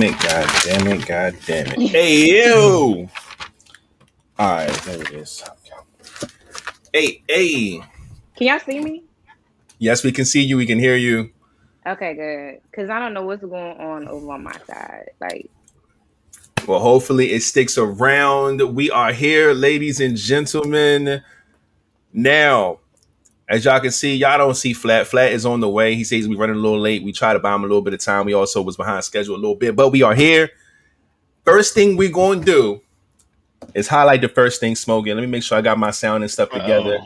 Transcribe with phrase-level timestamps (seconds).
[0.00, 1.82] damn it, god damn it, god damn it.
[1.90, 3.08] Hey yo!
[4.38, 5.42] Alright, there it is.
[6.92, 7.82] Hey, hey.
[8.36, 9.04] Can y'all see me?
[9.78, 11.30] Yes, we can see you, we can hear you.
[11.86, 12.60] Okay, good.
[12.74, 15.10] Cause I don't know what's going on over on my side.
[15.20, 15.50] Like,
[16.66, 18.62] Well, hopefully it sticks around.
[18.76, 21.22] We are here, ladies and gentlemen.
[22.12, 22.79] Now,
[23.50, 25.08] as y'all can see, y'all don't see Flat.
[25.08, 25.96] Flat is on the way.
[25.96, 27.02] He says we running a little late.
[27.02, 28.24] We try to buy him a little bit of time.
[28.24, 30.50] We also was behind schedule a little bit, but we are here.
[31.44, 32.80] First thing we're going to do
[33.74, 35.16] is highlight the first thing smoking.
[35.16, 37.00] Let me make sure I got my sound and stuff together.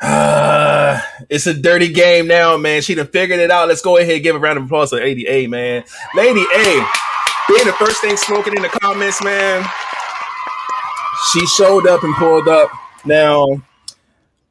[0.00, 2.80] Uh, it's a dirty game now, man.
[2.80, 3.66] She done figured it out.
[3.66, 5.82] Let's go ahead and give a round of applause to Lady A, man.
[6.14, 6.86] Lady A,
[7.48, 9.68] being the first thing smoking in the comments, man.
[11.32, 12.70] She showed up and pulled up.
[13.04, 13.60] Now,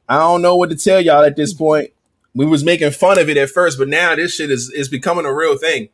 [0.08, 1.58] I don't know what to tell y'all at this mm.
[1.58, 1.90] point.
[2.34, 5.26] We was making fun of it at first, but now this shit is is becoming
[5.26, 5.88] a real thing.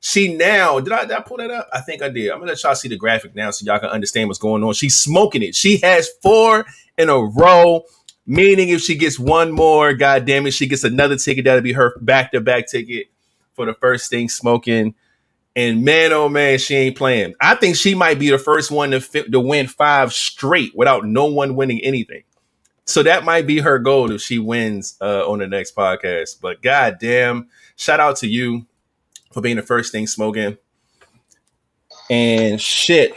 [0.00, 1.68] She now did I, did I pull that up?
[1.72, 2.30] I think I did.
[2.30, 4.72] I'm gonna let y'all see the graphic now so y'all can understand what's going on.
[4.72, 5.54] She's smoking it.
[5.54, 6.64] She has four
[6.96, 7.84] in a row.
[8.26, 11.46] Meaning, if she gets one more, god damn it, she gets another ticket.
[11.46, 13.08] That'll be her back to back ticket
[13.54, 14.94] for the first thing smoking.
[15.56, 17.34] And man, oh man, she ain't playing.
[17.40, 21.04] I think she might be the first one to fi- to win five straight without
[21.04, 22.22] no one winning anything.
[22.90, 26.40] So that might be her goal if she wins uh, on the next podcast.
[26.40, 28.66] But god damn, shout out to you
[29.32, 30.58] for being the first thing smoking.
[32.10, 33.14] And shit,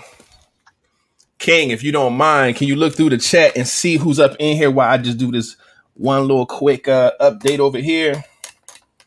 [1.40, 4.36] King, if you don't mind, can you look through the chat and see who's up
[4.38, 5.58] in here while I just do this
[5.96, 8.24] one little quick uh, update over here?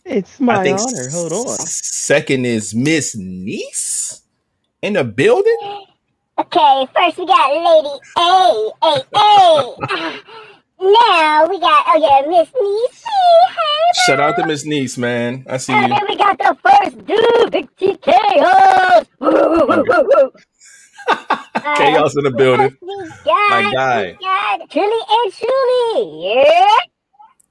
[0.04, 1.10] It's I my think honor.
[1.10, 1.47] Hold on.
[1.59, 4.22] second is Miss Niece
[4.83, 5.84] in the building.
[6.41, 10.21] Okay, first we got Lady A, A, A.
[10.81, 13.05] Now we got, oh yeah, Miss Niecy.
[13.57, 15.45] Hey, Shout out to Miss Niece, man.
[15.49, 15.97] I see and you.
[15.97, 19.07] then we got the first dude, Big T Chaos.
[19.21, 20.31] Uh,
[21.77, 22.77] Chaos in the building.
[23.25, 23.51] got?
[23.51, 24.19] My guy.
[24.69, 26.35] Trilly and Truly.
[26.35, 26.77] Yeah.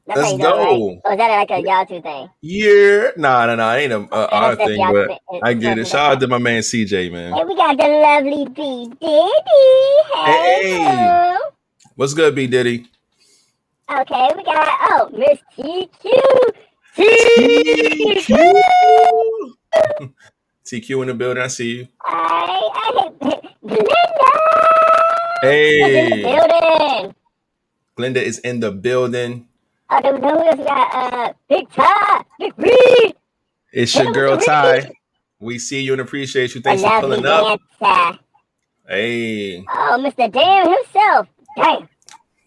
[0.07, 0.69] That's Let's do it, right?
[0.69, 1.01] go.
[1.03, 2.29] Or is that like a y'all two thing?
[2.41, 3.73] Yeah, nah, nah, nah.
[3.73, 5.41] Ain't a uh, Okay, our thing, y'all but thing.
[5.43, 5.87] I get it.
[5.87, 7.33] Shout out to my man CJ, man.
[7.33, 10.25] And we got the lovely B Diddy.
[10.25, 11.37] Hey, Hey.
[11.95, 12.85] What's good, B Diddy?
[13.91, 16.11] Okay, we got oh Miss TQ.
[16.97, 18.35] TQ.
[20.65, 21.01] TQ.
[21.01, 21.43] In the building.
[21.43, 21.87] I see you.
[22.07, 22.91] Hey, hey,
[23.63, 24.31] Glenda.
[25.43, 27.15] Is in the Hey, building.
[27.97, 29.47] Glenda is in the building.
[29.91, 33.15] Oh, there we got uh Big Ty, Big Reed.
[33.71, 34.91] It's your girl Ty.
[35.39, 36.61] We see you and appreciate you.
[36.61, 37.61] Thanks for pulling up.
[37.79, 38.19] dancer.
[38.87, 40.31] Hey, Oh, Mr.
[40.31, 41.27] Dan himself.
[41.55, 41.87] Dang.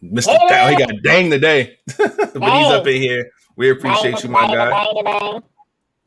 [0.02, 0.36] Mr.
[0.48, 3.30] Dang, he got dang today, but he's up in here.
[3.56, 4.70] We appreciate Dang, you, my guy.
[4.70, 5.42] dang, dang.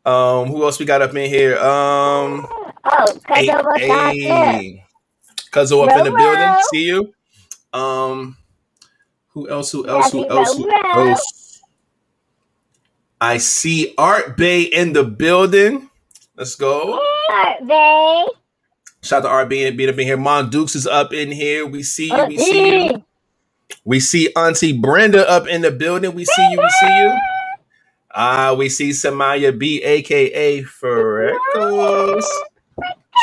[0.05, 1.57] Um, who else we got up in here?
[1.57, 2.47] Um,
[2.83, 4.53] Oh, hey, Cuzzo was out there.
[4.53, 4.85] hey,
[5.51, 6.55] Cuzzo up in the building.
[6.71, 7.13] See you.
[7.73, 8.37] Um,
[9.29, 9.71] who else?
[9.71, 10.11] Who else?
[10.11, 10.57] Who else?
[10.57, 11.07] Who row, row.
[11.11, 11.61] else?
[13.19, 15.89] I see Art Bay in the building.
[16.35, 16.99] Let's go.
[17.29, 18.25] Art Bay.
[19.03, 20.17] Shout out to Art Bay being up in here.
[20.17, 21.65] Mon Dukes is up in here.
[21.67, 22.13] We see you.
[22.15, 23.03] Oh, We see you.
[23.83, 26.13] We see Auntie Brenda up in the building.
[26.13, 26.59] We see you.
[26.59, 27.19] We see you.
[28.13, 32.29] Ah, we see Samaya B, aka Freckles.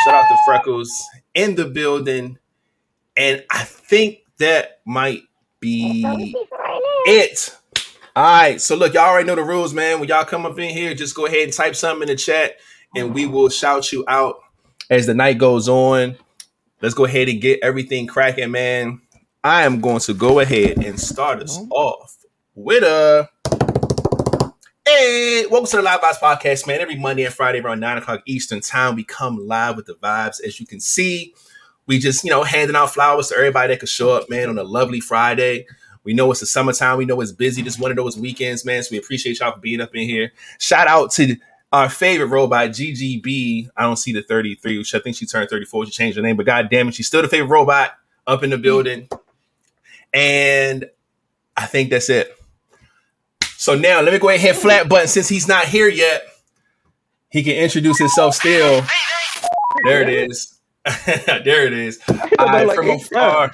[0.05, 0.91] Shout out to Freckles
[1.35, 2.39] in the building.
[3.17, 5.23] And I think that might
[5.61, 6.35] be
[7.07, 7.57] it.
[8.17, 8.61] All right.
[8.61, 10.01] So look, y'all already know the rules, man.
[10.01, 12.57] When y'all come up in here, just go ahead and type something in the chat
[12.97, 14.41] and we will shout you out
[14.91, 16.17] as the night goes on.
[16.81, 19.01] Let's go ahead and get everything cracking, man.
[19.45, 21.69] I am going to go ahead and start us oh.
[21.71, 22.17] off
[22.57, 23.29] with a
[24.85, 26.81] Hey, welcome to the Live Vibes Podcast, man.
[26.81, 30.43] Every Monday and Friday around 9 o'clock Eastern Time, we come live with the vibes.
[30.45, 31.35] As you can see,
[31.87, 34.59] we just, you know, handing out flowers to everybody that could show up, man, on
[34.59, 35.67] a lovely Friday.
[36.03, 36.99] We know it's the summertime.
[36.99, 37.63] We know it's busy.
[37.63, 38.83] Just one of those weekends, man.
[38.83, 40.33] So we appreciate y'all for being up in here.
[40.59, 41.37] Shout out to
[41.71, 43.69] our favorite robot, GGB.
[43.77, 45.87] I don't see the 33, which I think she turned 34.
[45.87, 47.93] She changed her name, but god damn it, she's still the favorite robot
[48.27, 48.63] up in the mm.
[48.63, 49.09] building.
[50.13, 50.87] And
[51.57, 52.35] I think that's it.
[53.57, 56.23] So now let me go ahead and hit flat button since he's not here yet.
[57.31, 58.85] He can introduce himself still.
[59.85, 60.59] There it is.
[61.07, 62.01] there it is.
[62.39, 63.53] I like from afar.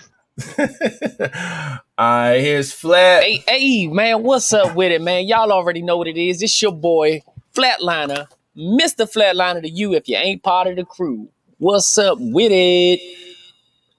[1.98, 3.22] I here's flat.
[3.22, 5.26] Hey, hey, man, what's up with it, man?
[5.26, 6.42] Y'all already know what it is.
[6.42, 7.22] It's your boy,
[7.54, 9.10] Flatliner, Mr.
[9.10, 11.28] Flatliner to you if you ain't part of the crew.
[11.58, 13.00] What's up with it?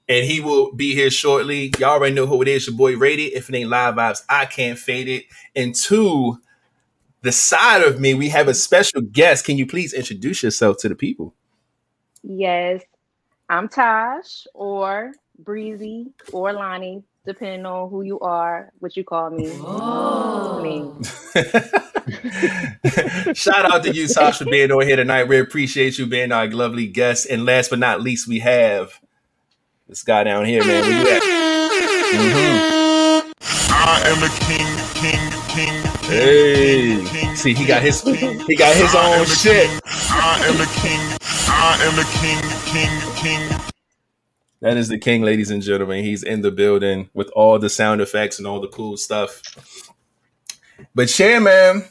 [0.08, 1.72] And he will be here shortly.
[1.80, 2.68] Y'all already know who it is.
[2.68, 3.34] Your boy Rated.
[3.34, 5.26] If it ain't live vibes, I can't fade it.
[5.56, 6.38] And to
[7.22, 9.46] the side of me, we have a special guest.
[9.46, 11.34] Can you please introduce yourself to the people?
[12.24, 12.84] Yes,
[13.50, 19.52] I'm Tosh or Breezy or Lonnie, depending on who you are, what you call me.
[19.56, 20.62] Oh.
[20.62, 20.92] Me.
[23.34, 25.28] Shout out to you, Tosh, for being on here tonight.
[25.28, 27.28] We appreciate you being our lovely guest.
[27.30, 29.00] And last but not least, we have
[29.88, 30.84] this guy down here, man.
[30.84, 31.24] Where you at?
[32.14, 33.34] Mhm.
[33.70, 34.68] I am the king,
[35.02, 35.84] king, king.
[36.10, 38.40] Hey, king, king, see, he got his king.
[38.48, 39.70] he got his I own shit.
[39.70, 39.80] king.
[39.86, 41.18] I am the king.
[41.48, 42.42] I am the king,
[42.74, 43.60] king, king.
[44.62, 46.04] That is the king, ladies and gentlemen.
[46.04, 49.42] He's in the building with all the sound effects and all the cool stuff.
[50.96, 51.86] But yeah, man.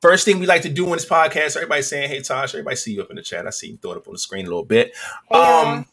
[0.00, 2.92] First thing we like to do on this podcast, everybody saying, "Hey, Tosh." Everybody see
[2.94, 3.46] you up in the chat.
[3.46, 4.92] I see you throw it up on the screen a little bit.
[5.28, 5.78] Hey, y'all.
[5.78, 5.86] Um,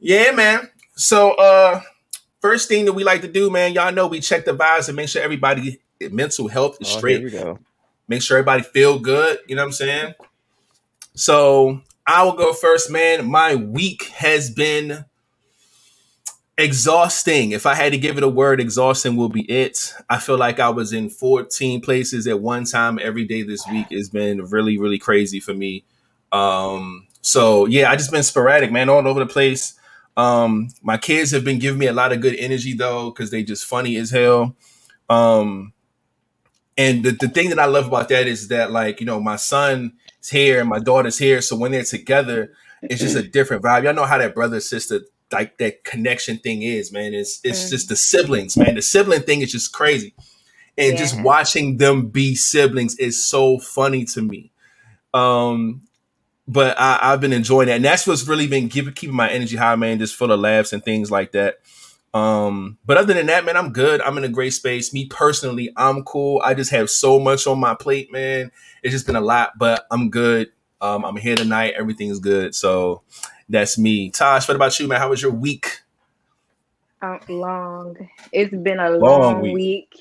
[0.00, 0.68] yeah, man.
[0.96, 1.80] So, uh,
[2.40, 4.96] first thing that we like to do, man, y'all know we check the vibes and
[4.96, 5.78] make sure everybody
[6.10, 7.58] mental health is Oh, straight we go.
[8.08, 9.38] make sure everybody feel good.
[9.46, 10.14] You know what I'm saying?
[11.14, 13.26] So I will go first, man.
[13.30, 15.04] My week has been
[16.58, 17.52] exhausting.
[17.52, 19.94] If I had to give it a word, exhausting will be it.
[20.08, 23.86] I feel like I was in 14 places at one time every day this week.
[23.90, 25.84] It's been really, really crazy for me.
[26.32, 29.74] Um, so yeah, I just been sporadic, man, all over the place.
[30.16, 33.42] Um, my kids have been giving me a lot of good energy though, because they
[33.42, 34.56] just funny as hell.
[35.08, 35.72] Um,
[36.76, 39.36] and the, the thing that I love about that is that, like, you know, my
[39.36, 39.92] son's
[40.30, 41.40] here and my daughter's here.
[41.42, 42.52] So when they're together,
[42.82, 43.84] it's just a different vibe.
[43.84, 47.12] Y'all know how that brother sister, like that connection thing is, man.
[47.12, 47.70] It's it's Mm.
[47.70, 48.74] just the siblings, man.
[48.74, 50.14] The sibling thing is just crazy.
[50.78, 54.50] And just watching them be siblings is so funny to me.
[55.12, 55.82] Um,
[56.48, 57.76] but I, I've been enjoying that.
[57.76, 60.72] And that's what's really been keeping keeping my energy high, man, just full of laughs
[60.72, 61.60] and things like that.
[62.12, 64.00] Um, but other than that, man, I'm good.
[64.02, 64.92] I'm in a great space.
[64.92, 66.40] Me personally, I'm cool.
[66.44, 68.50] I just have so much on my plate, man.
[68.82, 70.50] It's just been a lot, but I'm good.
[70.80, 71.74] Um, I'm here tonight.
[71.78, 72.54] Everything's good.
[72.54, 73.02] So
[73.48, 74.10] that's me.
[74.10, 74.98] Tosh, what about you, man?
[74.98, 75.82] How was your week?
[77.02, 77.96] Um, long.
[78.32, 79.52] It's been a Long long, week.
[79.52, 79.92] week.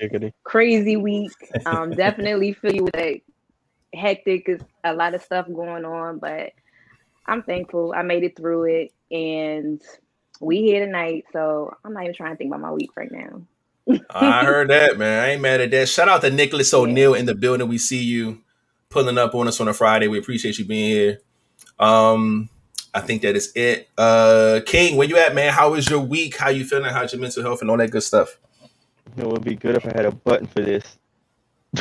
[0.43, 1.33] Crazy week.
[1.65, 3.21] Um, definitely feel you with that
[3.93, 4.49] hectic.
[4.49, 6.53] Is a lot of stuff going on, but
[7.25, 9.81] I'm thankful I made it through it, and
[10.39, 11.25] we here tonight.
[11.33, 13.41] So I'm not even trying to think about my week right now.
[14.09, 15.23] I heard that, man.
[15.23, 15.89] I ain't mad at that.
[15.89, 17.67] Shout out to Nicholas O'Neill in the building.
[17.67, 18.41] We see you
[18.89, 20.07] pulling up on us on a Friday.
[20.07, 21.19] We appreciate you being here.
[21.79, 22.49] Um,
[22.93, 23.89] I think that is it.
[23.97, 25.53] Uh, King, where you at, man?
[25.53, 26.37] How is your week?
[26.37, 26.91] How you feeling?
[26.91, 28.37] How's your mental health and all that good stuff?
[29.17, 30.98] It would be good if I had a button for this.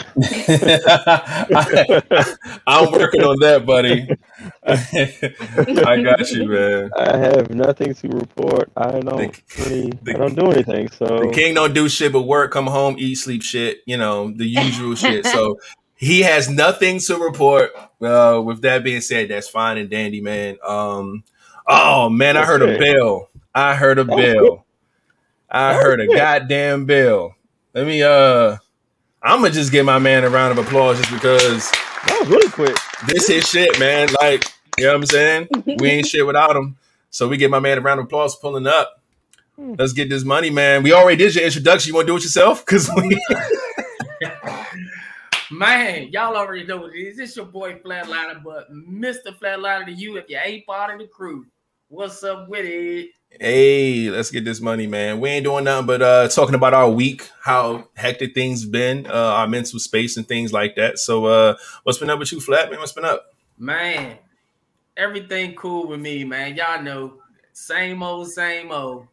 [2.67, 4.09] I'm working on that, buddy.
[4.67, 6.91] I got you, man.
[6.97, 8.71] I have nothing to report.
[8.77, 10.91] I don't The- really, the- I don't do anything.
[10.91, 13.79] So The king don't do shit but work, come home, eat, sleep, shit.
[13.87, 15.25] You know the usual shit.
[15.27, 15.59] So
[15.97, 17.71] he has nothing to report.
[18.01, 20.59] Uh, with that being said, that's fine and dandy, man.
[20.67, 21.25] Um,
[21.67, 23.31] oh man, I heard a bell.
[23.55, 24.65] I heard a That was bell.
[25.51, 27.35] I That was heard a goddamn bell.
[27.75, 28.03] Let me.
[28.03, 28.59] Uh,
[29.23, 32.51] I'm gonna just give my man a round of applause just because that was really
[32.51, 32.77] quick.
[33.09, 34.09] this is shit, man.
[34.21, 34.45] Like,
[34.77, 35.49] you know what I'm saying?
[35.79, 36.77] We ain't shit without him.
[37.11, 39.03] So we give my man a round of applause for pulling up.
[39.57, 39.75] Hmm.
[39.77, 40.83] Let's get this money, man.
[40.83, 41.89] We already did your introduction.
[41.89, 42.65] You want to do it yourself?
[42.65, 43.21] Because we.
[45.51, 47.19] Man, y'all already know what it is.
[47.19, 49.35] It's your boy Flatliner, but Mr.
[49.35, 51.47] Flatliner to you if you ain't part of the crew.
[51.89, 53.13] What's up with it?
[53.31, 55.21] Hey, let's get this money, man.
[55.21, 59.13] We ain't doing nothing but uh talking about our week, how hectic things been, uh
[59.13, 60.99] our mental space and things like that.
[60.99, 62.81] So uh what's been up with you, Flat, man?
[62.81, 63.35] What's been up?
[63.59, 64.19] Man,
[64.97, 66.57] everything cool with me, man.
[66.57, 67.19] Y'all know,
[67.53, 69.07] same old, same old.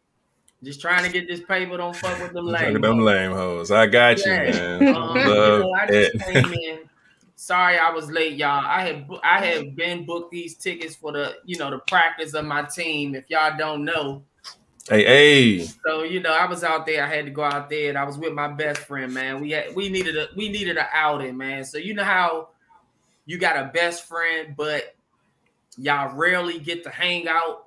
[0.62, 1.76] Just trying to get this paper.
[1.76, 2.80] Don't fuck with them lame.
[2.80, 3.70] them lame hoes.
[3.70, 4.88] I got you, man.
[4.88, 6.22] Um, you Love know, I just it.
[6.22, 6.75] came in.
[7.36, 8.64] Sorry, I was late, y'all.
[8.66, 9.74] I had I had mm-hmm.
[9.74, 13.14] been booked these tickets for the you know the practice of my team.
[13.14, 14.24] If y'all don't know,
[14.88, 15.68] Hey, hey.
[15.84, 17.04] so you know I was out there.
[17.04, 19.12] I had to go out there, and I was with my best friend.
[19.12, 21.64] Man, we had we needed a we needed an outing, man.
[21.64, 22.48] So you know how
[23.24, 24.94] you got a best friend, but
[25.76, 27.66] y'all rarely get to hang out.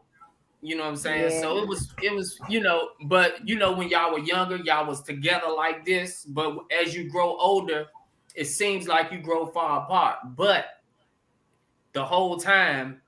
[0.62, 1.42] You know what I'm saying?
[1.42, 4.88] So it was it was you know, but you know when y'all were younger, y'all
[4.88, 6.24] was together like this.
[6.24, 7.88] But as you grow older,
[8.40, 10.20] it seems like you grow far apart.
[10.38, 10.66] But
[11.92, 13.02] the whole time,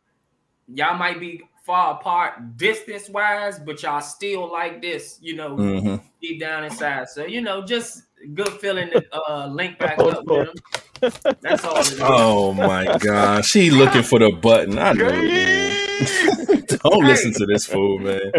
[0.68, 5.20] y'all might be far apart distance wise, but y'all still like this.
[5.22, 7.08] You know, hmm deep down inside.
[7.08, 11.32] So you know, just good feeling to uh, link back up with them.
[11.42, 11.80] That's all.
[11.80, 12.02] It is.
[12.02, 13.46] Oh my god.
[13.46, 14.78] She looking for the button.
[14.78, 16.78] I know it is.
[16.84, 18.34] Don't listen to this fool, man.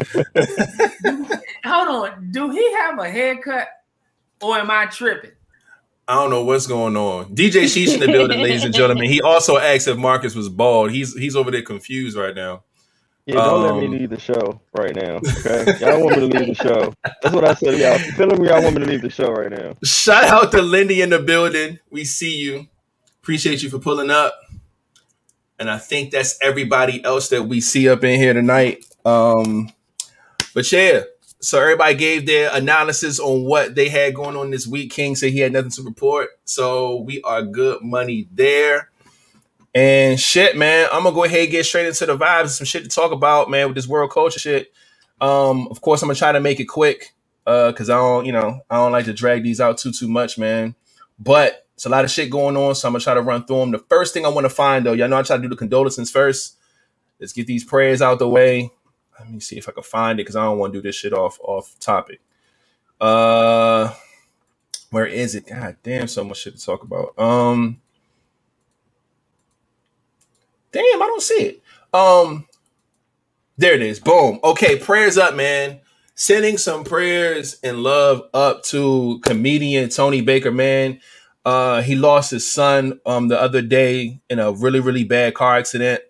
[1.64, 3.68] Hold on, do he have a haircut,
[4.42, 5.30] or am I tripping?
[6.08, 7.34] I don't know what's going on.
[7.34, 9.08] DJ Sheesh in the building, ladies and gentlemen.
[9.08, 10.90] He also asked if Marcus was bald.
[10.90, 12.64] He's he's over there confused right now.
[13.24, 15.20] Yeah, don't let Um, me leave the show right now.
[15.38, 16.92] Okay, y'all want me to leave the show.
[17.22, 17.78] That's what I said.
[17.78, 18.48] Y'all feeling me?
[18.48, 19.76] Y'all want me to leave the show right now?
[19.84, 21.78] Shout out to Lindy in the building.
[21.90, 22.66] We see you.
[23.22, 24.34] Appreciate you for pulling up.
[25.60, 28.84] And I think that's everybody else that we see up in here tonight.
[29.04, 29.70] Um,
[30.52, 31.02] but yeah,
[31.42, 34.92] so everybody gave their analysis on what they had going on this week.
[34.92, 36.30] King said he had nothing to report.
[36.44, 38.90] So we are good money there.
[39.74, 42.50] And shit, man, I'm gonna go ahead and get straight into the vibes.
[42.50, 44.72] Some shit to talk about, man, with this world culture shit.
[45.20, 47.14] Um, of course, I'm gonna try to make it quick
[47.46, 50.08] uh because i don't you know i don't like to drag these out too too
[50.08, 50.74] much man
[51.18, 53.58] but it's a lot of shit going on so i'm gonna try to run through
[53.58, 55.48] them the first thing i want to find though y'all know i try to do
[55.48, 56.56] the condolences first
[57.20, 58.70] let's get these prayers out the way
[59.24, 60.96] let me see if i can find it because i don't want to do this
[60.96, 62.20] shit off off topic.
[63.00, 63.94] Uh
[64.90, 65.46] where is it?
[65.48, 67.18] God damn so much shit to talk about.
[67.18, 67.80] Um
[70.72, 71.62] damn i don't see it.
[71.94, 72.46] Um
[73.58, 74.00] there it is.
[74.00, 74.40] Boom.
[74.44, 75.80] Okay prayers up man.
[76.14, 81.00] Sending some prayers and love up to comedian Tony Baker, man.
[81.44, 85.56] Uh, he lost his son um the other day in a really really bad car
[85.56, 86.02] accident.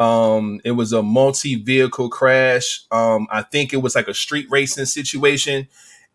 [0.00, 2.84] Um, it was a multi vehicle crash.
[2.90, 5.68] Um, I think it was like a street racing situation,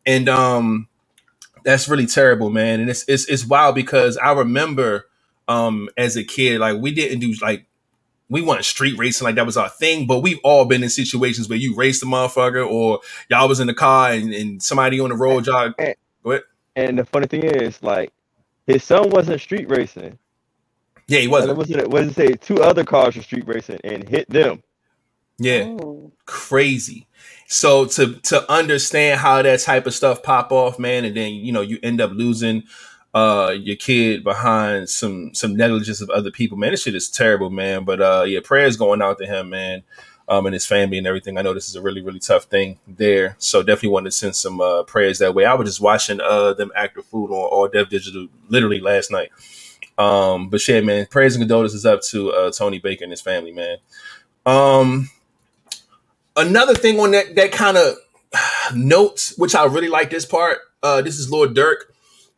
[0.05, 0.87] and um,
[1.63, 2.81] that's really terrible, man.
[2.81, 5.05] And it's it's it's wild because I remember
[5.47, 7.67] um as a kid, like we didn't do like
[8.29, 11.47] we weren't street racing like that was our thing, but we've all been in situations
[11.47, 12.99] where you raced a motherfucker or
[13.29, 15.69] y'all was in the car and, and somebody on the road, y'all.
[15.69, 15.93] Go.
[16.75, 18.11] And the funny thing is, like,
[18.67, 20.17] his son wasn't street racing.
[21.07, 21.51] Yeah, he Like, wasn't.
[21.51, 21.89] it wasn't.
[21.89, 22.33] What did it say?
[22.33, 24.63] Two other cars were street racing and hit them.
[25.37, 26.11] Yeah, Oh.
[26.25, 27.07] crazy.
[27.47, 31.51] So to to understand how that type of stuff pop off, man, and then you
[31.51, 32.63] know you end up losing
[33.13, 36.71] uh your kid behind some some negligence of other people, man.
[36.71, 37.83] This shit is terrible, man.
[37.85, 39.83] But uh yeah, prayers going out to him, man.
[40.27, 41.37] Um, and his family and everything.
[41.37, 43.35] I know this is a really, really tough thing there.
[43.37, 45.45] So definitely wanted to send some uh, prayers that way.
[45.45, 49.11] I was just watching uh, them act the food on All Def Digital literally last
[49.11, 49.29] night.
[49.97, 53.51] Um, but shit, man, prayers and condolences up to uh, Tony Baker and his family,
[53.51, 53.77] man.
[54.45, 55.09] Um,
[56.35, 57.95] another thing on that that kind of
[58.75, 60.59] notes, which I really like this part.
[60.83, 61.77] Uh, this is Lil Durk.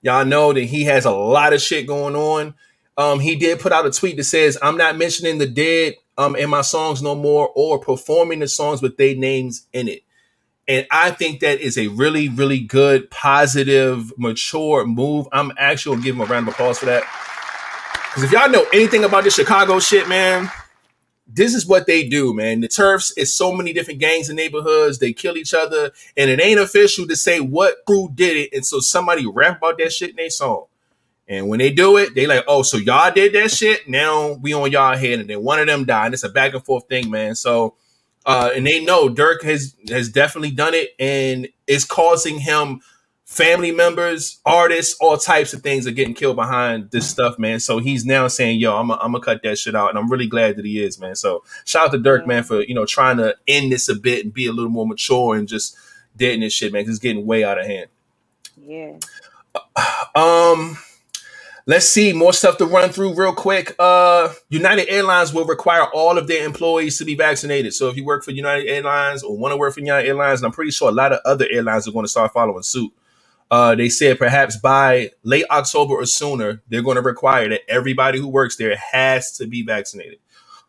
[0.02, 2.54] Y'all know that he has a lot of shit going on.
[2.98, 6.36] Um, he did put out a tweet that says, "I'm not mentioning the dead um
[6.36, 10.04] in my songs no more, or performing the songs with their names in it."
[10.68, 15.28] And I think that is a really, really good, positive, mature move.
[15.32, 17.04] I'm actually gonna give him a round of applause for that.
[18.18, 20.50] Because if y'all know anything about this Chicago shit, man,
[21.28, 22.62] this is what they do, man.
[22.62, 24.98] The turfs is so many different gangs and neighborhoods.
[24.98, 28.54] They kill each other, and it ain't official to say what crew did it.
[28.54, 30.66] And so somebody rap about that shit in their song.
[31.28, 33.88] And when they do it, they like, oh, so y'all did that shit.
[33.88, 36.06] Now we on y'all head, and then one of them died.
[36.06, 37.36] And it's a back and forth thing, man.
[37.36, 37.76] So,
[38.26, 42.82] uh, and they know Durk has has definitely done it, and it's causing him
[43.27, 47.60] family members, artists, all types of things are getting killed behind this stuff, man.
[47.60, 50.55] So he's now saying, "Yo, I'm gonna cut that shit out," and I'm really glad
[50.55, 51.15] that he is, man.
[51.15, 54.24] So shout out to Durk, man, for you know trying to end this a bit
[54.24, 55.75] and be a little more mature and just
[56.15, 57.88] deading this shit, man, because it's getting way out of hand.
[58.65, 58.98] Yeah.
[60.15, 60.77] Um,
[61.67, 63.75] let's see more stuff to run through real quick.
[63.77, 67.74] Uh, United Airlines will require all of their employees to be vaccinated.
[67.74, 70.48] So if you work for United Airlines or want to work for United Airlines, and
[70.48, 72.91] I'm pretty sure a lot of other airlines are going to start following suit.
[73.50, 78.20] Uh, they said perhaps by late October or sooner, they're going to require that everybody
[78.20, 80.20] who works there has to be vaccinated.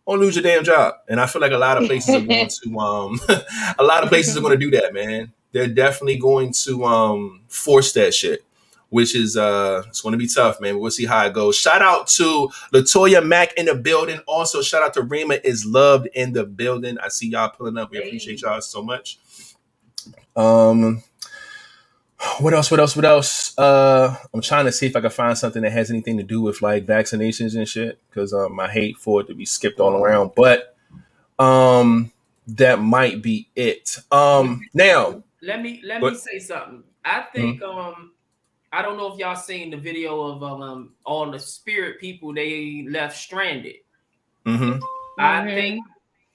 [0.04, 0.94] Or lose your damn job.
[1.06, 3.20] And I feel like a lot of places are going to um
[3.78, 5.32] a lot of places are going to do that, man.
[5.52, 8.42] They're definitely going to um force that shit
[8.90, 10.78] which is uh it's going to be tough, man.
[10.78, 11.56] We'll see how it goes.
[11.56, 14.20] Shout out to Latoya Mack in the building.
[14.26, 16.98] Also, shout out to Rima is loved in the building.
[16.98, 17.90] I see y'all pulling up.
[17.90, 19.18] We appreciate y'all so much.
[20.36, 21.02] Um,
[22.40, 22.70] what else?
[22.70, 22.96] What else?
[22.96, 23.56] What else?
[23.58, 26.40] Uh, I'm trying to see if I can find something that has anything to do
[26.40, 29.94] with like vaccinations and shit because um, I hate for it to be skipped all
[29.94, 30.32] around.
[30.36, 30.76] But
[31.38, 32.12] um,
[32.48, 33.98] that might be it.
[34.10, 36.14] Um, now Let me let What?
[36.14, 36.82] me say something.
[37.04, 38.12] I think um
[38.72, 42.84] I don't know if y'all seen the video of um all the spirit people they
[42.88, 43.76] left stranded.
[44.44, 44.80] Mm-hmm.
[45.18, 45.54] I Mhm.
[45.54, 45.84] think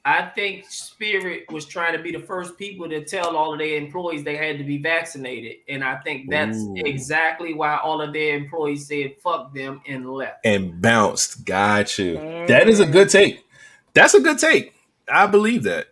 [0.05, 3.77] I think Spirit was trying to be the first people to tell all of their
[3.77, 6.73] employees they had to be vaccinated, and I think that's Ooh.
[6.75, 10.45] exactly why all of their employees said "fuck them" and left.
[10.45, 11.45] and bounced.
[11.45, 12.15] Got you.
[12.47, 13.45] That is a good take.
[13.93, 14.73] That's a good take.
[15.07, 15.87] I believe that.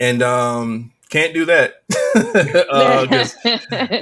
[0.00, 1.82] And um Can't do that.
[2.70, 3.06] uh,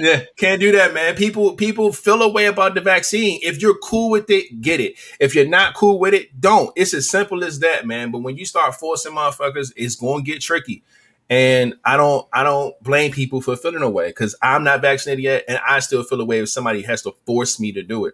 [0.01, 1.13] yeah, can't do that, man.
[1.13, 3.37] People people feel a way about the vaccine.
[3.43, 4.95] If you're cool with it, get it.
[5.19, 6.71] If you're not cool with it, don't.
[6.77, 8.11] It's as simple as that, man.
[8.11, 10.83] But when you start forcing motherfuckers, it's going to get tricky.
[11.29, 15.43] And I don't I don't blame people for feeling away because I'm not vaccinated yet,
[15.49, 18.13] and I still feel away if somebody has to force me to do it.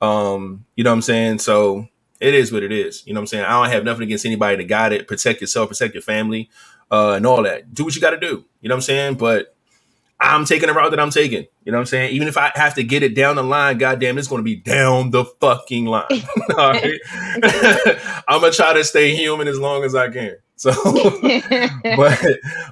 [0.00, 1.40] Um, you know what I'm saying?
[1.40, 1.88] So
[2.20, 3.06] it is what it is.
[3.06, 3.44] You know what I'm saying?
[3.44, 5.06] I don't have nothing against anybody that got it.
[5.06, 6.48] Protect yourself, protect your family,
[6.90, 7.72] uh, and all that.
[7.72, 8.44] Do what you got to do.
[8.60, 9.14] You know what I'm saying?
[9.14, 9.54] But
[10.20, 11.46] I'm taking the route that I'm taking.
[11.64, 12.14] You know what I'm saying?
[12.14, 14.56] Even if I have to get it down the line, goddamn, it's going to be
[14.56, 16.04] down the fucking line.
[16.58, 17.00] All right?
[18.28, 20.36] I'm gonna try to stay human as long as I can.
[20.56, 20.72] So,
[21.96, 22.26] but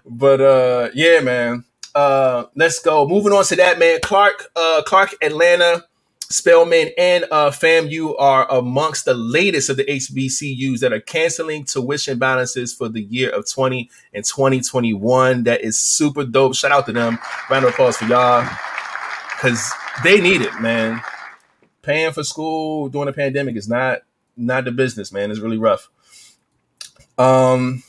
[0.04, 1.64] but uh, yeah, man.
[1.94, 3.08] Uh, let's go.
[3.08, 3.98] Moving on to that, man.
[4.02, 5.84] Clark, uh, Clark, Atlanta,
[6.30, 12.18] Spelman, and uh, FAMU are amongst the latest of the HBCUs that are canceling tuition
[12.18, 15.44] balances for the year of 20 and 2021.
[15.44, 16.54] That is super dope.
[16.54, 17.18] Shout out to them.
[17.50, 18.46] Round of applause for y'all
[19.36, 19.72] because
[20.04, 21.00] they need it, man.
[21.82, 24.00] Paying for school during the pandemic is not
[24.36, 25.30] not the business, man.
[25.30, 25.88] It's really rough.
[27.16, 27.82] Um,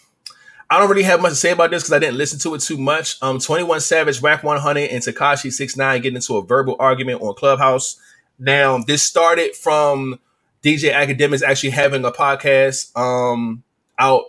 [0.69, 2.61] I don't really have much to say about this because I didn't listen to it
[2.61, 3.21] too much.
[3.21, 7.99] Um, 21 Savage, Wack 100, and Tekashi 69 getting into a verbal argument on Clubhouse.
[8.39, 10.19] Now, this started from
[10.63, 13.63] DJ Akademiks actually having a podcast um
[13.99, 14.23] out,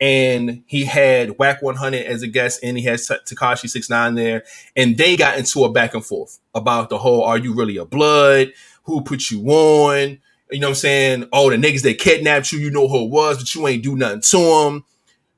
[0.00, 4.44] and he had Wack 100 as a guest, and he has Tekashi 69 there,
[4.76, 7.84] and they got into a back and forth about the whole "Are you really a
[7.84, 8.52] blood?
[8.84, 10.18] Who put you on?"
[10.50, 11.28] You know what I'm saying?
[11.32, 13.96] Oh, the niggas that kidnapped you, you know who it was, but you ain't do
[13.96, 14.84] nothing to them.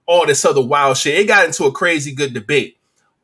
[0.04, 1.18] All this other wild shit.
[1.18, 2.76] It got into a crazy good debate.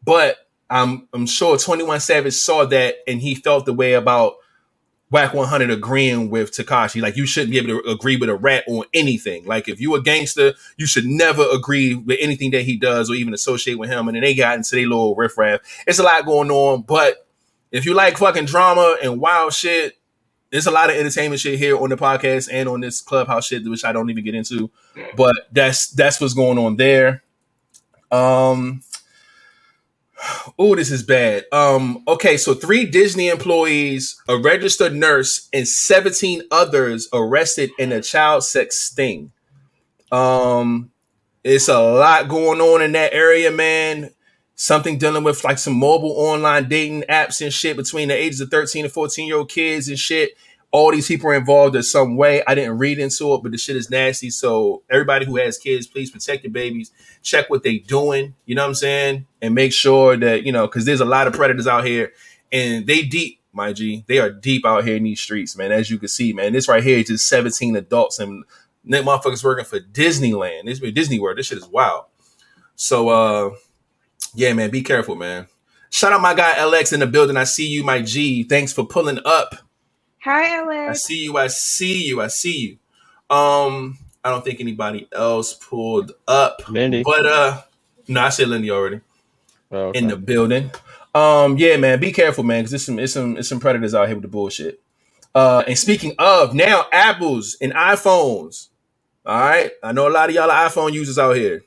[0.05, 0.37] But
[0.71, 4.37] I'm I'm sure 21 Savage saw that and he felt the way about
[5.12, 7.03] Wack 100 agreeing with Tekashi.
[7.03, 9.44] Like you shouldn't be able to agree with a rat on anything.
[9.44, 13.14] Like if you a gangster, you should never agree with anything that he does or
[13.14, 14.09] even associate with him.
[14.09, 15.61] And then they got into their little riffraff.
[15.87, 17.27] It's a lot going on, but
[17.70, 19.98] if you like fucking drama and wild shit,
[20.51, 23.68] there's a lot of entertainment shit here on the podcast and on this clubhouse shit,
[23.68, 24.70] which I don't even get into.
[25.14, 27.22] But that's that's what's going on there.
[28.11, 28.83] Um
[30.59, 31.45] Oh, this is bad.
[31.53, 38.03] Um, okay, so three Disney employees, a registered nurse, and 17 others arrested in a
[38.03, 39.33] child sex sting.
[40.13, 40.91] Um,
[41.43, 44.11] it's a lot going on in that area, man.
[44.55, 48.51] Something dealing with like some mobile online dating apps and shit between the ages of
[48.51, 50.33] 13 and 14 year old kids and shit.
[50.73, 52.43] All these people are involved in some way.
[52.47, 54.31] I didn't read into it, but the shit is nasty.
[54.31, 56.91] So everybody who has kids, please protect your babies.
[57.23, 58.35] Check what they doing.
[58.47, 59.27] You know what I'm saying?
[59.43, 62.13] And make sure that, you know, because there's a lot of predators out here
[62.51, 64.05] and they deep, my G.
[64.09, 65.73] They are deep out here in these streets, man.
[65.73, 66.55] As you can see, man.
[66.55, 68.45] This right here is just 17 adults and
[68.87, 70.65] that motherfuckers working for Disneyland.
[70.65, 71.37] This is Disney World.
[71.37, 72.07] This shit is wild.
[72.77, 73.51] So uh
[74.35, 75.49] yeah, man, be careful, man.
[75.91, 77.37] Shout out my guy LX in the building.
[77.37, 78.45] I see you, my G.
[78.45, 79.57] Thanks for pulling up.
[80.25, 80.91] Hi, Alex.
[80.91, 81.37] I see you.
[81.37, 82.21] I see you.
[82.21, 82.79] I see
[83.31, 83.37] you.
[83.37, 87.03] Um, I don't think anybody else pulled up, Lindy.
[87.03, 87.63] but uh,
[88.09, 89.01] no, I said Lindy already
[89.73, 89.99] Oh, okay.
[89.99, 90.71] in the building.
[91.15, 94.07] Um, yeah, man, be careful, man, because there's some, it's some, it's some predators out
[94.07, 94.81] here with the bullshit.
[95.35, 98.69] Uh, and speaking of, now Apples and iPhones.
[99.27, 101.63] All right, I know a lot of y'all are iPhone users out here.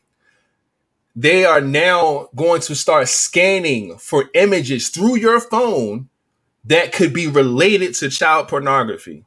[1.16, 6.10] They are now going to start scanning for images through your phone
[6.66, 9.26] that could be related to child pornography.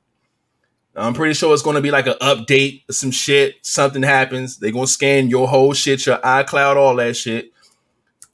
[0.97, 3.55] I'm pretty sure it's going to be like an update, some shit.
[3.63, 7.53] Something happens, they're going to scan your whole shit, your iCloud, all that shit,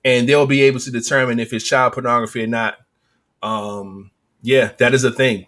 [0.04, 2.76] and they'll be able to determine if it's child pornography or not.
[3.42, 5.46] Um, yeah, that is a thing.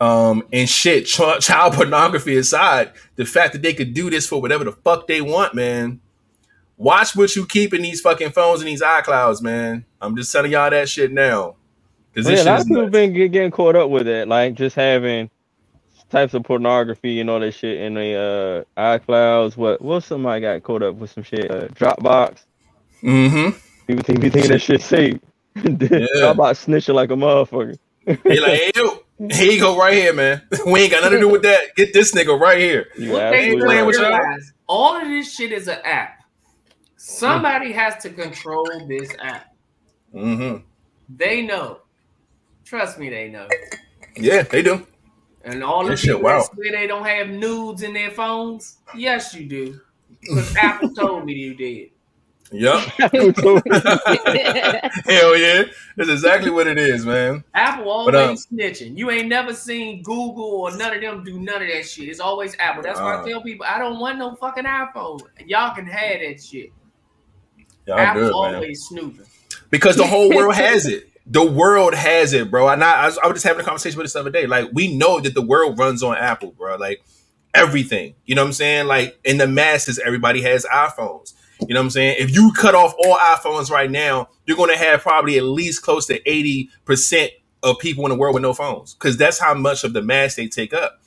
[0.00, 4.40] Um, and shit, ch- child pornography aside, the fact that they could do this for
[4.40, 6.00] whatever the fuck they want, man.
[6.76, 9.84] Watch what you keep in these fucking phones and these iClouds, man.
[10.00, 11.54] I'm just telling y'all that shit now.
[12.12, 12.92] Because Yeah, this a shit lot of people nuts.
[12.92, 15.30] been get- getting caught up with it, like just having
[16.10, 19.56] types of pornography and all that shit in the uh, iClouds.
[19.56, 19.80] What?
[19.80, 20.04] What?
[20.04, 21.50] Somebody got caught up with some shit.
[21.50, 22.44] Uh, Dropbox.
[23.02, 23.58] Mm-hmm.
[23.86, 25.18] People think, be thinking that shit safe.
[25.56, 25.62] yeah.
[25.62, 27.78] Dropbox snitching like a motherfucker.
[28.06, 28.98] He like, hey, yo,
[29.30, 30.42] here you go right here, man.
[30.66, 31.74] We ain't got nothing to do with that.
[31.76, 32.88] Get this nigga right here.
[32.96, 34.22] You they playing with right.
[34.22, 34.38] y'all?
[34.68, 36.24] all of this shit is an app.
[36.96, 39.54] Somebody has to control this app.
[40.14, 40.64] Mm-hmm.
[41.16, 41.81] They know.
[42.64, 43.48] Trust me, they know.
[44.16, 44.86] Yeah, they do.
[45.44, 46.48] And all the This shit people that wow.
[46.52, 49.80] swear they don't have nudes in their phones, yes, you do.
[50.20, 51.88] Because Apple told me you did.
[52.52, 52.80] Yep.
[55.06, 55.62] Hell yeah.
[55.96, 57.42] That's exactly what it is, man.
[57.54, 58.96] Apple always But, um, snitching.
[58.96, 62.08] You ain't never seen Google or none of them do none of that shit.
[62.08, 62.82] It's always Apple.
[62.82, 63.22] That's why Uh.
[63.24, 65.20] I tell people I don't want no fucking iPhone.
[65.46, 66.70] Y'all can have that shit.
[67.86, 68.54] Yeah, I'm Apple's good, man.
[68.56, 69.26] always snooping.
[69.70, 71.08] because the whole world has it.
[71.26, 72.68] The world has it, bro.
[72.68, 74.46] And I, I, was, I was just having a conversation with this other day.
[74.46, 76.76] Like, we know that the world runs on Apple, bro.
[76.76, 77.02] Like,
[77.54, 78.14] everything.
[78.24, 78.86] You know what I'm saying?
[78.86, 81.34] Like, in the masses, everybody has iPhones.
[81.60, 82.16] You know what I'm saying?
[82.18, 85.82] If you cut off all iPhones right now, you're going to have probably at least
[85.82, 87.28] close to 80%
[87.62, 90.34] of people in the world with no phones because that's how much of the mass
[90.34, 91.00] they take up.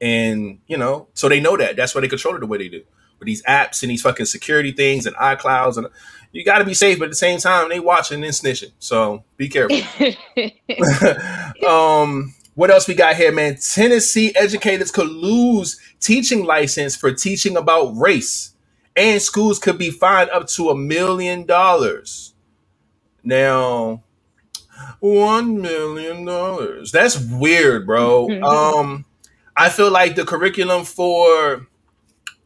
[0.00, 1.76] And, you know, so they know that.
[1.76, 2.82] That's why they control it the way they do
[3.20, 5.76] with these apps and these fucking security things and iClouds.
[5.76, 5.86] And
[6.32, 8.72] you got to be safe, but at the same time, they watching and snitching.
[8.78, 9.78] So be careful.
[11.68, 13.56] um, what else we got here, man?
[13.56, 18.54] Tennessee educators could lose teaching license for teaching about race,
[18.96, 22.34] and schools could be fined up to a million dollars.
[23.24, 24.02] Now,
[25.00, 26.92] one million dollars.
[26.92, 28.28] That's weird, bro.
[28.42, 29.04] um,
[29.56, 31.66] I feel like the curriculum for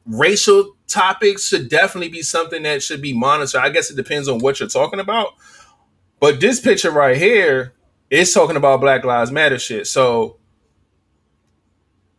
[0.07, 3.61] racial topics should definitely be something that should be monitored.
[3.61, 5.35] I guess it depends on what you're talking about.
[6.20, 7.75] But this picture right here
[8.11, 9.87] is talking about Black Lives Matter shit.
[9.87, 10.38] So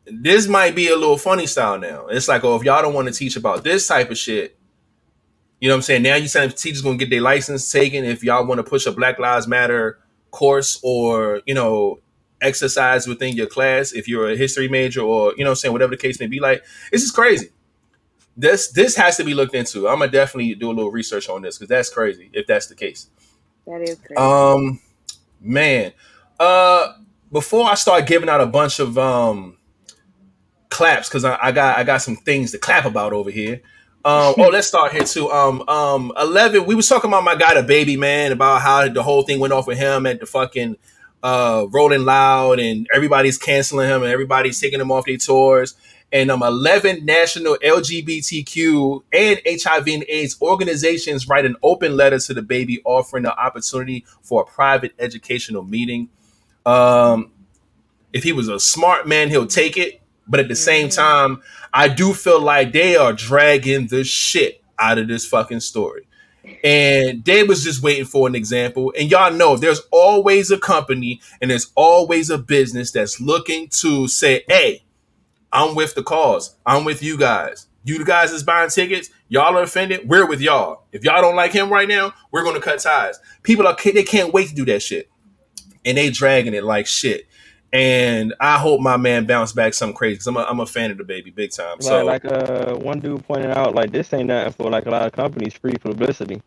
[0.06, 2.08] this might be a little funny style now.
[2.08, 4.58] It's like, oh, if y'all don't want to teach about this type of shit,
[5.60, 6.04] you know what I'm saying?
[6.04, 8.92] Now you're saying teachers gonna get their license taken if y'all want to push a
[8.92, 10.00] Black Lives Matter
[10.30, 12.00] course or you know
[12.42, 15.92] exercise within your class if you're a history major or you know I'm saying whatever
[15.92, 17.50] the case may be like this is crazy
[18.38, 21.42] this this has to be looked into i'm gonna definitely do a little research on
[21.42, 23.10] this because that's crazy if that's the case
[23.66, 24.16] that is crazy.
[24.16, 24.80] um
[25.42, 25.92] man
[26.40, 26.94] uh
[27.32, 29.58] before i start giving out a bunch of um
[30.70, 33.62] claps because I, I got i got some things to clap about over here
[34.06, 35.30] um, oh, let's start here too.
[35.30, 36.66] Um, um, eleven.
[36.66, 39.68] We was talking about my guy, DaBaby man, about how the whole thing went off
[39.68, 40.78] with him at the fucking
[41.22, 45.76] uh, Rolling Loud, and everybody's canceling him, and everybody's taking him off their tours.
[46.12, 52.34] And um, eleven national LGBTQ and HIV and AIDS organizations write an open letter to
[52.34, 56.10] DaBaby, offering the opportunity for a private educational meeting.
[56.66, 57.32] Um,
[58.14, 60.02] if he was a smart man, he'll take it.
[60.28, 61.42] But at the same time,
[61.74, 66.08] I do feel like they are dragging the shit out of this fucking story.
[66.64, 68.94] And they was just waiting for an example.
[68.98, 74.08] And y'all know there's always a company and there's always a business that's looking to
[74.08, 74.84] say, hey,
[75.52, 76.56] I'm with the cause.
[76.66, 77.68] I'm with you guys.
[77.84, 79.10] You guys is buying tickets.
[79.30, 80.08] Y'all are offended.
[80.10, 80.84] We're with y'all.
[80.92, 83.20] If y'all don't like him right now, we're gonna cut ties.
[83.44, 85.10] People are they can't wait to do that shit,
[85.86, 87.28] and they dragging it like shit.
[87.74, 90.92] And I hope my man bounce back some crazy because I'm a, I'm a fan
[90.92, 91.82] of DaBaby big time.
[91.82, 94.90] So like, like uh, one dude pointed out, like this ain't nothing for like a
[94.90, 96.42] lot of companies free publicity.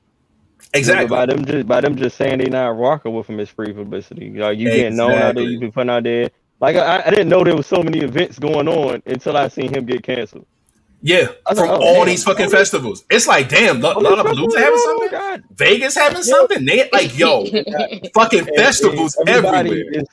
[0.73, 1.09] exactly.
[1.09, 4.31] By them just by them just saying they not rocking with him is free publicity.
[4.31, 5.45] Like you getting known out there, Exactly.
[5.47, 6.31] you been putting out there.
[6.61, 9.75] Like I, I didn't know there was so many events going on until I seen
[9.75, 10.47] him get canceled.
[11.03, 12.07] Yeah, from like, oh, all damn.
[12.09, 13.05] these fucking Oh, festivals.
[13.11, 15.43] It's like, damn, Lo- Lollapalooza having Oh, something, God.
[15.57, 16.65] Vegas having something.
[16.67, 17.47] They like, yo,
[18.15, 20.01] fucking And- festivals and everybody everywhere.
[20.03, 20.07] is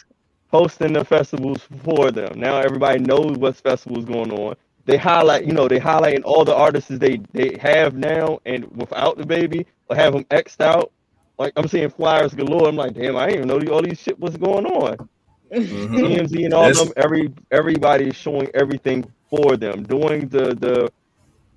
[0.49, 2.39] hosting the festivals for them.
[2.39, 4.55] Now everybody knows what festivals going on.
[4.85, 9.17] They highlight, you know, they highlighting all the artists they they have now and without
[9.17, 10.93] DaBaby or have them xed out.
[11.37, 12.69] Like I'm seeing flyers galore.
[12.69, 15.09] I'm like, damn, I didn't even know all these shit was going on.
[15.51, 15.95] Mhm.
[15.97, 20.91] TMZ and all That's- them, every everybody is showing everything for them, doing the the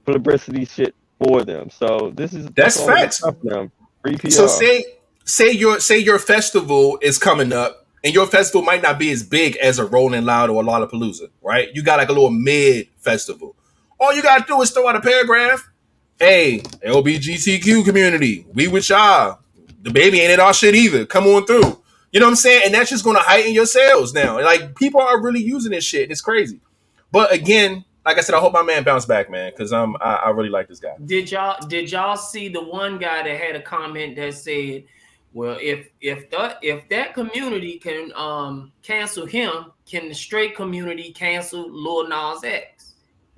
[0.05, 1.71] publicity shit for them.
[1.71, 3.23] So this is That's good facts.
[3.43, 3.71] them.
[4.03, 4.31] Free PR.
[4.31, 4.85] So say
[5.25, 9.23] say your say your festival is coming up, and your festival might not be as
[9.23, 11.69] big as a Rolling Loud or a Lollapalooza, right?
[11.75, 13.57] You got like a little mid festival.
[13.99, 15.69] All you gotta do is throw out a paragraph.
[16.19, 19.39] Hey, LBGTQ community, we with y'all.
[19.83, 21.07] DaBaby ain't in our shit either.
[21.07, 21.79] Come on through.
[22.13, 22.63] You know what I'm saying?
[22.67, 24.43] And that's just gonna heighten your sales now.
[24.43, 26.61] Like people are really using this shit, it's crazy.
[27.13, 30.15] But again, like I said, I hope my man bounce back, man, because um, I,
[30.15, 30.95] I really like this guy.
[31.05, 34.85] Did y'all did y'all see the one guy that had a comment that said,
[35.33, 41.13] "Well, if if that if that community can um cancel him, can the straight community
[41.13, 42.80] cancel Lil Nas X?"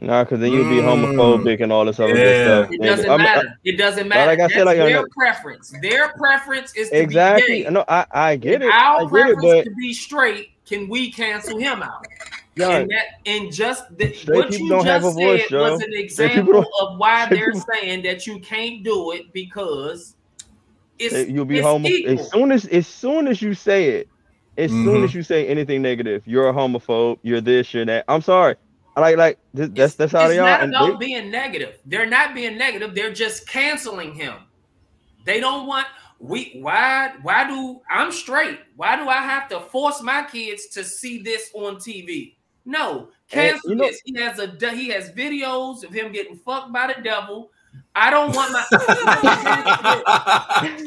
[0.02, 1.14] Nah, because then you'd be Mm.
[1.14, 2.64] homophobic and all this other Yeah.
[2.64, 2.72] stuff.
[2.72, 3.58] It doesn't I'm- I- matter.
[3.64, 4.26] it doesn't matter.
[4.26, 5.74] like I said, That's like, their I'm- preference.
[5.80, 7.58] Their preference is to exactly.
[7.58, 7.70] be gay.
[7.70, 8.72] No, I, I get If it.
[8.74, 10.48] Our I get it, preference but to be straight.
[10.68, 12.04] Can we cancel him out?
[12.58, 15.62] John, and that and just the, what you don't just have a voice, said Joe.
[15.72, 20.16] was an Straight example of why they're saying that you can't do it because
[20.98, 21.88] it's that you'll be it's homo.
[21.88, 22.12] equal.
[22.18, 24.08] As soon as as soon as you say it,
[24.58, 25.04] as soon Mhm.
[25.04, 27.18] as you say anything negative, you're a homophobe.
[27.22, 27.72] You're this.
[27.72, 28.04] You're that.
[28.08, 28.56] I'm sorry.
[28.96, 30.48] I like like th- that's that's how it's they are.
[30.48, 31.78] not And about they, being negative.
[31.86, 32.94] They're not being negative.
[32.94, 34.34] They're just canceling him.
[35.24, 35.86] They don't want
[36.18, 38.58] we why why do I'm straight?
[38.76, 42.34] Why do I have to force my kids to see this on TV?
[42.64, 44.00] No, And, cancel you know- this.
[44.04, 47.50] He has a he has videos of him getting fucked by the devil.
[47.94, 48.62] I don't want my.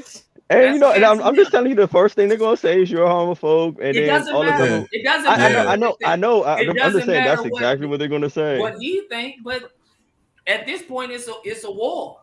[0.49, 2.81] And you know, and I'm, I'm just telling you, the first thing they're gonna say
[2.81, 4.65] is you're a homophobe, and it then doesn't all of matter.
[4.67, 5.53] sudden, It doesn't I, matter.
[5.55, 6.43] know, I know, I know.
[6.43, 8.60] I, I'm just saying that's what- exactly what they're gonna say.
[8.60, 9.71] what you think, but
[10.45, 12.19] at this point, it's a it's a war.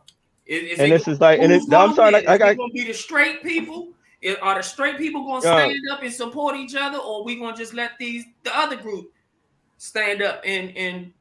[0.47, 2.39] It- it's And a- this is like- and who's it- I'm sorry, like, I it
[2.39, 3.89] got- gonna be the straight people?
[4.21, 7.57] Is- Are the straight people gonna stand up and support each other, or we gonna
[7.57, 9.11] just let these the other group
[9.79, 11.13] stand up and and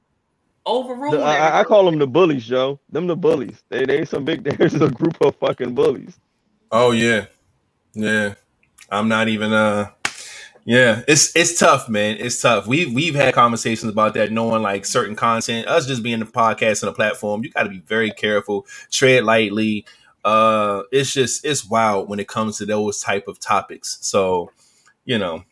[0.68, 1.14] overrule?
[1.14, 2.80] The- I, I- I call them the bullies, Joe.
[2.92, 3.64] Them the bullies.
[3.70, 4.44] They they some big.
[4.58, 6.20] There's a group of fucking bullies.
[6.72, 7.26] Oh yeah,
[7.94, 8.36] yeah.
[8.90, 9.52] I'm not even.
[9.52, 9.90] Uh,
[10.66, 11.02] yeah.
[11.08, 12.18] It's it's tough, man.
[12.20, 12.68] It's tough.
[12.68, 15.68] We have we've had conversations about that, knowing like certain content.
[15.68, 19.24] Us just being the podcast and a platform, you got to be very careful, tread
[19.24, 19.86] lightly.
[20.24, 23.98] Uh, it's just it's wild when it comes to those type of topics.
[24.02, 24.52] So,
[25.06, 25.44] you know.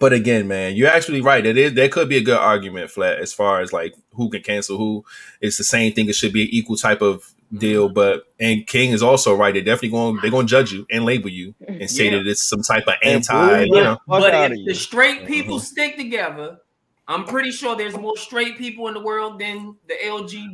[0.00, 1.44] But again, man, you're actually right.
[1.44, 4.42] It is there could be a good argument, flat, as far as like who can
[4.42, 5.04] cancel who.
[5.40, 6.08] It's the same thing.
[6.08, 7.88] It should be an equal type of deal.
[7.88, 9.52] But and King is also right.
[9.52, 10.18] They're definitely going.
[10.22, 12.18] They're going to judge you and label you and say Yeah.
[12.18, 13.64] that it's some type of anti.
[13.64, 15.62] You know, But if the straight people Mhm.
[15.62, 16.58] stick together,
[17.08, 19.94] I'm pretty sure there's more straight people in the world than the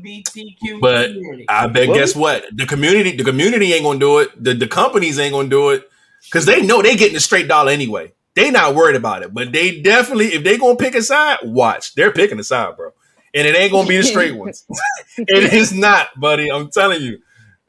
[0.02, 1.44] LGBTQ But community.
[1.48, 1.88] I bet.
[1.88, 2.44] Well- Guess what?
[2.56, 3.12] The community.
[3.16, 4.42] The community ain't going to do it.
[4.42, 5.88] The the companies ain't going to do it
[6.24, 8.12] because they know they getting a straight dollar anyway.
[8.34, 9.34] They not worried about it.
[9.34, 11.94] But they definitely, if they going to pick a side, watch.
[11.94, 12.90] They're picking a side, bro.
[13.38, 14.66] And it ain't going to be the straight ones.
[15.18, 16.50] it is not, buddy.
[16.50, 17.18] I'm telling you.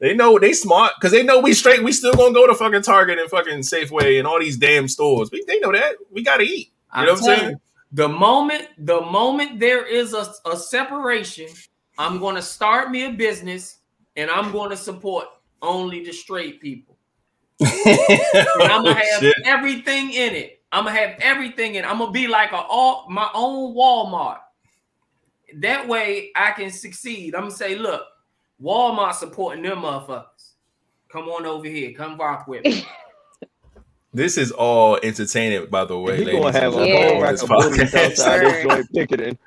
[0.00, 1.84] They know they smart because they know we straight.
[1.84, 5.28] We still gonna go to fucking Target and fucking Safeway and all these damn stores.
[5.30, 6.72] We, they know that we gotta eat.
[6.96, 7.50] You know what I'm saying?
[7.50, 7.60] you,
[7.92, 11.48] The moment, the moment there is a, a separation,
[11.98, 13.76] I'm going to start me a business
[14.16, 15.26] and I'm going to support
[15.60, 16.96] only the straight people.
[17.60, 19.34] And I'm gonna oh, have Oh, Shit.
[19.44, 20.62] everything in it.
[20.72, 21.84] I'm gonna have everything in.
[21.84, 21.90] it.
[21.90, 24.38] I'm gonna be like a all my own Walmart.
[25.58, 27.34] That way I can succeed.
[27.34, 28.02] I'm gonna say, look,
[28.62, 30.52] Walmart supporting them motherfuckers.
[31.08, 31.92] Come on over here.
[31.92, 32.84] Come rock with me.
[34.12, 36.16] This is all entertaining, by the way.
[36.18, 37.10] He ladies gonna have a Yeah.
[37.12, 38.06] whole rack this of bullies podcast.
[38.10, 39.38] outside this joint picketing.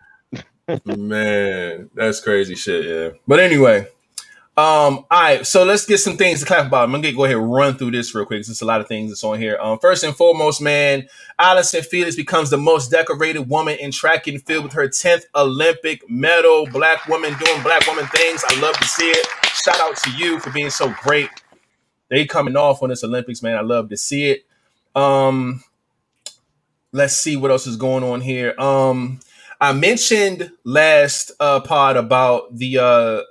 [0.85, 3.09] Man, that's crazy shit, yeah.
[3.27, 3.87] But anyway,
[4.55, 6.83] um, all right, so let's get some things to clap about.
[6.83, 8.45] I'm gonna get, go ahead and run through this real quick.
[8.45, 9.57] There's a lot of things that's on here.
[9.59, 11.07] Um, first and foremost, man,
[11.39, 16.07] Allyson Felix becomes the most decorated woman in track and field with her 10th Olympic
[16.07, 16.67] medal.
[16.67, 18.43] Black woman doing black woman things.
[18.47, 19.25] I love to see it.
[19.45, 21.31] Shout out to you for being so great.
[22.09, 23.57] They coming off on this Olympics, man.
[23.57, 24.45] I love to see it.
[24.95, 25.63] Um,
[26.91, 28.53] let's see what else is going on here.
[28.59, 29.19] Um,
[29.59, 33.21] I mentioned last uh pod about the uh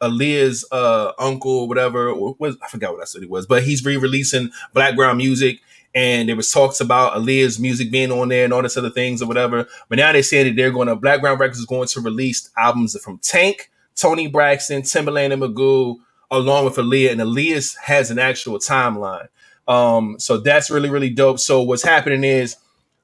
[0.00, 2.14] Aaliyah's uh uncle, whatever.
[2.14, 5.60] Was I forgot what I said it was, but he's re-releasing background music,
[5.94, 9.22] and there was talks about Aaliyah's music being on there and all this other things
[9.22, 9.66] or whatever.
[9.88, 12.98] But now they're saying that they're going to Blackground Records is going to release albums
[13.00, 15.96] from Tank, Toni Braxton, Timbaland, and Magoo,
[16.30, 19.28] along with Aaliyah, and Aaliyah's has an actual timeline.
[19.68, 21.38] Um, so that's really really dope.
[21.38, 22.56] So what's happening is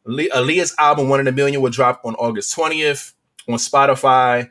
[0.06, 3.12] Aaliyah's album One in a Million will drop on August 20th
[3.48, 4.50] on Spotify.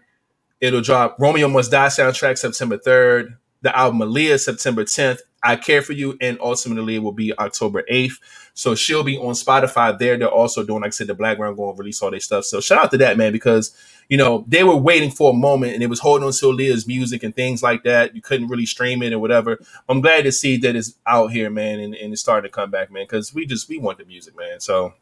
[0.59, 3.37] It'll drop Romeo Must Die soundtrack September 3rd.
[3.61, 5.19] The album Aaliyah September 10th.
[5.43, 8.13] I Care for You and ultimately it will be October 8th.
[8.53, 10.17] So she'll be on Spotify there.
[10.17, 12.45] They're also doing, like I said, the Black Blackground going to release all their stuff.
[12.45, 13.75] So shout out to that, man, because
[14.09, 16.87] you know, they were waiting for a moment and it was holding on to Aaliyah's
[16.87, 18.15] music and things like that.
[18.15, 19.59] You couldn't really stream it or whatever.
[19.89, 22.71] I'm glad to see that it's out here, man, and, and it's starting to come
[22.71, 24.59] back, man, because we just we want the music, man.
[24.59, 24.93] So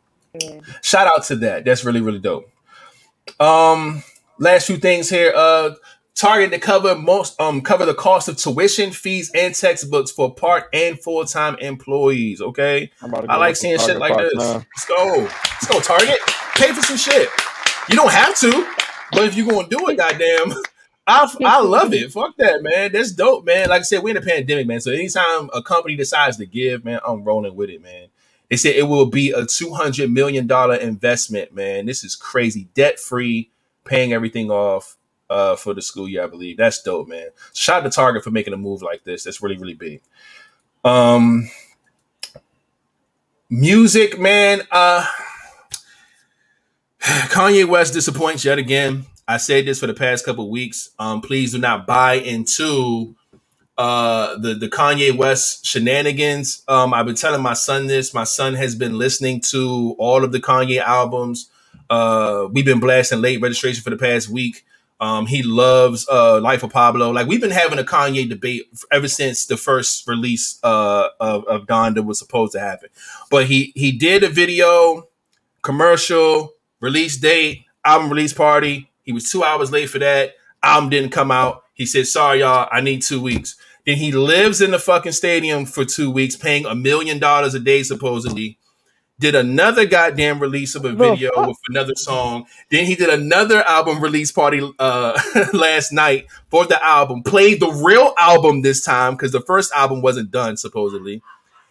[0.41, 0.59] Yeah.
[0.81, 1.65] shout out to that.
[1.65, 2.49] That's really, really dope.
[3.39, 4.03] Um,
[4.39, 5.33] last few things here.
[5.35, 5.75] Uh
[6.15, 10.63] Target to cover most um cover the cost of tuition, fees, and textbooks for part
[10.71, 12.41] and full-time employees.
[12.41, 12.89] Okay.
[13.01, 14.33] I'm about to I like seeing shit like this.
[14.33, 14.53] Now.
[14.53, 15.15] Let's go.
[15.17, 16.19] Let's go, Target.
[16.55, 17.27] Pay for some shit.
[17.89, 18.65] You don't have to,
[19.11, 20.53] but if you're gonna do it, goddamn,
[21.07, 22.13] I I love it.
[22.13, 22.93] Fuck that, man.
[22.93, 23.67] That's dope, man.
[23.67, 24.79] Like I said, we're in a pandemic, man.
[24.79, 28.07] So anytime a company decides to give, man, I'm rolling with it, man.
[28.49, 31.87] They said it will be a two hundred million dollar investment, man.
[31.87, 33.51] This is crazy, debt free,
[33.85, 34.97] paying everything off
[35.29, 36.57] uh, for the school year, I believe.
[36.57, 37.29] That's dope, man.
[37.53, 39.23] Shout out to Target for making a move like this.
[39.23, 40.01] That's really, really big.
[40.83, 41.49] Um,
[43.49, 44.61] music, man.
[44.71, 45.05] Uh,
[47.01, 49.05] Kanye West disappoints yet again.
[49.27, 50.91] I said this for the past couple weeks.
[50.99, 53.15] Um, please do not buy into
[53.77, 56.63] uh the the Kanye West shenanigans.
[56.67, 58.13] Um, I've been telling my son this.
[58.13, 61.49] My son has been listening to all of the Kanye albums.
[61.89, 64.65] Uh, we've been blasting late registration for the past week.
[64.99, 67.11] Um, he loves uh Life of Pablo.
[67.11, 71.65] Like we've been having a Kanye debate ever since the first release uh of, of
[71.65, 72.89] Donda was supposed to happen.
[73.29, 75.09] But he he did a video,
[75.61, 78.89] commercial, release date, album release party.
[79.03, 80.35] He was two hours late for that.
[80.63, 81.63] Album didn't come out.
[81.73, 85.65] He said, "Sorry, y'all, I need two weeks." Then he lives in the fucking stadium
[85.65, 88.57] for two weeks, paying a million dollars a day supposedly.
[89.17, 92.47] Did another goddamn release of a video with another song.
[92.69, 95.17] Then he did another album release party uh,
[95.53, 97.23] last night for the album.
[97.23, 101.21] Played the real album this time because the first album wasn't done supposedly,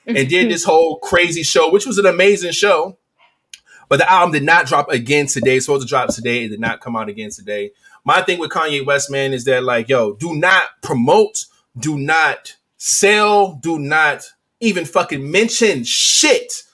[0.07, 2.97] and did this whole crazy show, which was an amazing show.
[3.91, 5.57] But the album did not drop again today.
[5.57, 6.45] It's supposed to drop today.
[6.45, 7.73] It did not come out again today.
[8.05, 11.45] My thing with Kanye West, man, is that like, yo, do not promote,
[11.79, 14.25] do not sell, do not
[14.61, 16.65] even fucking mention shit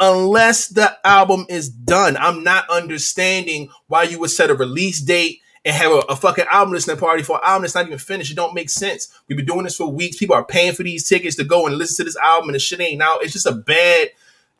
[0.00, 2.16] unless the album is done.
[2.16, 6.46] I'm not understanding why you would set a release date and have a, a fucking
[6.50, 8.30] album listening party for an album that's not even finished.
[8.30, 9.08] It don't make sense.
[9.26, 10.16] We've been doing this for weeks.
[10.16, 12.60] People are paying for these tickets to go and listen to this album, and the
[12.60, 13.22] shit ain't out.
[13.22, 14.08] It's just a bad.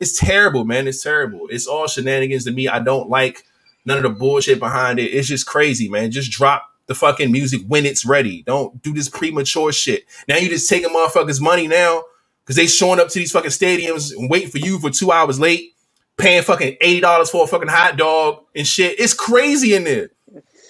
[0.01, 0.87] It's terrible, man.
[0.87, 1.48] It's terrible.
[1.51, 2.68] It's all shenanigans to me.
[2.68, 3.44] I don't like
[3.85, 5.12] none of the bullshit behind it.
[5.12, 6.11] It's just crazy, man.
[6.11, 8.42] Just drop the fucking music when it's ready.
[8.42, 10.05] Don't do this premature shit.
[10.29, 12.03] Now you just taking motherfuckers' money now
[12.48, 15.38] because they showing up to these fucking stadiums and waiting for you for two hours
[15.38, 15.74] late,
[16.16, 18.98] paying fucking eighty dollars for a fucking hot dog and shit.
[18.98, 20.11] It's crazy in there.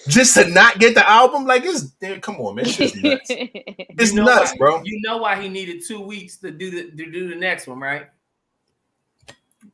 [0.09, 2.65] Just to not get the album, like it's damn, come on, man.
[2.67, 3.27] It's just nuts.
[3.29, 4.81] It's You know nuts, why- bro.
[4.83, 7.79] You know why he needed two weeks to do the to do the next one,
[7.79, 8.07] right?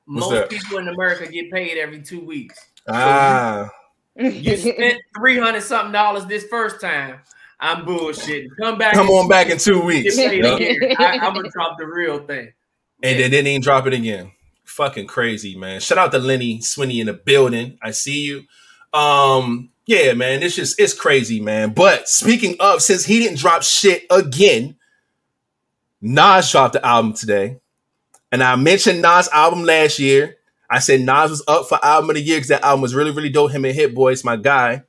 [0.05, 0.49] What's Most that?
[0.49, 2.59] people in America get paid every two weeks.
[2.87, 3.69] Ah,
[4.15, 7.19] You spent three hundred something dollars this first time.
[7.65, 8.49] I'm bullshitting.
[8.60, 8.93] Come back.
[8.93, 10.15] come on back in two get weeks.
[10.15, 10.60] paid Yup.
[10.60, 10.95] again.
[10.99, 12.54] I, I'm gonna drop the real thing.
[13.01, 14.32] And they didn't even drop it again.
[14.65, 15.80] Fucking crazy, man.
[15.80, 17.78] Shout out to Lenny Swinney in the building.
[17.82, 18.43] I see you.
[18.97, 21.73] Um, yeah, man, it's just it's crazy, man.
[21.73, 24.75] But speaking of, since he didn't drop shit again,
[26.01, 27.60] Nas dropped the album today.
[28.32, 30.38] And I mentioned Nas' album last year.
[30.69, 33.12] I said Nas was up for album of the year because that album was really,
[33.12, 33.51] really dope.
[33.51, 34.84] Him and Hit Boys, my guy.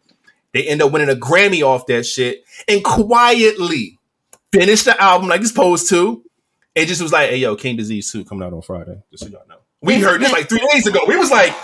[0.56, 3.98] They end up winning a Grammy off that shit and quietly
[4.54, 6.24] finished the album like it's supposed to.
[6.74, 9.02] It just was like, hey, yo, King Disease 2 coming out on Friday.
[9.10, 9.58] Just so y'all know.
[9.82, 11.00] We heard this like three days ago.
[11.06, 11.54] We was like,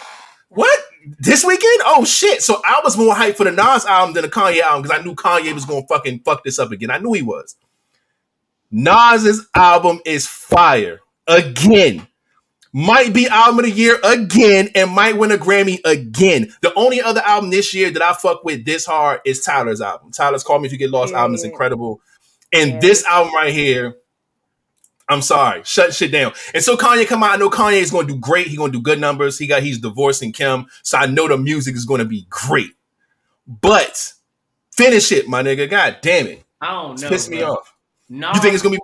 [0.50, 0.78] what?
[1.20, 1.81] This weekend?
[1.87, 2.42] Oh shit.
[2.42, 5.02] So I was more hyped for the Nas album than the Kanye album because I
[5.02, 6.90] knew Kanye was gonna fucking fuck this up again.
[6.90, 7.57] I knew he was.
[8.70, 11.00] Nas's album is fire.
[11.26, 12.07] Again.
[12.74, 16.54] Might be album of the year again and might win a Grammy again.
[16.62, 20.11] The only other album this year that I fuck with this hard is Tyler's album.
[20.11, 22.00] Tyler's Call Me If You Get Lost album is incredible.
[22.52, 22.80] And Yeah.
[22.80, 23.96] this album right here,
[25.08, 26.32] I'm sorry, shut shit down.
[26.54, 27.32] And so Kanye come out.
[27.32, 28.46] I know Kanye is going to do great.
[28.46, 29.38] He's going to do good numbers.
[29.38, 32.70] He got he's divorcing Kim, so I know the music is going to be great.
[33.46, 34.12] But
[34.70, 35.68] finish it, my nigga.
[35.68, 37.08] God damn it, I don't know.
[37.11, 37.74] Piss me off.
[38.08, 38.80] Nas, You think it's gonna be?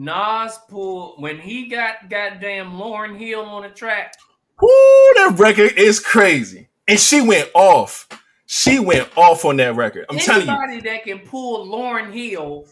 [0.00, 4.14] Nas pulled when he got goddamn Lauryn Hill on the track.
[4.58, 4.68] Whoo,
[5.16, 8.08] that record is crazy, and she went off.
[8.46, 10.06] She went off on that record.
[10.08, 10.52] I'm telling you.
[10.54, 12.64] Anybody that can pull Lauryn Hill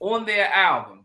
[0.00, 1.04] on their album,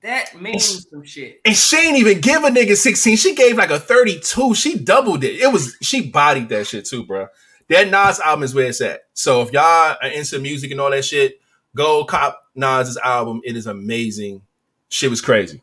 [0.00, 1.42] that means some shit.
[1.44, 3.18] And she ain't even give a nigga 16.
[3.18, 4.54] She gave like a 32.
[4.54, 5.38] She doubled it.
[5.38, 7.28] It was she bodied that shit too, bro.
[7.68, 9.02] That Nas album is where it's at.
[9.12, 11.40] So if y'all are into music and all that shit,
[11.76, 13.42] go cop Nas's album.
[13.44, 14.40] It is amazing.
[14.92, 15.62] Shit was crazy.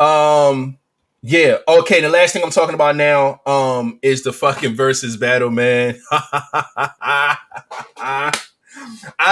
[0.00, 0.78] Um,
[1.22, 1.58] yeah.
[1.66, 2.00] Okay.
[2.00, 6.00] The last thing I'm talking about now, um, is the fucking Verzuz battle, man.
[6.10, 7.36] I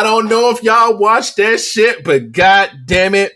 [0.03, 3.33] don't know if y'all watched that shit, but god damn it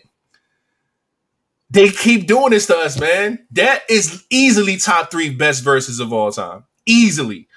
[1.71, 3.39] they keep doing this to us, man.
[3.51, 6.65] That is easily top three best Verzuz of all time.
[6.85, 7.47] Easily.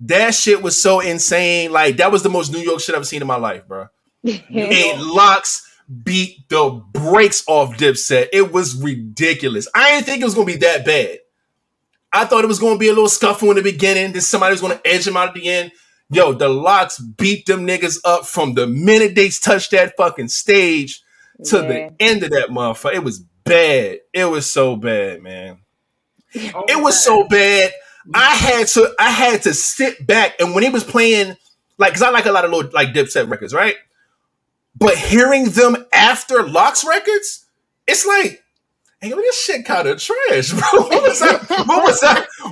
[0.00, 1.72] That shit was so insane.
[1.72, 3.88] Like, that was the most New York shit I've seen in my life, bro.
[4.24, 4.42] And
[5.02, 5.67] LOX
[6.04, 8.28] beat the brakes off Dipset.
[8.32, 9.68] It was ridiculous.
[9.74, 11.18] I didn't think it was gonna be that bad.
[12.12, 14.12] I thought it was gonna be a little scuffle in the beginning.
[14.12, 15.72] Then somebody was gonna edge him out at the end.
[16.10, 21.02] Yo, the LOX beat them niggas up from the minute they touched that fucking stage
[21.44, 21.62] to Yeah.
[21.62, 22.94] the end of that motherfucker.
[22.94, 23.98] It was bad.
[24.12, 25.58] It was so bad, man.
[26.54, 27.72] Oh it was so bad.
[28.14, 31.36] I had to I had to sit back and when he was playing,
[31.78, 33.76] like, cause I like a lot of little like Dipset records, right?
[34.76, 37.46] But hearing them after LOX records,
[37.86, 38.42] it's like,
[39.00, 40.82] hey, yo, this shit kind of trash, bro.
[40.82, 41.32] What was I?
[41.64, 42.02] What was?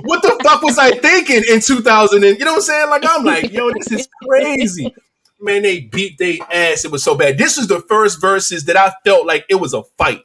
[0.02, 2.24] What the fuck was I thinking in 2000?
[2.24, 2.90] And you know what I'm saying?
[2.90, 4.94] Like, I'm like, yo, this is crazy.
[5.40, 6.84] Man, they beat they ass.
[6.84, 7.38] It was so bad.
[7.38, 10.22] This was the first Verzuz that I felt like it was a fight.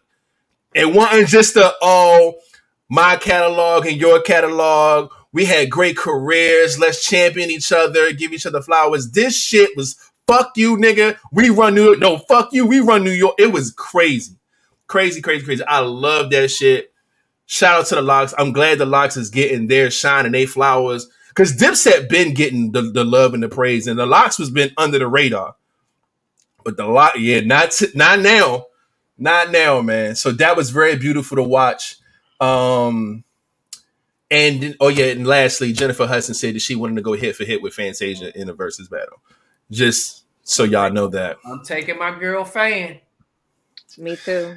[0.74, 2.36] It wasn't just a oh
[2.90, 5.12] my catalog and your catalog.
[5.34, 6.80] We had great careers.
[6.80, 9.12] Let's champion each other, give each other flowers.
[9.12, 9.98] This shit was
[10.32, 11.18] fuck you, nigga.
[11.34, 12.00] We run New York.
[12.00, 12.68] No, fuck you.
[12.68, 13.36] We run New York.
[13.40, 14.38] It was crazy.
[14.88, 15.64] Crazy, crazy, crazy.
[15.66, 16.94] I love that shit.
[17.48, 18.34] Shout out to the LOX.
[18.38, 21.10] I'm glad the LOX is getting their shine and they flowers.
[21.36, 24.72] Cause Dipset been getting the, the love and the praise, and the LOX was been
[24.78, 25.48] under the radar.
[26.64, 28.68] but the lot, yeah, not t- not now,
[29.18, 30.16] not now, man.
[30.16, 31.98] So that was very beautiful to watch.
[32.40, 33.24] Um,
[34.32, 37.46] and oh yeah, and lastly, Jennifer Hudson said that she wanted to go hit for
[37.46, 39.22] hit with Fantasia in a Verzuz battle.
[39.72, 41.38] Just so y'all know that.
[41.46, 43.00] I'm taking my girl fan.
[43.98, 44.56] Me too.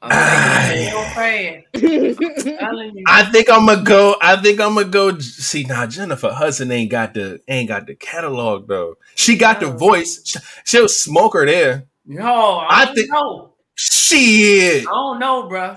[0.00, 1.64] I'm taking my fan.
[3.06, 4.16] I think I'm gonna go.
[4.22, 5.18] I think I'm gonna go.
[5.18, 8.96] See now, Jennifer Hudson ain't got the ain't got the catalog though.
[9.16, 10.20] She got the voice.
[10.24, 11.86] She- She'll smoke her there.
[12.06, 13.54] No, I, I think- know.
[13.80, 15.76] Shit, I don't know, bro.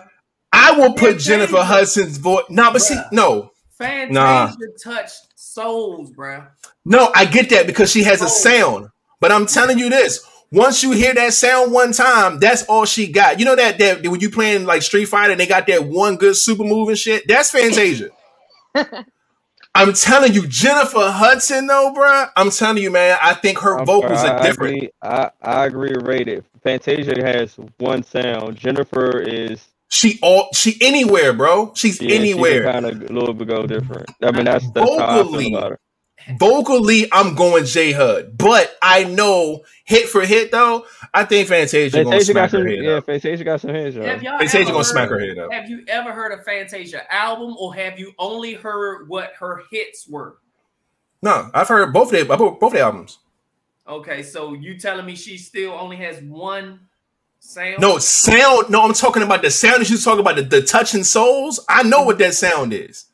[0.54, 1.30] I will put Fantasia.
[1.30, 2.46] Jennifer Hudson's voice.
[2.50, 3.12] No, but see, Bruh.
[3.12, 4.52] no, Fantasia Nah.
[4.84, 6.44] touched souls, bro.
[6.86, 8.28] no, I get that because she has a Oh.
[8.28, 8.88] sound.
[9.22, 13.12] But I'm telling you this: once you hear that sound one time, that's all she
[13.12, 13.40] got.
[13.40, 16.18] You know that that when you playing like Street Fighter and they got that one
[16.18, 17.28] good super move and shit.
[17.28, 18.10] That's Fantasia.
[19.76, 22.30] I'm telling you, Jennifer Hudson, though, bruh.
[22.36, 23.18] I'm telling you, man.
[23.22, 24.78] I think her I'm vocals sorry, are different.
[24.78, 26.46] I agree, I, I agree rated.
[26.64, 28.58] Fantasia has one sound.
[28.58, 31.74] Jennifer is She all she anywhere, bro.
[31.76, 32.72] She's yeah, anywhere.
[32.72, 34.10] kind of a little bit go different.
[34.24, 35.46] I mean, that's that's how I Vocally.
[35.46, 35.80] feel about her.
[36.38, 40.86] Vocally, I'm going J Hud, but I know hit for hit though.
[41.14, 42.92] I think Fantasia, gonna smack got her some, head yeah.
[42.92, 43.06] up.
[43.06, 44.04] Fantasia got some hits, yo.
[44.04, 45.52] Fantasia gonna smack her head up.
[45.52, 50.08] Have you ever heard a Fantasia album, or have you only heard what her hits
[50.08, 50.38] were?
[51.22, 53.20] No, I've heard both their both both their albums.
[53.88, 56.80] Okay, so you telling me she still only has one
[57.40, 57.80] sound?
[57.80, 58.70] No sound.
[58.70, 61.64] No, I'm talking about the sound that you talking about the, the touching souls.
[61.68, 63.06] I know what that sound is.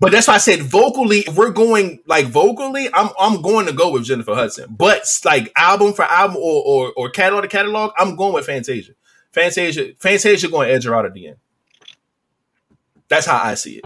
[0.00, 3.72] But that's why I said vocally, if we're going like vocally, I'm I'm going to
[3.72, 4.74] go with Jennifer Hudson.
[4.76, 8.92] But like album for album or or, or catalog to catalog, I'm going with Fantasia.
[9.32, 11.36] Fantasia, Fantasia going to edge her out at the end.
[13.08, 13.84] That's how I see it.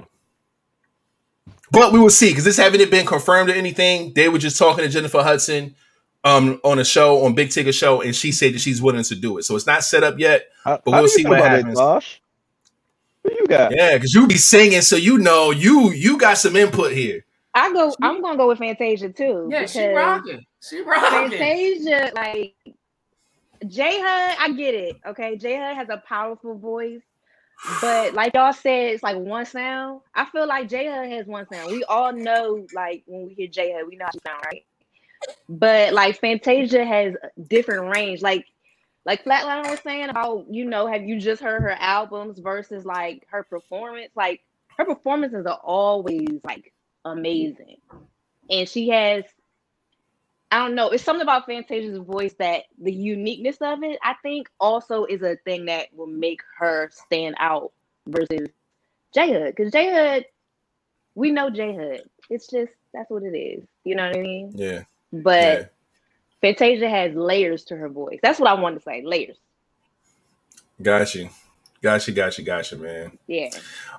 [1.70, 4.12] But we will see because this haven't been confirmed or anything.
[4.14, 5.74] They were just talking to Jennifer Hudson
[6.24, 9.14] um on a show on Big Ticket Show, and she said that she's willing to
[9.14, 9.44] do it.
[9.44, 10.46] So it's not set up yet.
[10.84, 11.78] But how we'll you see what happens.
[11.78, 12.22] Josh?
[13.24, 13.74] Who you got?
[13.74, 17.24] Yeah, because you be singing, so you know you you got some input here.
[17.54, 17.94] I go.
[18.02, 19.48] I'm gonna go with Fantasia too.
[19.50, 20.46] Yeah, she because rocking.
[20.62, 21.30] She rocking.
[21.30, 22.54] Fantasia, like
[23.66, 24.96] J Hud, I get it.
[25.06, 27.02] Okay, J Hud has a powerful voice,
[27.80, 30.02] but like y'all said, it's like one sound.
[30.14, 31.72] I feel like J Hud has one sound.
[31.72, 34.64] We all know, like when we hear J Hud, we know how she sound, right?
[35.48, 37.14] But like Fantasia has
[37.48, 38.22] different range.
[38.22, 38.46] Like
[39.08, 43.26] like Flatline was saying about, you know, have you just heard her albums versus like
[43.30, 44.10] her performance?
[44.14, 44.42] Like
[44.76, 46.74] her performances are always like
[47.06, 47.78] amazing,
[48.50, 49.24] and she has
[50.52, 50.90] I don't know.
[50.90, 55.36] It's something about Fantasia's voice that the uniqueness of it, I think, also is a
[55.36, 57.72] thing that will make her stand out
[58.06, 58.50] versus
[59.14, 59.54] J Hud.
[59.56, 60.26] Because J Hud,
[61.14, 62.02] we know J Hud.
[62.28, 63.64] It's just that's what it is.
[63.84, 64.52] You know what I mean?
[64.54, 64.82] Yeah,
[65.14, 65.64] But yeah.
[66.40, 68.18] Fantasia has layers to her voice.
[68.22, 69.02] That's what I wanted to say.
[69.04, 69.36] Layers.
[70.80, 71.30] Got you,
[71.82, 73.18] got you, got you, got you, man.
[73.26, 73.50] Yeah.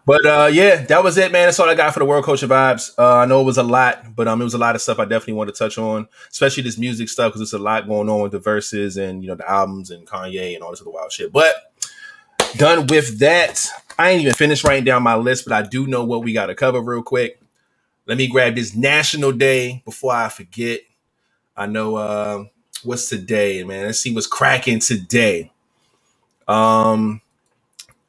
[0.06, 1.48] But uh, yeah, that was it, man.
[1.48, 2.98] That's all I got for the World Culture vibes.
[2.98, 5.00] Uh, I know it was a lot, but um, it was a lot of stuff
[5.00, 8.10] I definitely want to touch on, especially this music stuff because there's a lot going
[8.10, 10.92] on with the Verzuz and you know the albums and Kanye and all this other
[10.92, 11.34] wild shit.
[11.34, 11.54] But
[12.58, 13.68] done with that.
[13.98, 16.46] I ain't even finished writing down my list, but I do know what we got
[16.46, 17.42] to cover real quick.
[18.06, 20.80] Let me grab this National Day before I forget.
[21.60, 22.46] I know uh,
[22.86, 23.86] what's today, man.
[23.86, 25.52] Let's see what's cracking today.
[26.48, 27.20] Um,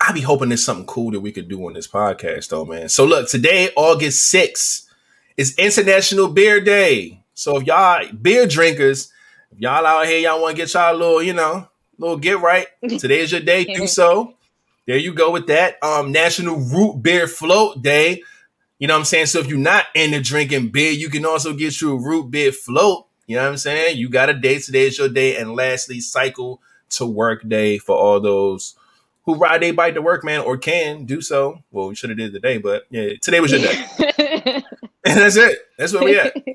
[0.01, 2.89] I be hoping there's something cool that we could do on this podcast, though, man.
[2.89, 4.87] So look, today, August 6th,
[5.37, 7.25] is International Beer Day.
[7.35, 9.11] So if y'all beer drinkers,
[9.51, 12.41] if y'all out here, y'all want to get y'all a little, you know, little get
[12.41, 12.69] right.
[13.01, 13.65] Today is your day.
[13.65, 14.35] Do so.
[14.87, 15.83] There you go with that.
[15.83, 18.23] Um, National Root Beer Float Day.
[18.79, 19.27] You know what I'm saying?
[19.27, 22.53] So if you're not into drinking beer, you can also get you a root beer
[22.53, 23.07] float.
[23.31, 23.97] You know what I'm saying?
[23.97, 24.59] You got a day.
[24.59, 25.37] Today is your day.
[25.37, 28.75] And lastly, cycle to work day for all those
[29.25, 31.63] who ride their bike to work, man, or can do so.
[31.71, 33.85] Well, we should have did today, but yeah, today was your day.
[35.05, 35.61] and that's it.
[35.79, 36.35] That's where we at.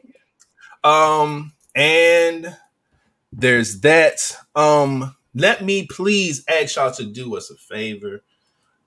[0.84, 2.56] Um, and
[3.32, 4.38] there's that.
[4.54, 8.22] Um, let me please ask y'all to do us a favor.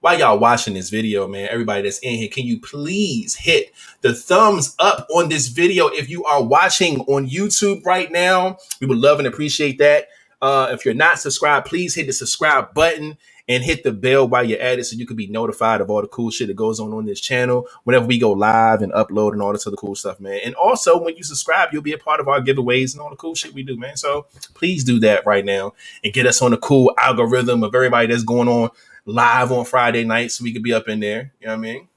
[0.08, 4.14] While y'all watching this video, man, everybody that's in here, can you please hit the
[4.14, 8.56] thumbs up on this video if you are watching on YouTube right now?
[8.80, 10.08] We would love and appreciate that.
[10.40, 14.44] Uh, if you're not subscribed, please hit the subscribe button and hit the bell while
[14.44, 16.80] you're at it so you can be notified of all the cool shit that goes
[16.80, 19.94] on on this channel whenever we go live and upload and all this other cool
[19.94, 20.40] stuff, man.
[20.42, 23.16] And also, when you subscribe, you'll be a part of our giveaways and all the
[23.16, 23.98] cool shit we do, man.
[23.98, 28.06] So please do that right now and get us on the cool algorithm of everybody
[28.06, 28.70] that's going on
[29.08, 31.32] live on Friday night so we could be up in there.
[31.40, 31.88] You know what I mean?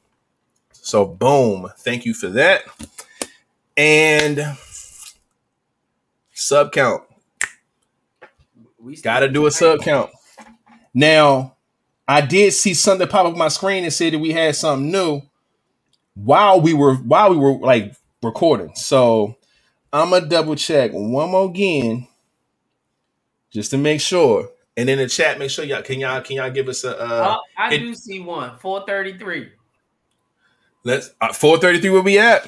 [0.72, 1.70] So, boom.
[1.78, 2.64] Thank you for that.
[3.76, 4.57] And
[6.34, 7.03] sub count.
[8.80, 10.09] We Got to do a sub count.
[10.93, 11.55] Now,
[12.07, 14.91] I did see something pop up on my screen and said that we had something
[14.91, 15.22] new
[16.16, 18.74] while we were while we were like recording.
[18.76, 19.36] So
[19.93, 22.07] I'm gonna double check one more again
[23.51, 24.49] just to make sure.
[24.82, 27.38] And in the chat, make sure y'all can y'all can y'all give us a uh,
[27.38, 28.58] Oh, I it- do see one.
[28.58, 29.50] 433.
[30.84, 32.44] let's uh, 433 where we at?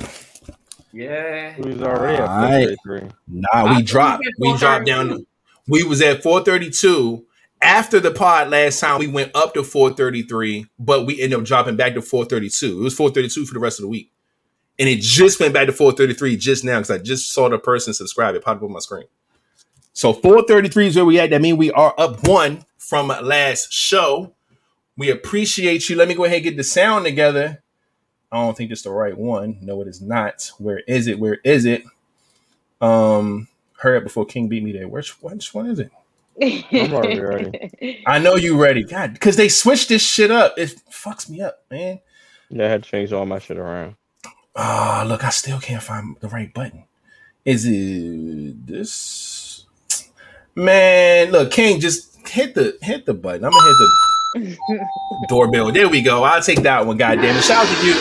[0.92, 1.56] Yeah.
[1.60, 2.76] We was already at Alright.
[2.86, 3.10] 433.
[3.28, 4.24] Nah, we think dropped.
[4.40, 5.08] we We dropped down.
[5.10, 5.28] 432.
[5.68, 7.24] We was at 432.
[7.62, 11.76] After the pod last time, we went up to 433, but we ended up dropping
[11.78, 12.80] back to 432.
[12.80, 14.12] It was 432 for the rest of the week.
[14.80, 17.94] And it just went back to 433 just now because I just saw the person
[17.94, 18.34] subscribe.
[18.36, 19.06] It popped up on my screen.
[19.94, 21.30] So 433 is where we at.
[21.30, 24.34] That means we are up one from last show.
[24.98, 25.96] We appreciate you.
[25.96, 27.64] Let me go ahead and get the sound together.
[28.32, 29.60] I don't think it's the right one.
[29.62, 30.52] No, it is not.
[30.58, 31.20] Where is it?
[31.20, 31.84] Where is it?
[32.82, 34.88] Um, hurry up before King beat me there.
[34.88, 35.92] Which which one is it?
[36.42, 38.04] I'm already ready.
[38.08, 38.84] I know you ready.
[38.84, 40.56] God, because they switched this shit up.
[40.58, 42.00] It fucks me up, man.
[42.50, 43.96] Yeah, I had to change all my shit around.
[44.56, 46.86] Ah, look, I still can't find the right button.
[47.46, 49.43] Is it this?
[50.56, 53.44] Man, look, King, just hit the hit the button.
[53.46, 53.74] I'm gonna
[54.36, 55.72] hit the doorbell.
[55.72, 56.24] There we go.
[56.24, 56.98] I'll take that one.
[56.98, 57.44] God damn it!
[57.44, 57.94] Shout out to you,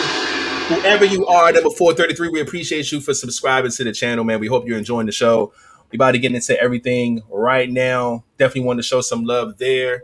[0.75, 1.51] whoever you are.
[1.51, 2.29] Number four thirty three.
[2.29, 4.39] We appreciate you for subscribing to the channel, man.
[4.39, 5.51] We hope you're enjoying the show.
[5.91, 8.23] We about to get into everything right now.
[8.37, 10.03] Definitely want to show some love there.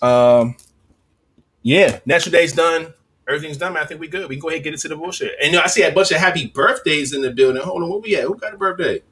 [0.00, 0.56] Um,
[1.62, 2.94] yeah, Natural Day's done.
[3.28, 3.82] Everything's done, man.
[3.82, 4.28] I think we good.
[4.28, 5.34] We can go ahead and get into the bullshit.
[5.42, 7.60] And you know, I see a bunch of happy birthdays in the building.
[7.60, 8.24] Hold on, where we at?
[8.24, 9.02] Who got a birthday?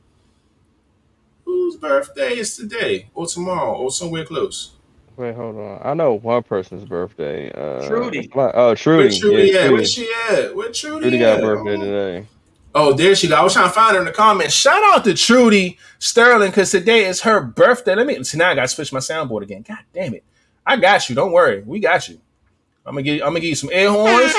[1.57, 4.73] Whose birthday is today or tomorrow or somewhere close?
[5.17, 5.81] Wait, hold on.
[5.83, 7.51] I know one person's birthday.
[7.51, 8.31] Uh, Trudy.
[8.35, 9.19] my- oh, Where Trudy.
[9.19, 9.73] Trudy yeah, at?
[9.73, 10.55] Where she at?
[10.55, 11.45] Where Trudy, Trudy got at?
[11.45, 11.81] a birthday Oh.
[11.81, 12.27] today.
[12.75, 13.37] Oh, there she go.
[13.37, 14.53] I was trying to find her in the comments.
[14.55, 17.95] Shout out to Trudy Sterling because today is her birthday.
[17.95, 18.51] Let me see now.
[18.51, 19.65] I got to switch my soundboard again.
[19.67, 20.25] God damn it!
[20.67, 21.15] I got you.
[21.15, 21.63] Don't worry.
[21.65, 22.21] We got you.
[22.85, 23.23] I'm gonna give.
[23.23, 24.35] I'm gonna give you some air horns,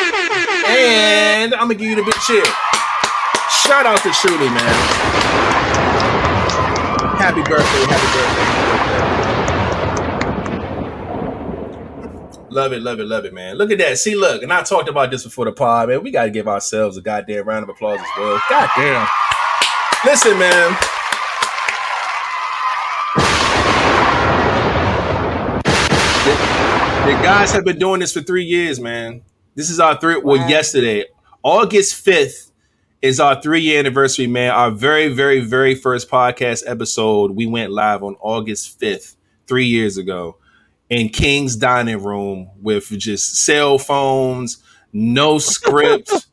[0.67, 2.45] and I'm gonna give you the big cheer.
[3.65, 5.06] Shout out to Trudy, man.
[7.27, 7.83] Happy birthday!
[7.91, 8.07] Happy
[12.31, 12.49] birthday!
[12.49, 13.57] Love it, love it, love it, man.
[13.57, 13.97] Look at that.
[13.97, 16.01] See, look, and I talked about this before the pod, man.
[16.03, 18.41] We got to give ourselves a goddamn round of applause as well.
[18.49, 19.05] Goddamn.
[20.05, 20.77] Listen, man.
[26.23, 29.21] The, the guys have been doing this for three years, man.
[29.53, 31.03] This is our three, well, yesterday,
[31.43, 32.46] August 5th
[33.01, 34.51] is our three year anniversary, man.
[34.51, 39.15] Our very, very, very first podcast episode, we went live on August 5th,
[39.47, 40.37] three years ago
[40.89, 44.57] in King's dining room with just cell phones,
[44.93, 46.27] no script.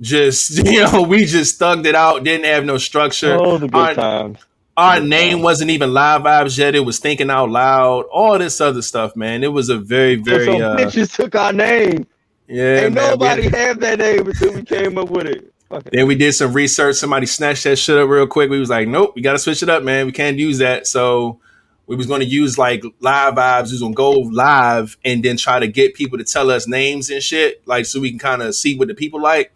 [0.00, 3.34] just you know, we just thugged it out, didn't have no structure.
[3.38, 4.38] Oh, the good Our- times.
[4.76, 5.42] Our Good name times.
[5.42, 6.76] wasn't even live vibes yet.
[6.76, 9.42] It was thinking out loud, all this other stuff, man.
[9.42, 12.06] It was a very, So very some uh bitches took our name.
[12.46, 12.82] yeah.
[12.82, 15.47] Man, nobody had- that name until we came up with it.
[15.92, 16.96] Then we did some research.
[16.96, 18.50] Somebody snatched that shit up real quick.
[18.50, 20.06] We was like, nope, we got to switch it up, man.
[20.06, 20.86] We can't use that.
[20.86, 21.40] So
[21.86, 23.66] we was going to use like live vibes.
[23.66, 26.66] We was going to go live and then try to get people to tell us
[26.66, 29.52] names and shit, like so we can kind of see what the people like.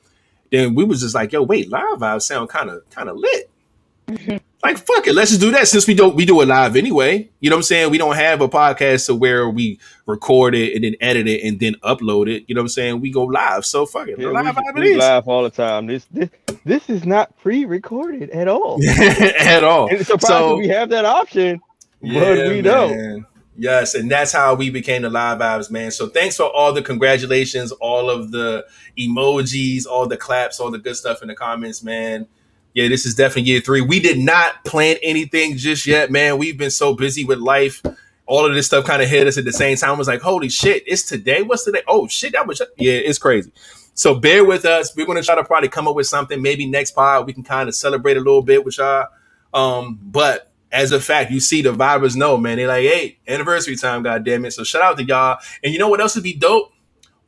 [0.51, 4.43] Then we was just like, yo, wait, live vibes sound kind of kind of lit.
[4.63, 7.29] like fuck it, let's just do that since we don't we do it live anyway.
[7.41, 7.91] You know what I'm saying?
[7.91, 11.59] We don't have a podcast to where we record it and then edit it and
[11.59, 12.45] then upload it.
[12.47, 13.01] You know what I'm saying?
[13.01, 13.65] We go live.
[13.67, 15.03] So fuck it, Yeah, live we, vibe it we is.
[15.27, 15.87] all the time.
[15.87, 16.31] This this
[16.65, 18.79] this is not pre-recorded at all.
[18.89, 19.89] at all.
[19.89, 21.61] And it's So- we have that option,
[22.01, 23.27] but we don't.
[23.55, 25.91] Yes, and that's how we became the live vibes, man.
[25.91, 28.65] So thanks for all the congratulations, all of the
[28.99, 32.27] emojis, all the claps, all the good stuff in the comments, man.
[32.75, 33.81] Yeah, this is definitely year three.
[33.81, 36.39] We did not plan anything just yet, man.
[36.39, 37.83] We've been so busy with life.
[38.27, 39.99] All of this stuff kind of hit us at the same time.
[39.99, 41.43] Was like, holy shit, it's today.
[41.43, 41.83] What's today?
[41.87, 43.53] Oh shit, that was yeah, it's crazy.
[43.95, 44.97] So bear with us.
[44.97, 46.41] We're gonna try to probably come up with something.
[46.41, 49.09] Maybe next pod we can kind of celebrate a little bit with y'all.
[49.53, 52.57] Um, but as a fact, you see the vibers know, man.
[52.57, 54.53] They're like, hey, anniversary time, god damn it.
[54.53, 55.39] So shout out to y'all.
[55.63, 56.72] And you know what else would be dope?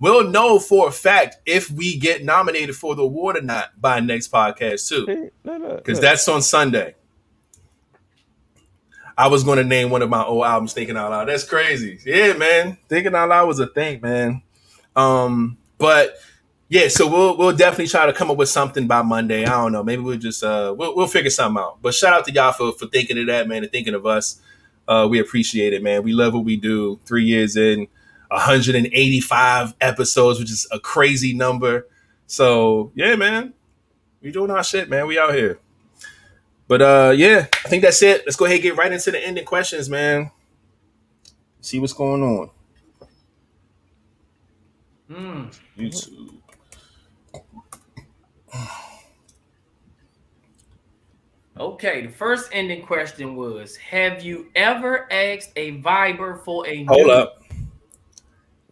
[0.04, 4.00] We'll know for a fact if we get nominated for the award or not by
[4.00, 5.06] next podcast too.
[5.06, 6.94] Hey, no, no, Because that's on Sunday.
[9.16, 11.28] I was going to name one of my old albums Thinking Out Loud.
[11.28, 11.98] That's crazy.
[12.04, 12.76] Yeah, man.
[12.86, 14.42] Thinking Out Loud was a thing, man.
[14.94, 16.18] Um, but
[16.68, 19.46] yeah, so we'll we'll definitely try to come up with something by Monday.
[19.46, 19.82] I don't know.
[19.82, 21.78] Maybe we'll just uh we'll, we'll figure something out.
[21.80, 24.38] But shout out to y'all for for thinking of that, man, and thinking of us.
[24.86, 26.02] Uh, we appreciate it, man.
[26.02, 27.00] We love what we do.
[27.06, 27.86] Three years in,
[28.34, 31.86] 185 episodes, which is a crazy number.
[32.26, 33.54] So yeah, man,
[34.20, 35.06] we doing our shit, man.
[35.06, 35.58] We out here.
[36.66, 38.22] But uh, yeah, I think that's it.
[38.26, 40.30] Let's go ahead and get right into the ending questions, man.
[41.60, 42.50] See what's going on.
[45.08, 45.44] Hmm.
[45.78, 46.30] YouTube.
[51.56, 57.06] Okay, the first ending question was Have you ever asked a Viber for a Hold
[57.06, 57.10] nude?
[57.10, 57.43] up.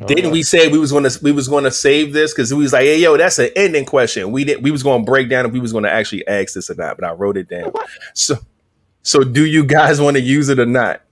[0.03, 2.73] Oh, didn't we say we was gonna we was gonna save this because we was
[2.73, 4.33] like, hey yo, that's an ending question.
[4.33, 6.75] We didn't we was gonna break down if we was gonna actually ask this or
[6.75, 7.73] not, but I wrote it down.
[8.15, 8.37] So
[9.03, 11.03] so do you guys want to use it or not?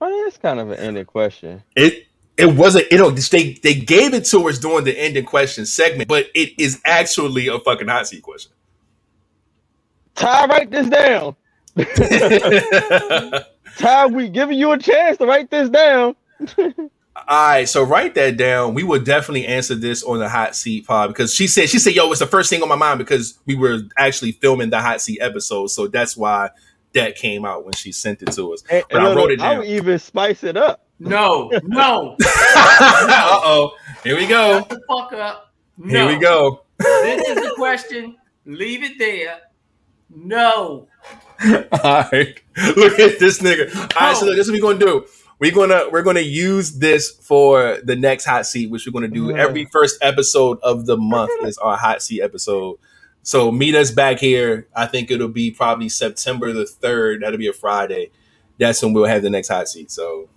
[0.00, 1.62] Oh, that's kind of an ending question.
[1.76, 5.66] It it wasn't you know they they gave it to us during the ending question
[5.66, 8.52] segment, but it is actually a fucking hot seat question.
[10.14, 11.36] Ty, write this down.
[13.78, 16.14] Ty, we giving you a chance to write this down.
[17.14, 18.74] All right, so write that down.
[18.74, 21.94] We will definitely answer this on the hot seat pod because she said she said,
[21.94, 25.00] "Yo, it's the first thing on my mind because we were actually filming the hot
[25.02, 26.50] seat episode, so that's why
[26.94, 29.40] that came out when she sent it to us." And, But I wrote look, it
[29.42, 29.58] I down.
[29.58, 30.86] would even spice it up.
[30.98, 32.16] No, no.
[32.24, 33.72] uh oh,
[34.04, 34.60] here we go.
[34.68, 35.52] The fuck up.
[35.86, 36.64] Here we go.
[36.78, 38.16] This is the question.
[38.46, 39.38] Leave it there.
[40.10, 40.88] No.
[41.84, 42.40] All right,
[42.76, 43.74] look at this nigga.
[43.74, 44.28] All right, so oh.
[44.28, 45.06] look, this is what we're gonna do.
[45.38, 49.28] We're gonna we're gonna use this for the next hot seat, which we're gonna do
[49.28, 49.38] mm.
[49.38, 52.78] every first episode of the month is our hot seat episode.
[53.24, 54.68] So meet us back here.
[54.74, 57.22] I think it'll be probably September the third.
[57.22, 58.10] That'll be a Friday.
[58.58, 59.90] That's when we'll have the next hot seat.
[59.90, 60.28] So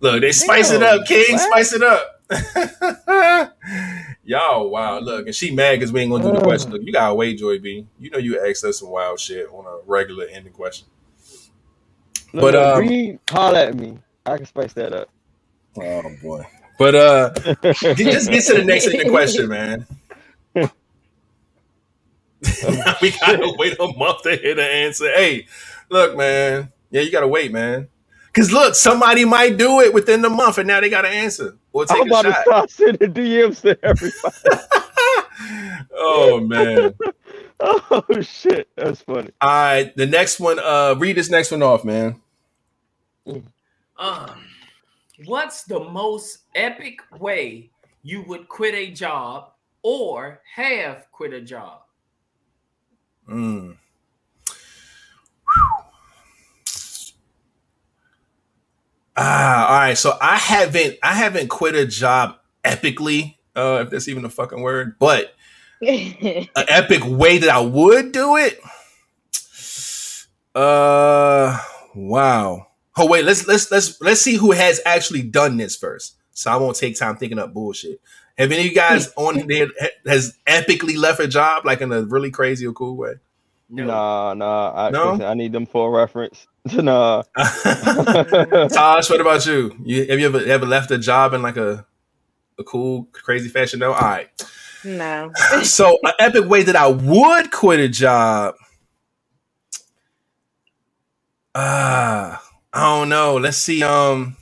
[0.00, 1.32] look, they spice it up, King.
[1.32, 1.40] what?
[1.40, 2.16] Spice it up.
[4.30, 5.00] Y'all, wow.
[5.00, 6.70] Look, and she mad because we ain't gonna do the question.
[6.70, 7.84] Look, you gotta wait, Joy B.
[7.98, 10.86] You know you asked us some wild shit on a regular ending question.
[12.32, 13.98] Look, But, look, um, holler at me.
[14.24, 15.08] I can spice that up.
[15.76, 16.46] Oh boy.
[16.78, 19.84] But uh just get to the next ending question, man.
[20.54, 20.62] we
[23.10, 25.12] gotta wait a month to hit an answer.
[25.12, 25.48] Hey,
[25.88, 26.70] look, man.
[26.92, 27.88] Yeah, you gotta wait, man.
[28.32, 31.56] Cause look, somebody might do it within the month, and now they got to answer
[31.72, 32.44] or take I'm a about to shot.
[32.44, 34.36] start sending DMs to everybody.
[35.94, 36.94] oh man.
[37.60, 39.30] oh shit, that's funny.
[39.40, 40.58] All right, the next one.
[40.58, 42.20] Uh, read this next one off, man.
[43.98, 44.44] Um,
[45.26, 47.70] what's the most epic way
[48.02, 49.50] you would quit a job
[49.82, 51.80] or have quit a job?
[53.28, 53.76] Mm.
[59.22, 59.98] Ah, all right.
[59.98, 64.62] So I haven't I haven't quit a job epically, uh, if that's even a fucking
[64.62, 65.34] word, but
[65.82, 68.58] an epic way that I would do it.
[70.54, 71.58] Uh
[71.94, 72.68] wow.
[72.96, 76.16] Oh wait, let's let's let's let's see who has actually done this first.
[76.32, 78.00] So I won't take time thinking up bullshit.
[78.38, 79.68] Have any of you guys on there
[80.06, 83.16] has epically left a job like in a really crazy or cool way?
[83.68, 84.72] Nah, nah.
[84.74, 85.22] I, No?
[85.22, 86.46] I need them for a reference.
[86.66, 87.22] Nah.
[87.36, 89.74] Tosh, what about you?
[89.84, 91.86] You have you ever ever left a job in like a
[92.58, 93.80] a cool, crazy fashion?
[93.80, 93.92] No.
[93.92, 94.28] All right.
[94.84, 95.32] no.
[95.64, 98.54] So an epic way that I would quit a job.
[101.54, 102.42] Ah,
[102.72, 103.36] I don't know.
[103.36, 103.82] Let's see.
[103.82, 104.36] Um,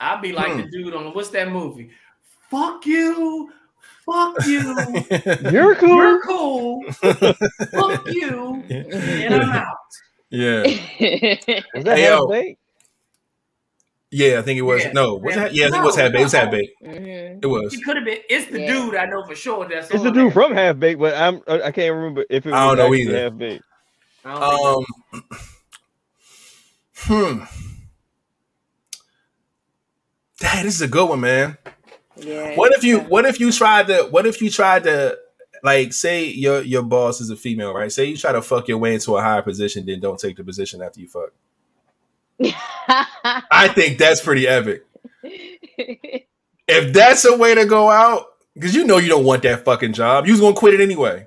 [0.00, 0.58] I'd be like Hmm.
[0.58, 1.90] the dude on what's that movie?
[2.50, 3.52] Fuck you.
[4.10, 4.60] Fuck you.
[5.50, 5.96] You're cool.
[5.96, 6.82] You're cool.
[6.92, 8.64] Fuck you.
[8.70, 9.76] And I'm out.
[10.30, 12.60] yeah, Is that Hey, half baked?
[14.10, 14.38] yeah.
[14.38, 14.82] I think it was.
[14.84, 14.92] Yeah.
[14.92, 15.42] No, was Yeah.
[15.42, 15.54] that?
[15.54, 16.20] Yeah, I think it was half baked.
[16.20, 16.82] It was half baked.
[16.82, 17.44] Mhm.
[17.44, 17.74] It was.
[17.74, 18.18] He could have been.
[18.30, 18.72] It's the Yeah.
[18.72, 19.68] dude I know for sure.
[19.68, 20.30] That's It's the dude there.
[20.32, 22.94] from Half Baked, but I'm I I can't remember if it was I don't know
[22.94, 23.18] either.
[23.24, 23.64] Half Baked.
[24.24, 25.38] I don't think- Um.
[26.96, 27.44] Hmm.
[30.40, 31.58] That is a good one, man.
[32.20, 32.56] Yeah.
[32.56, 35.18] What if you what if you tried to what if you tried to
[35.62, 37.90] like say your your boss is a female, right?
[37.90, 40.44] Say you try to fuck your way into a higher position, then don't take the
[40.44, 41.32] position after you fuck.
[43.50, 44.84] I think that's pretty epic.
[46.68, 49.92] If that's a way to go out, because you know you don't want that fucking
[49.92, 51.26] job, you was gonna quit it anyway.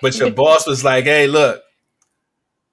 [0.00, 1.62] But your boss was like, hey, look,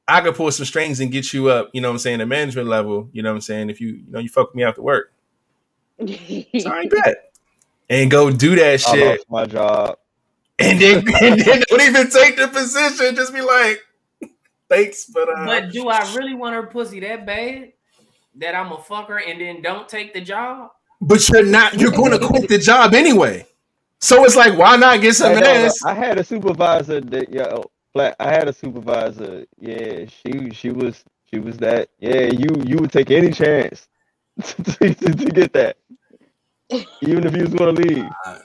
[0.08, 2.28] I could pull some strings and get you up, you know what I'm saying, at
[2.28, 4.82] management level, you know what I'm saying, if you you know you fuck me after
[4.82, 5.12] work.
[6.00, 7.32] So I bet.
[7.90, 9.20] And go do that I shit.
[9.20, 9.98] lost my job.
[10.60, 13.16] and then and then don't even take the position.
[13.16, 13.82] Just be like,
[14.70, 17.74] thanks, but uh, But do I really want her pussy that bad
[18.36, 20.72] that I'm a fucker and then don't take the job?
[21.02, 21.76] but you're not.
[21.80, 23.46] You're going to quit the job anyway.
[24.02, 25.84] So it's like, why not get some Hey, no, no, ass?
[25.84, 27.58] I had a supervisor that yeah,
[27.94, 28.16] flat.
[28.20, 29.46] I had a supervisor.
[29.58, 31.90] Yeah, she she was she was that.
[32.00, 33.88] Yeah, you you would take any chance
[34.44, 35.78] to, to, to get that,
[37.02, 38.06] even if you was going to leave.
[38.26, 38.42] So,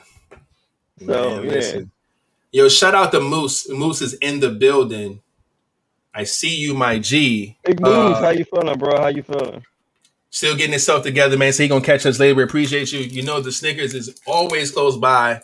[1.06, 1.50] Man, yeah.
[1.50, 1.90] listen.
[2.52, 3.68] Yo, shout out to Moose.
[3.68, 5.20] Moose is in the building.
[6.14, 7.58] I see you, my G.
[7.64, 8.16] Big moves.
[8.18, 8.96] Uh, how you feeling, bro?
[9.00, 9.64] How you feeling?
[10.30, 11.52] Still getting himself together, man.
[11.52, 12.36] So he gonna catch us later.
[12.36, 13.00] We appreciate you.
[13.00, 15.40] You know the Snickers is always close by.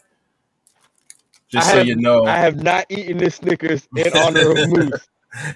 [1.49, 2.25] Just I so have- you know.
[2.25, 5.09] I have not eaten this Snickers in honor of Moose.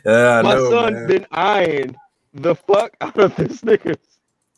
[0.04, 1.06] yeah, I My know, son man.
[1.06, 1.96] been eyeing
[2.32, 3.96] the fuck out of the Snickers.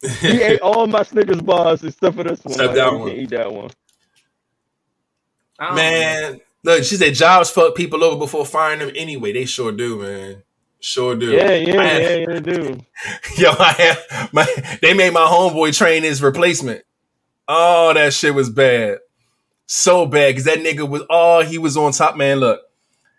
[0.02, 2.52] He ate all my Snickers bars except for this one.
[2.54, 3.08] Except that you one.
[3.08, 3.70] can't eat that one.
[5.58, 5.74] I know.
[5.76, 9.32] Man, look, she said jobs fuck people over before firing them anyway.
[9.32, 10.42] They sure do, man.
[10.80, 11.30] Sure do.
[11.30, 12.84] Yeah, yeah, I- yeah, yeah, dude.
[13.38, 14.46] Yo, I have my
[14.82, 16.82] they made my homeboy train his replacement.
[17.48, 18.98] Oh, that shit was bad.
[19.66, 20.34] So bad.
[20.34, 22.40] Cause that nigga was oh, he was on top, man.
[22.40, 22.60] Look,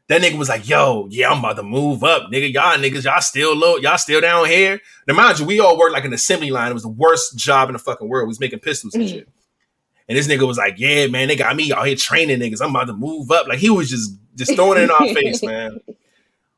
[0.08, 2.32] that nigga was like, yo, yeah, I'm about to move up.
[2.32, 4.80] Nigga, y'all niggas, y'all still low, y'all still down here.
[5.06, 6.72] Now, mind you, we all worked like an assembly line.
[6.72, 8.28] It was the worst job in the fucking world.
[8.28, 9.18] We was making pistols and mm-hmm.
[9.18, 9.30] shit.
[10.08, 12.62] And this nigga was like, yeah, man, they got me out here training niggas.
[12.62, 13.48] I'm about to move up.
[13.48, 15.80] Like he was just just throwing it in our face, man.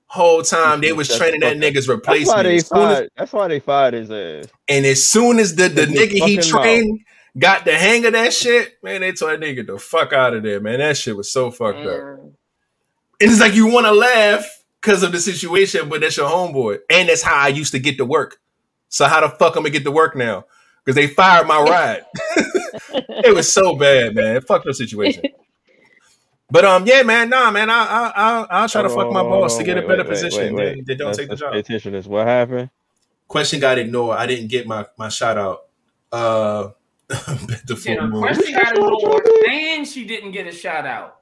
[0.05, 3.09] Whole time they was That's training that fucking- nigga's That's why they As as- fired.
[3.17, 4.51] That's why they fired his ass.
[4.67, 6.99] and as soon as the, the With nigga he fucking trained
[7.37, 10.43] got the hang of that shit, man, they told that nigga the fuck out of
[10.43, 10.79] there, man.
[10.79, 12.01] That shit was so fucked up.
[12.01, 12.33] Mm.
[13.19, 13.27] Damn.
[13.27, 16.79] And it's like you want to laugh because of the situation, but that's your homeboy.
[16.89, 18.39] And that's how I used to get to work.
[18.89, 20.45] So how the fuck I'm gonna get to work now?
[20.83, 22.05] Because they fired my ride.
[23.25, 24.41] it was so bad, man.
[24.41, 25.23] Fuck up situation.
[26.51, 29.55] But um, yeah, man, nah, man, I I I'll, I'll try to fuck my boss
[29.57, 30.55] to get a better wait, wait, position.
[30.55, 30.85] wait, Then wait.
[30.87, 31.53] they don't Let's- take the job.
[31.53, 32.07] Pay attention to this.
[32.07, 32.71] What happened?
[33.27, 34.17] Question got ignored.
[34.17, 35.65] I didn't get my my shout out.
[36.11, 36.69] Uh,
[37.07, 38.21] the full done moon.
[38.23, 41.18] question got ignored, and she didn't get a shout out.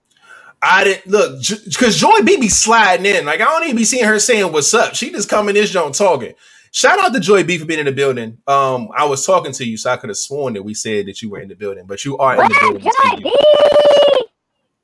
[0.61, 3.25] I didn't look because Joy B be sliding in.
[3.25, 4.95] Like I don't even be seeing her saying what's up.
[4.95, 6.33] She just coming this joint talking.
[6.71, 8.39] Shout out to Joy B for being in the building.
[8.47, 11.21] Um, I was talking to you, so I could have sworn that we said that
[11.21, 12.81] you were in the building, but you are in the up, building.
[12.81, 13.35] Joy B?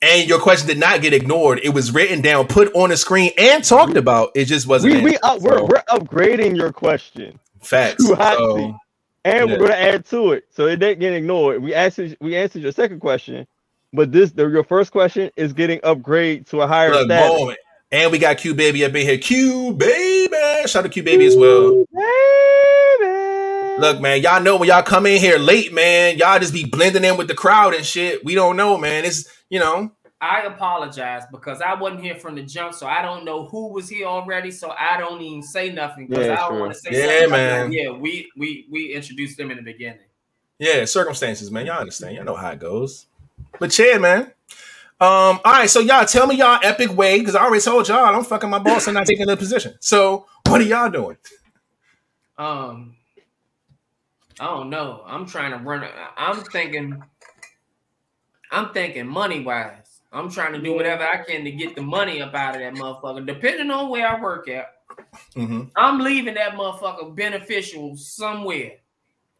[0.01, 1.61] And your question did not get ignored.
[1.63, 4.31] It was written down, put on the screen, and talked about.
[4.35, 4.95] It just wasn't.
[4.95, 5.19] We we answered.
[5.23, 8.05] up, we're So, we're upgrading your question, facts.
[8.05, 8.75] too hot So,
[9.25, 9.55] and Yeah.
[9.57, 11.61] we're gonna add to it, so it didn't get ignored.
[11.63, 13.47] We answered we answered your second question,
[13.93, 17.39] but this the, your first question is getting upgrade to a higher look, status.
[17.39, 17.55] boom.
[17.91, 19.17] And we got Q baby up in here.
[19.19, 20.33] Q baby,
[20.67, 21.85] shout out to Q baby as well.
[21.93, 21.93] Baby.
[23.79, 27.03] Look, man, y'all know when y'all come in here late, man, y'all just be blending
[27.03, 28.23] in with the crowd and shit.
[28.23, 29.03] We don't know, man.
[29.05, 29.91] It's you know,
[30.21, 33.89] I apologize because I wasn't here from the jump, so I don't know who was
[33.89, 34.51] here already.
[34.51, 37.31] So I don't even say nothing because Yeah, I don't want to say Yeah, something.
[37.31, 37.71] like, man.
[37.71, 39.99] Yeah, we we we introduced them in the beginning.
[40.59, 41.65] yeah, circumstances, man.
[41.65, 42.15] Y'all understand.
[42.15, 43.07] Y'all know how it goes.
[43.59, 44.31] But yeah, man.
[45.01, 48.15] Um, all right, so y'all tell me y'all epic way, because I already told y'all
[48.15, 49.75] I'm fucking my boss and not taking the position.
[49.81, 51.17] So what are y'all doing?
[52.37, 52.95] Um,
[54.39, 55.03] I don't know.
[55.05, 55.87] I'm trying to run.
[56.17, 57.03] I'm thinking.
[58.51, 60.01] I'm thinking money wise.
[60.11, 62.73] I'm trying to do whatever I can to get the money up out of that
[62.73, 63.25] motherfucker.
[63.25, 64.67] Depending on where I work at,
[65.33, 68.73] hmm I'm leaving that motherfucker beneficial somewhere.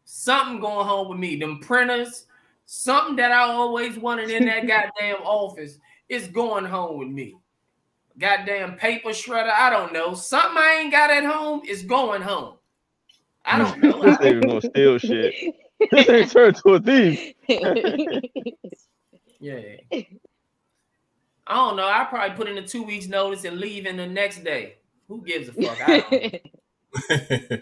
[0.04, 1.38] Something going home with me.
[1.38, 2.26] Them printers,
[2.66, 5.78] something that I always wanted in that goddamn office
[6.10, 7.36] is going home with me.
[8.18, 9.52] Goddamn paper shredder.
[9.52, 10.14] I don't know.
[10.14, 12.56] Something I ain't got at home is going home.
[13.46, 14.02] I don't know.
[14.04, 15.56] this nigga gonna steal shit.
[15.92, 17.34] This ain't turned to a thief.
[19.44, 19.60] Yeah.
[19.92, 20.06] I
[21.54, 21.86] don't know.
[21.86, 24.76] I probably put in a two weeks notice and leave in the next day.
[25.10, 25.78] Who gives a fuck?
[25.82, 27.60] I don't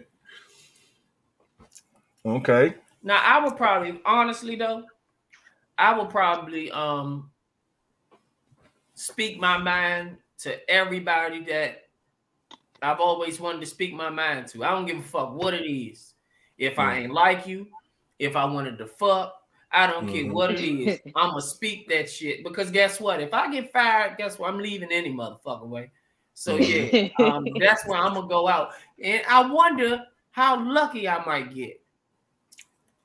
[2.25, 2.33] know.
[2.37, 2.75] okay.
[3.03, 4.83] Now I would probably honestly though,
[5.77, 7.31] I would probably um
[8.93, 11.83] speak my mind to everybody that
[12.81, 14.63] I've always wanted to speak my mind to.
[14.63, 16.13] I don't give a fuck what it is.
[16.57, 17.67] If I ain't like you,
[18.19, 19.35] if I wanted to fuck,
[19.71, 20.33] I don't care Mhm.
[20.33, 20.99] what it is.
[21.15, 23.21] I'ma speak that shit because guess what?
[23.21, 24.49] If I get fired, guess what?
[24.49, 25.91] I'm leaving any motherfucker way.
[26.33, 31.23] So yeah, um, that's where I'm gonna go out, and I wonder how lucky I
[31.25, 31.80] might get.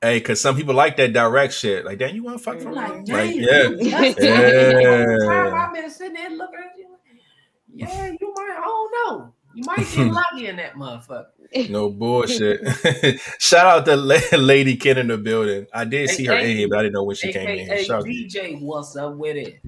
[0.01, 1.83] Hey, cause some people like that direct shit.
[1.83, 3.03] Like, damn, you want to fuck for Like, real?
[3.03, 4.15] damn, Like, yeah.
[4.19, 5.67] Yeah.
[5.67, 6.85] I've been sitting there looking at you.
[7.73, 8.55] Yeah, you might.
[8.57, 9.33] I don't know.
[9.55, 11.69] You might get lucky in that motherfucker.
[11.69, 12.61] No bullshit.
[13.39, 15.65] Shout out to La- Lady Kid in the building.
[15.73, 17.59] I did see her Hey, in here, but I didn't know when she came in.
[17.71, 19.61] AKA Shout out to- DJ, what's up with it?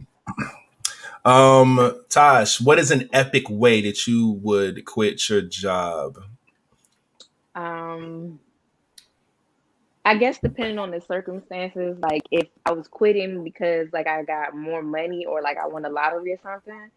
[1.25, 6.19] Um, Tosh, what is an epic way that you would quit your job?
[7.55, 8.39] Um,
[10.09, 14.55] I guess depending on the circumstances, like if I was quitting because like I got
[14.55, 16.91] more money or like I won a lottery or something,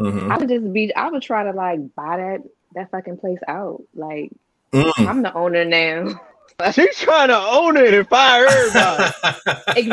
[0.00, 0.30] Mhm.
[0.30, 2.40] I would just be I would try to like buy that
[2.74, 3.82] that fucking place out.
[3.94, 4.32] Like
[4.74, 4.92] Mm.
[5.06, 6.20] I'm the owner now.
[6.72, 9.12] She's trying to own it and fire everybody.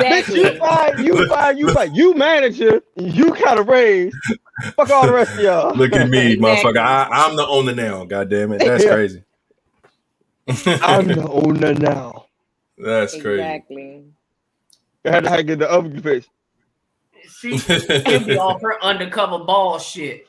[0.09, 0.59] Bitch, you exactly.
[0.59, 4.17] fire, you fire, you fire, you manager, you kind of raise.
[4.77, 5.75] Fuck all the rest of y'all.
[5.75, 6.37] Look at me, Exactly.
[6.37, 6.79] motherfucker.
[6.79, 8.05] I, I'm the owner now.
[8.05, 8.63] God damn it.
[8.63, 8.87] That's Yeah.
[8.87, 9.23] crazy.
[10.81, 12.24] I'm the owner now.
[12.77, 13.41] That's crazy.
[13.41, 14.03] Exactly.
[15.05, 16.27] I had to have to get the oven face.
[17.39, 20.27] She she be off her undercover ball shit.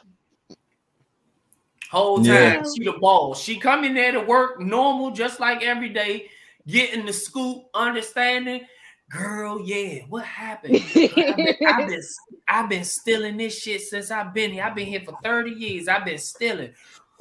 [1.91, 2.63] Whole time Yeah.
[2.77, 3.35] she the ball.
[3.35, 6.29] She come in there to work normal, just like every day,
[6.67, 8.67] getting the scoop, understanding.
[9.09, 10.77] Girl, yeah, what happened?
[10.77, 12.03] I've been, I've been
[12.49, 14.65] I've been stealing this shit since I've been here.
[14.65, 15.87] I've been here for 30 years.
[15.87, 16.73] I've been stealing.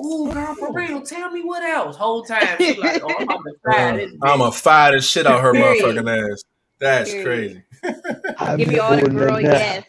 [0.04, 1.02] Ooh, girl, for real.
[1.02, 1.96] Tell me what else.
[1.96, 4.12] Whole time she like, oh, I'm about to fire this.
[4.22, 6.44] I'm gonna fire the shit out her motherfucking ass.
[6.80, 7.64] That's Period.
[7.82, 8.04] crazy.
[8.38, 9.38] I'm Give me the all the girl now.
[9.40, 9.86] yes.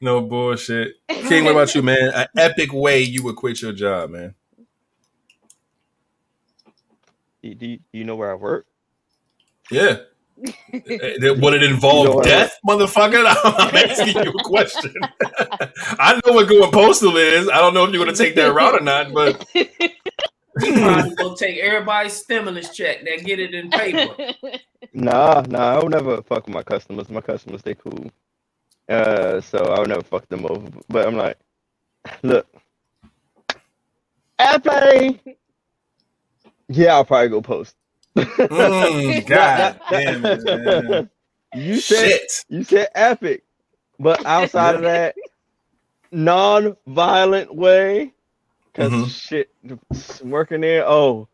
[0.00, 0.94] No bullshit.
[1.08, 2.10] King, what about you, man?
[2.14, 4.34] An epic way you would quit your job, man.
[7.42, 8.66] Do, do, do you know where I work?
[9.70, 9.98] Yeah.
[10.72, 13.24] Would it involve You death, motherfucker?
[13.44, 14.94] I'm asking you a question.
[15.98, 17.48] I know what going postal is.
[17.48, 21.36] I don't know if you're gonna take that route or not, but She probably gonna
[21.36, 24.14] take everybody's stimulus check that get it in paper.
[24.92, 27.08] Nah, nah, I would never fuck with my customers.
[27.10, 28.10] My customers, they cool.
[28.88, 30.68] Uh, so I would never fuck them over.
[30.88, 31.38] But I'm like,
[32.22, 32.46] look,
[34.38, 35.20] Epe.
[36.68, 37.76] Yeah, I'll probably go post.
[38.18, 41.10] Mm, god damn it, man.
[41.52, 42.44] You said Shit.
[42.48, 43.44] you said epic,
[43.98, 45.16] but outside of that,
[46.12, 48.14] non-violent way,
[48.72, 49.06] because Mhm.
[49.06, 49.50] shit,
[50.22, 50.84] working there.
[50.86, 51.28] Oh,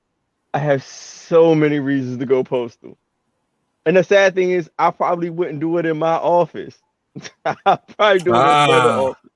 [0.55, 2.99] I have so many reasons to go postal.
[3.87, 6.79] And the sad thing is, I probably wouldn't do it in my office.
[7.45, 8.91] I probably do it in another Ah.
[8.91, 9.31] office.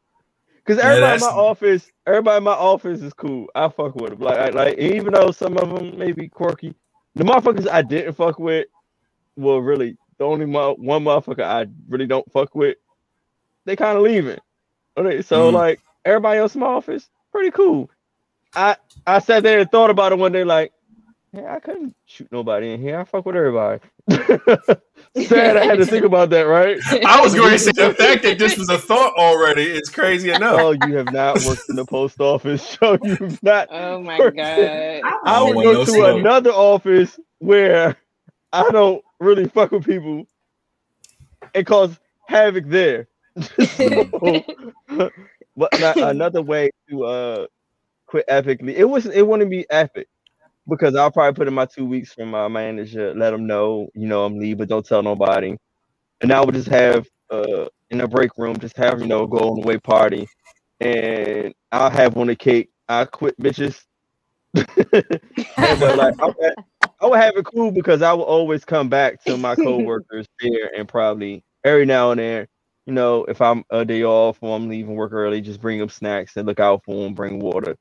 [0.64, 3.48] Because Yeah, everybody in my office, everybody in my office is cool.
[3.54, 4.20] I fuck with them.
[4.20, 6.74] Like, like even though some of them may be quirky,
[7.14, 8.68] the motherfuckers I didn't fuck with,
[9.36, 12.78] well, really, the only mo- one motherfucker I really don't fuck with,
[13.66, 14.38] they kind of leaving.
[14.96, 15.52] Okay, so Mhm.
[15.52, 17.90] like everybody else in my office, pretty cool.
[18.54, 20.72] I I sat there and thought about it one day, like,
[21.32, 23.00] hey, I couldn't shoot nobody in here.
[23.00, 23.80] I fuck with everybody.
[25.24, 26.78] Sad I had to think about that, right?
[27.04, 30.30] I was going to say the fact that this was a thought already is crazy
[30.30, 30.60] enough.
[30.60, 33.66] Oh, you have not worked in the post office, so you've not.
[33.72, 35.02] oh my Work god.
[35.24, 36.20] I would go no to smoke.
[36.20, 37.96] another office where
[38.52, 40.26] I don't really fuck with people
[41.54, 41.98] and cause
[42.28, 43.08] havoc there.
[43.40, 44.44] So,
[45.56, 47.46] but not, another way to uh
[48.06, 50.08] quit epically, it was it wouldn't be epic
[50.68, 54.06] because I'll probably put in my two weeks from my manager, let them know, you
[54.08, 55.56] know, I'm leaving, but don't tell nobody.
[56.22, 59.38] And I would just have uh in a break room, just have you know go
[59.50, 60.28] on the way party,
[60.80, 62.70] and I'll have on the cake.
[62.88, 63.82] I quit bitches.
[65.78, 66.54] But like I would,
[67.00, 70.72] I would have it cool because I would always come back to my coworkers there
[70.76, 72.48] and probably every now and then,
[72.86, 75.88] you know, if I'm a day off or I'm leaving work early, just bring them
[75.90, 77.76] snacks and look out for them, bring water.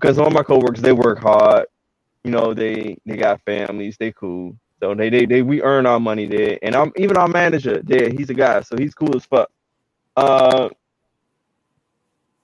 [0.00, 1.66] Because all my coworkers, they work hard.
[2.24, 4.56] You know, they they got families, they cool.
[4.80, 6.58] So they they, they we earn our money there.
[6.62, 9.50] And I'm even our manager there, he's a guy, so he's cool as fuck.
[10.16, 10.68] Uh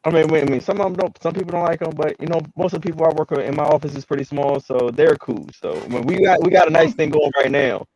[0.04, 1.20] I mean, wait, I mean, some of them don't.
[1.20, 3.40] Some people don't like them, but you know, most of the people I work with
[3.40, 5.48] in my office is pretty small, so they're cool.
[5.60, 7.86] So when we got we got a nice thing going right now.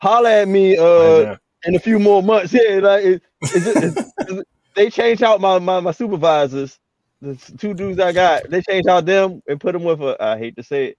[0.00, 2.52] Holla at me, uh, in a few more months.
[2.54, 4.44] Yeah, like it, it's just- it's- it's-
[4.76, 6.78] they changed out my, my my supervisors.
[7.22, 10.16] The two dudes I got, they changed out them and put them with a.
[10.22, 10.98] I hate to say it,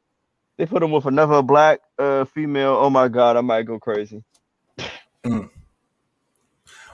[0.57, 2.77] they put them with another black uh female.
[2.79, 4.23] Oh my god, I might go crazy.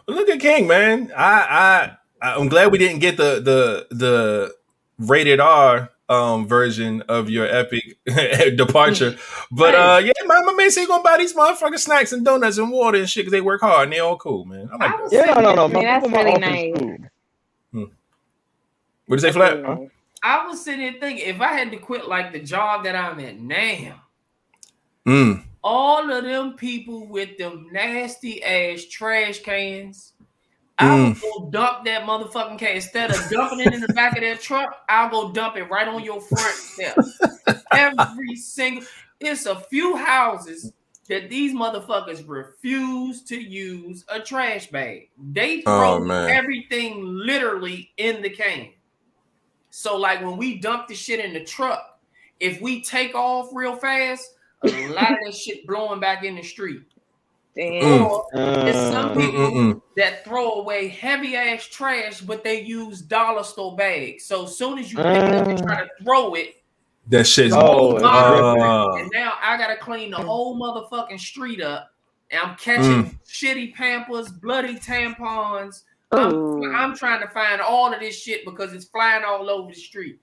[0.08, 1.12] Look at King, man.
[1.16, 4.56] I I I'm glad we didn't get the the the
[4.98, 7.98] rated R um version of your epic
[8.58, 9.18] departure.
[9.52, 12.58] But uh yeah, my, my man say he gonna buy these motherfucking snacks and donuts
[12.58, 14.70] and water and shit because they work hard and they all cool, man.
[14.74, 15.68] I'm like I Yeah, no, sitting no, no.
[15.68, 16.80] Man, My that's people in my really nice.
[17.74, 17.88] cool.
[19.12, 19.62] What did you say, Flat?
[19.68, 19.90] Really.
[20.24, 23.20] I was sitting there thinking if I had to quit like the job that I'm
[23.20, 24.02] at now,
[25.06, 25.44] Mm.
[25.62, 30.14] all of them people with them nasty ass trash cans,
[30.78, 34.24] I would go dump that motherfucking can instead of dumping it in the back of
[34.24, 34.82] that truck.
[34.88, 36.96] I'll go dump it right on your front step.
[37.74, 38.86] Every single,
[39.20, 40.72] it's a few houses
[41.10, 45.10] that these motherfuckers refuse to use a trash bag.
[45.34, 48.70] They throw Oh, everything literally in the can.
[49.72, 52.00] So, like when we dump the shit in the truck,
[52.40, 56.44] if we take off real fast, a lot of that shit blowing back in the
[56.44, 56.84] street.
[57.56, 58.04] Damn.
[58.04, 58.64] Or mm.
[58.64, 59.82] there's some Uh, people Mm-mm-mm.
[59.98, 64.26] that throw away heavy ass trash, but they use dollar store bags.
[64.26, 66.04] So as soon as you pick it up and try to mm.
[66.04, 66.64] throw it,
[67.08, 71.90] That shit's Oh, uh, and now I gotta clean the whole motherfucking street up.
[72.30, 75.82] And I'm catching shitty pampers, bloody tampons.
[76.12, 76.72] I'm, oh.
[76.74, 80.20] I'm trying to find all of this shit because it's flying all over the street.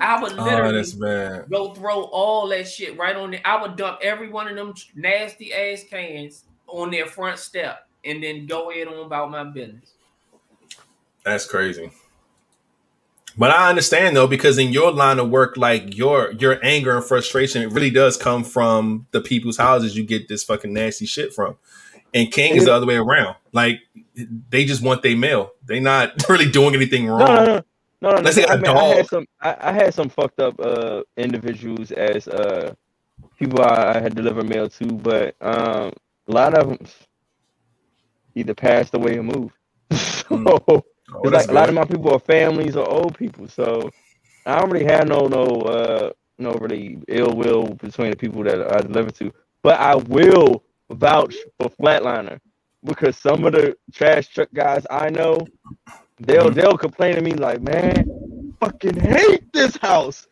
[0.00, 1.50] I would oh, literally that's bad.
[1.50, 3.46] go throw all that shit right on the.
[3.46, 8.22] I would dump every one of them nasty ass cans on their front step and
[8.22, 9.92] then go ahead on about my business.
[11.24, 11.90] That's crazy.
[13.36, 17.04] But I understand though, because in your line of work, like your your anger and
[17.04, 21.32] frustration, it really does come from the people's houses you get this fucking nasty shit
[21.32, 21.56] from.
[22.14, 23.36] And King is the other way around.
[23.52, 23.80] Like
[24.50, 25.52] they just want their mail.
[25.66, 27.26] They not really doing anything wrong.
[27.36, 27.62] No, no,
[28.02, 28.22] no, no, no.
[28.22, 29.26] Let's say I, a mean, I had some.
[29.40, 32.74] I, I had some fucked up uh individuals as uh
[33.38, 35.92] people I, I had delivered mail to, but um
[36.28, 36.78] a lot of them
[38.36, 39.54] either passed away or moved.
[39.92, 40.84] so
[41.14, 43.90] Oh, it's that's like a lot of my people are families or old people, so
[44.46, 48.74] I don't really have no no uh no really ill will between the people that
[48.74, 49.32] I deliver to.
[49.62, 52.40] But I will vouch for Flatliner
[52.84, 55.50] because some of the trash truck guys I know,
[56.20, 56.54] they'll Mhm.
[56.54, 58.06] they'll complain to me like, man,
[58.60, 60.26] fucking hate this house.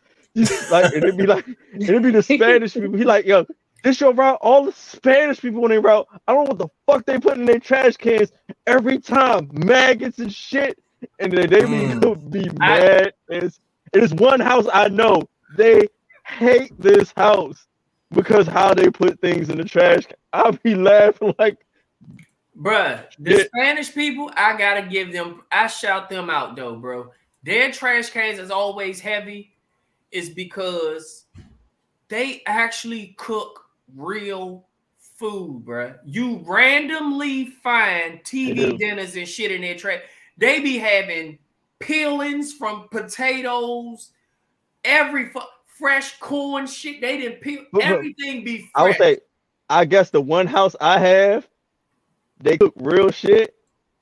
[0.69, 1.45] Like it'd be like
[1.87, 2.97] it'd be the Spanish people.
[2.97, 3.45] He like, yo,
[3.83, 4.39] this your route.
[4.41, 6.07] All the Spanish people on their route.
[6.27, 8.31] I don't know what the fuck they put in their trash cans
[8.67, 9.49] every time.
[9.53, 10.79] Maggots and shit.
[11.19, 12.31] And then they Mm.
[12.31, 13.13] be, be I- mad.
[13.29, 13.59] It's
[13.93, 15.23] it's one house I know.
[15.57, 15.87] They
[16.25, 17.66] hate this house
[18.11, 20.05] because how they put things in the trash.
[20.05, 20.15] can.
[20.33, 21.57] I'll be laughing like
[22.59, 23.43] Bruh, the Yeah.
[23.43, 27.11] Spanish people, I gotta give them, I shout them out though, bro.
[27.43, 29.53] Their trash cans is always heavy,
[30.11, 31.25] is because
[32.09, 34.65] they actually cook real
[35.17, 35.97] food, bruh.
[36.03, 40.01] You randomly find TV dinners and shit in their trash.
[40.37, 41.37] They be having
[41.79, 44.11] peelings from potatoes,
[44.83, 45.41] every fu-
[45.79, 47.01] fresh corn shit.
[47.01, 48.71] They didn't peel But- but everything be fresh.
[48.75, 49.17] I would say,
[49.69, 51.47] I guess the one house I have,
[52.39, 53.55] they cook real shit,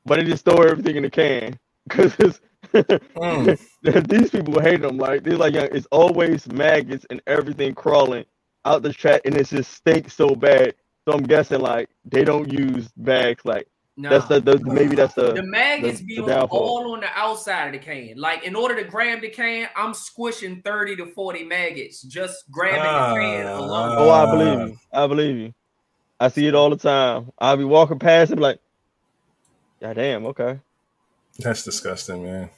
[0.06, 2.40] but they just throw everything in the can because it's
[2.74, 3.58] Mm.
[4.10, 4.98] these people hate them.
[4.98, 8.26] Like they're like, yeah, it's always maggots and everything crawling
[8.66, 10.74] out the trash, and it just stinks so bad.
[11.08, 13.46] So I'm guessing like they don't use bags.
[13.46, 13.68] Like
[13.98, 17.08] that's the, the maybe that's the The maggots the- be the on, all on the
[17.16, 18.16] outside of the can.
[18.18, 22.80] Like in order to grab the can, I'm squishing 30 to 40 maggots just grabbing
[22.82, 23.60] the can Ah.
[23.60, 23.96] alone.
[23.98, 24.78] Oh, I believe you.
[24.92, 25.54] I believe you.
[26.20, 27.32] I see it all the time.
[27.40, 28.60] I'll be walking past and like,
[29.82, 30.60] God damn, okay.
[31.40, 32.50] That's disgusting, man.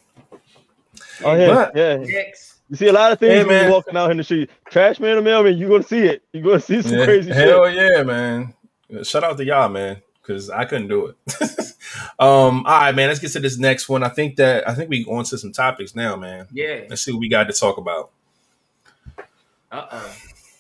[1.24, 1.98] Oh yeah, But- yeah.
[1.98, 2.56] Next.
[2.70, 3.72] You see a lot of things Hey, when you're man.
[3.72, 4.50] walking out in the street.
[4.70, 6.22] Trash man or mailman, you're gonna see it.
[6.34, 7.76] You're gonna see some Yeah, crazy hell shit.
[7.96, 8.54] yeah, man.
[9.04, 11.16] Shout out to y'all, man, because I couldn't do it.
[12.20, 13.08] um, all right, man.
[13.08, 14.04] Let's get to this next one.
[14.04, 16.48] I think that I think we on to some topics now, man.
[16.52, 16.82] Yeah.
[16.90, 18.12] Let's see what we got to talk about.
[19.72, 20.10] Uh-uh.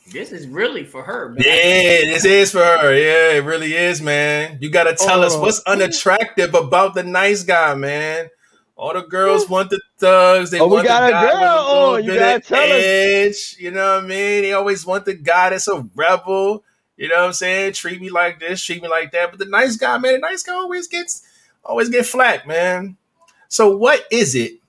[0.10, 1.44] This is really for her, man.
[1.46, 2.94] Yeah, this is for her.
[2.96, 4.58] Yeah, it really is, man.
[4.62, 5.42] You got to tell us Oh.
[5.42, 8.30] what's unattractive about the nice guy, man.
[8.78, 10.52] All the girls want the thugs.
[10.52, 12.00] They Oh, we want got the a guy with girl a little.
[12.00, 12.84] You gotta of tell us.
[12.84, 13.56] edge.
[13.60, 14.42] You know what I mean?
[14.44, 16.64] They always want the guy that's a rebel.
[16.98, 17.74] You know what I'm saying?
[17.74, 19.30] Treat me like this, treat me like that.
[19.32, 21.24] But the nice guy, man, the nice guy always gets
[21.64, 22.98] always get flack, man.
[23.50, 24.60] So what is it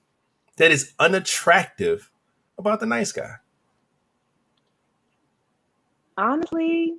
[0.57, 2.09] that is unattractive
[2.57, 3.35] about the nice guy?
[6.17, 6.95] Honestly,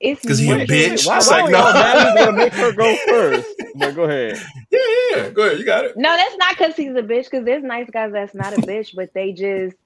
[0.00, 1.06] it's 'Cause he a bitch?
[1.06, 1.58] Why, It's why like, we no.
[1.58, 3.56] automatically gonna make her go first?
[3.74, 4.40] But go ahead.
[4.70, 5.30] Yeah, yeah, yeah.
[5.30, 5.96] Go ahead, you got it.
[5.96, 7.24] No, that's not because he's a bitch.
[7.24, 9.76] Because there's nice guys that's not a bitch, but they just,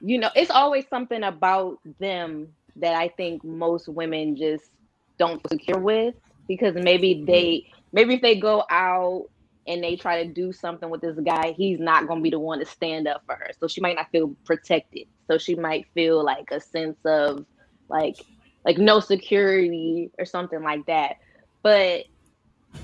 [0.00, 2.48] you know, it's always something about them
[2.80, 4.70] that I think most women just
[5.18, 6.14] don't secure with.
[6.46, 9.26] Because maybe they, maybe if they go out
[9.66, 12.58] and they try to do something with this guy, he's not gonna be the one
[12.58, 13.50] to stand up for her.
[13.60, 15.06] So she might not feel protected.
[15.30, 17.44] So she might feel like a sense of
[17.88, 18.16] like,
[18.64, 21.16] like no security or something like that.
[21.62, 22.04] But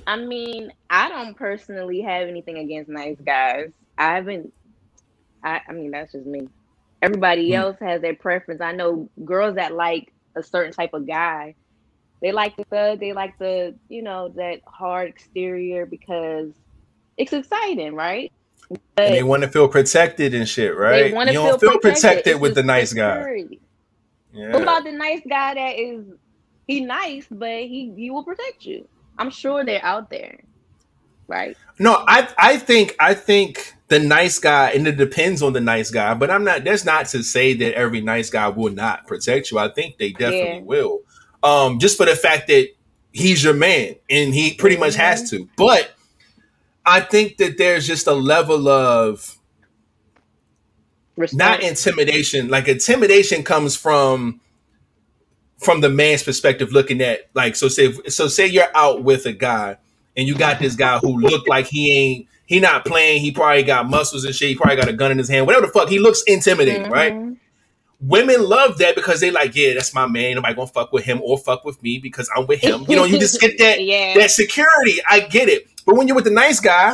[0.06, 3.70] I mean, I don't personally have anything against nice guys.
[3.96, 4.52] I haven't.
[5.42, 6.48] I, I mean, that's just me.
[7.04, 7.54] Everybody Hmm.
[7.56, 8.60] else has their preference.
[8.60, 11.54] I know girls that like a certain type of guy.
[12.22, 13.00] They like the thug.
[13.00, 16.52] They like the, you know, that hard exterior because
[17.18, 18.32] it's exciting, right?
[18.96, 21.02] And they want to feel protected and shit, right?
[21.04, 23.44] they want to you feel, don't feel protected, It's with the the nice guy.
[24.32, 24.52] Yeah.
[24.52, 26.06] What about the nice guy that is
[26.66, 28.88] he nice, but he he will protect you?
[29.18, 30.40] I'm sure they're out there,
[31.28, 31.56] right?
[31.78, 35.90] No, I I think I think the nice guy, and it depends on the nice
[35.90, 36.14] guy.
[36.14, 36.64] But I'm not.
[36.64, 39.58] That's not to say that every nice guy will not protect you.
[39.58, 40.60] I think they definitely Yeah.
[40.62, 41.00] will.
[41.42, 42.68] Um, just for the fact that
[43.12, 45.48] he's your man and he pretty much has to.
[45.56, 45.92] But
[46.86, 49.38] I think that there's just a level of
[51.16, 51.38] Respect.
[51.38, 52.48] not intimidation.
[52.48, 54.40] Like intimidation comes from
[55.60, 57.68] from the man's perspective, looking at like so.
[57.68, 58.26] Say so.
[58.28, 59.76] Say you're out with a guy,
[60.16, 63.22] and you got this guy who looked like he ain't he not playing.
[63.22, 64.50] He probably got muscles and shit.
[64.50, 65.46] He probably got a gun in his hand.
[65.46, 65.88] Whatever the fuck.
[65.88, 67.14] He looks intimidating, right?
[67.14, 67.36] Mhm.
[68.00, 70.34] Women love that because they like, yeah, that's my man.
[70.34, 72.84] Nobody gonna fuck with him or fuck with me because I'm with him.
[72.86, 74.14] You know, you just get that yeah.
[74.14, 75.00] that security.
[75.08, 75.66] I get it.
[75.86, 76.90] But when you're with the nice guy,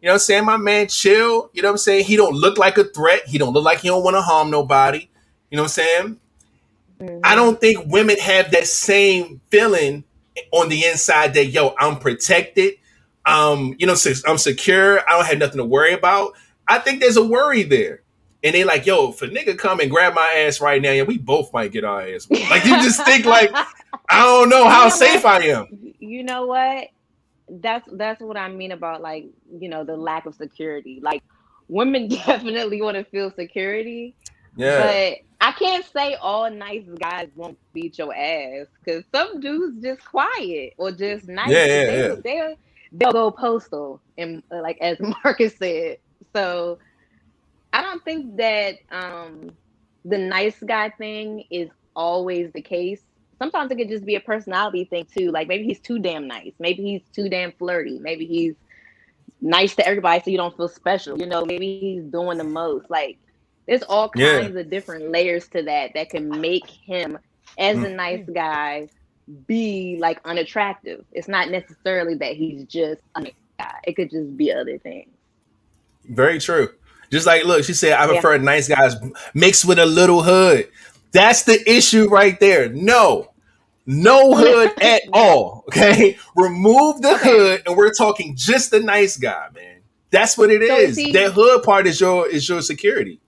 [0.00, 0.44] you know what I'm saying?
[0.46, 1.50] My man chill.
[1.52, 2.04] You know what I'm saying?
[2.06, 3.26] He don't look like a threat.
[3.26, 5.08] He don't look like he don't want to harm nobody.
[5.50, 6.16] You know what I'm saying?
[7.02, 7.20] Mhm.
[7.22, 10.04] I don't think women have that same feeling
[10.52, 12.74] on the inside that yo, I'm protected.
[13.24, 15.00] Um, you know, I'm secure.
[15.08, 16.32] I don't have nothing to worry about.
[16.68, 18.02] I think there's a worry there.
[18.44, 21.02] And they like, yo, if a nigga come and grab my ass right now, yeah,
[21.02, 22.28] we both might get our ass.
[22.30, 23.50] Like you just think like,
[24.08, 25.42] I don't know how You know safe what?
[25.42, 25.92] I am.
[25.98, 26.88] you know what
[27.48, 29.24] that's that's what i mean about like
[29.60, 31.22] you know the lack of security like
[31.68, 34.16] women definitely want to feel security
[34.56, 34.82] Yeah.
[34.82, 40.04] but i can't say all nice guys won't beat your ass because some dudes just
[40.04, 42.14] quiet or just nice Yeah, yeah, they, yeah.
[42.22, 42.54] They'll,
[42.92, 45.98] they'll go postal and uh, like as marcus said
[46.34, 46.78] so
[47.72, 49.50] i don't think that um
[50.04, 53.02] the nice guy thing is always the case
[53.38, 55.30] sometimes it could just be a personality thing too.
[55.30, 56.52] Like maybe he's too damn nice.
[56.58, 57.98] Maybe he's too damn flirty.
[57.98, 58.54] Maybe he's
[59.40, 61.18] nice to everybody so you don't feel special.
[61.18, 62.90] You know, maybe he's doing the most.
[62.90, 63.18] Like
[63.66, 64.40] there's all Yeah.
[64.40, 67.18] kinds of different layers to that that can make him
[67.58, 67.84] as Mm.
[67.86, 68.88] a nice guy
[69.46, 71.04] be like unattractive.
[71.12, 73.74] It's not necessarily that he's just a nice guy.
[73.84, 75.10] It could just be other things.
[76.08, 76.70] Very true.
[77.10, 78.12] Just like, look, she said, I Yeah.
[78.20, 78.94] prefer nice guys
[79.34, 80.68] mixed with a little hood.
[81.12, 82.68] That's the issue right there.
[82.68, 83.32] No,
[83.86, 85.64] no hood at all.
[85.68, 86.16] Okay.
[86.36, 87.28] Remove the Okay.
[87.30, 89.80] hood and we're talking just the nice guy, man.
[90.10, 90.94] That's what it So is.
[90.96, 93.20] see- that hood part is your is your security.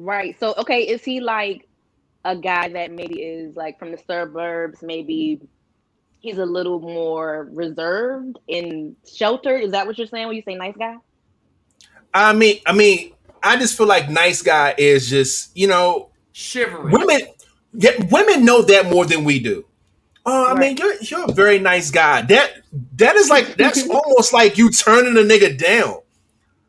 [0.00, 0.34] Right.
[0.40, 1.68] So okay, is he like
[2.24, 5.42] a guy that maybe is like from the suburbs, maybe
[6.20, 9.62] he's a little more reserved and sheltered?
[9.62, 10.96] Is that what you're saying when you say nice guy?
[12.14, 16.92] I mean, I mean, I just feel like nice guy is just, you know, Shivering.
[16.92, 17.20] women
[17.74, 19.66] yeah, women know that more than we do.
[20.24, 22.22] Oh, I mean, you're you're a very nice guy.
[22.22, 22.52] That
[22.96, 25.98] that is like that's almost like you turning a nigga down.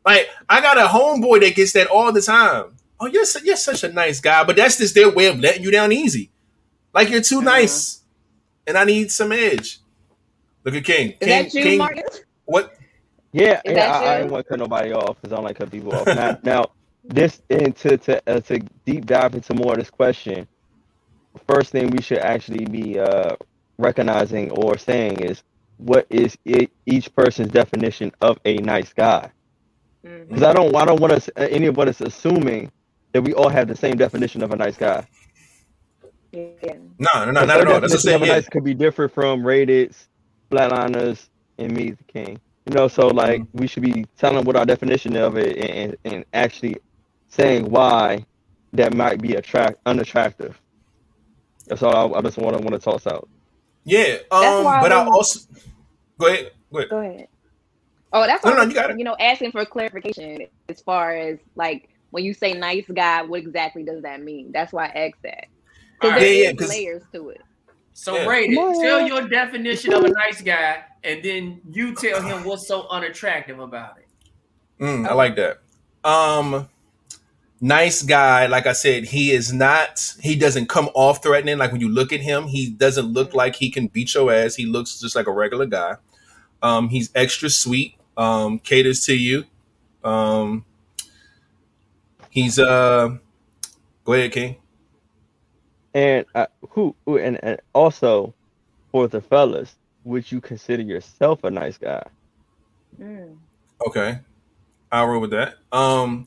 [0.04, 2.76] Like I got a homeboy that gets that all the time.
[3.02, 5.64] Oh, you're su- you're such a nice guy, but that's just their way of letting
[5.64, 6.32] you down easy.
[6.94, 7.46] Like you're too Uh-huh.
[7.46, 8.02] nice,
[8.66, 9.80] and I need some edge.
[10.64, 11.14] Look at King.
[11.20, 12.22] Is King, that you, King Marcus?
[12.46, 12.74] what?
[13.32, 14.18] Yeah, Is yeah I, I you?
[14.18, 16.12] didn't want to cut nobody off because I don't like cut people off.
[16.12, 16.72] Now, now
[17.04, 20.48] this and to to uh, to deep dive into more of this question.
[21.48, 23.36] First thing we should actually be uh,
[23.78, 25.42] recognizing or saying is
[25.78, 29.30] what is it, each person's definition of a nice guy.
[30.28, 32.70] Because I don't I don't want us any of us assuming
[33.12, 35.06] that we all have the same definition of a nice guy.
[36.32, 36.74] Yeah.
[36.98, 37.80] No, no, no, not at all.
[37.80, 38.32] That's what I'm definition of a Yeah.
[38.34, 39.94] nice could be different from rated,
[40.50, 41.28] flatliners,
[41.58, 42.40] and me the king.
[42.66, 43.58] You know, so like Mm-hmm.
[43.58, 46.76] we should be telling what our definition of it and, and actually
[47.28, 48.24] saying why
[48.72, 50.58] that might be attract unattractive.
[51.66, 53.28] That's all I, I just want to want to toss out.
[53.84, 54.18] Yeah.
[54.30, 55.40] Um, but I when- also
[56.18, 56.52] go ahead.
[56.72, 56.90] Go ahead.
[56.90, 57.28] Go ahead.
[58.14, 58.98] Oh, that's No, why no, you got it.
[58.98, 63.40] you know asking for clarification as far as like when you say nice guy, what
[63.40, 64.52] exactly does that mean?
[64.52, 65.46] That's why I asked that.
[66.02, 66.20] All Because right.
[66.20, 67.40] there Yeah, yeah, layers to it.
[67.94, 68.26] So Yeah.
[68.26, 68.82] Rated, Come on.
[68.82, 73.58] tell your definition of a nice guy, and then you tell him what's so unattractive
[73.58, 74.08] about it.
[74.82, 75.58] Mm, I like that.
[76.04, 76.68] Um,
[77.60, 78.46] nice guy.
[78.46, 80.14] Like I said, he is not.
[80.20, 81.58] He doesn't come off threatening.
[81.58, 84.54] Like when you look at him, he doesn't look like he can beat your ass.
[84.54, 85.96] He looks just like a regular guy.
[86.62, 87.96] Um, he's extra sweet.
[88.16, 89.44] Um, caters to you.
[90.04, 90.64] Um,
[92.32, 93.16] he's uh.
[94.04, 94.56] Go ahead, King.
[95.94, 98.34] And uh, who who- and, and also
[98.90, 102.02] for the fellas, would you consider yourself a nice guy?
[103.00, 103.36] Mm.
[103.86, 104.18] Okay.
[104.90, 105.54] I'll roll with that.
[105.70, 106.26] Um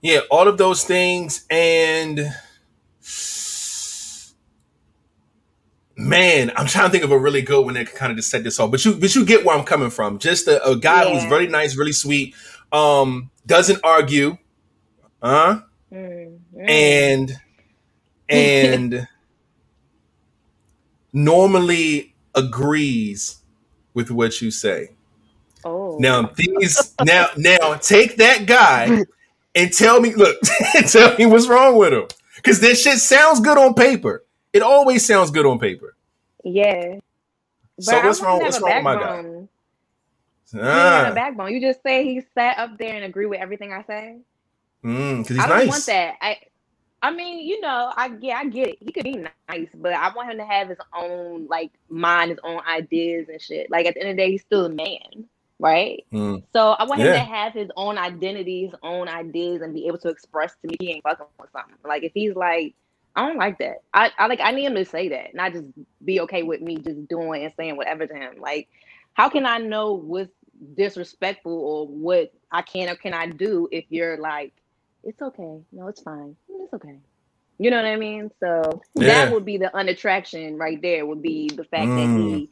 [0.00, 2.20] yeah, all of those things and
[5.96, 8.30] man, I'm trying to think of a really good one that can kind of just
[8.30, 8.70] set this off.
[8.70, 10.18] But you but you get where I'm coming from.
[10.18, 11.28] Just a, a guy who's Yeah.
[11.28, 12.34] very nice, really sweet,
[12.72, 14.36] um, doesn't argue,
[15.22, 15.62] huh?
[15.92, 16.38] Mm.
[16.56, 16.70] Mm.
[16.70, 17.40] And
[18.28, 19.08] and
[21.12, 23.38] normally agrees
[23.94, 24.90] with what you say.
[25.64, 25.98] oh.
[25.98, 29.04] Now these now now take that guy
[29.54, 30.38] and tell me look
[30.88, 34.24] tell me what's wrong with him because this shit sounds good on paper.
[34.52, 35.96] It always sounds good on paper.
[36.44, 36.98] Yeah.
[37.78, 38.42] But So what's wrong?
[38.42, 39.22] What's wrong with my guy?
[39.22, 39.48] backbone.
[40.80, 41.52] He a Ah, backbone.
[41.52, 44.18] You just say he sat up there and agree with everything I say.
[44.84, 45.66] Mm, I don't nice.
[45.66, 46.16] want that.
[46.20, 46.38] I
[47.02, 48.78] I mean, you know, I yeah, I get it.
[48.80, 49.16] He could be
[49.48, 53.40] nice, but I want him to have his own like mind, his own ideas and
[53.40, 53.70] shit.
[53.70, 55.26] Like at the end of the day, he's still a man,
[55.58, 56.04] right?
[56.12, 59.86] Mm, So I want him to have his own identity, his own ideas, and be
[59.88, 61.76] able to express to me he ain't fucking with something.
[61.84, 62.74] Like if he's like,
[63.16, 63.78] I don't like that.
[63.92, 65.66] I, I like I need him to say that, not just
[66.04, 68.36] be okay with me just doing and saying whatever to him.
[68.40, 68.68] Like,
[69.14, 70.32] how can I know what's
[70.76, 74.52] disrespectful or what I can or cannot do if you're like,
[75.04, 76.98] it's okay, no, it's fine, "Mm, it's okay.
[77.58, 78.30] You know what I mean?
[78.40, 79.06] So Yeah.
[79.06, 81.06] that would be the unattraction right there.
[81.06, 81.96] Would be the fact Mm.
[81.96, 82.50] that he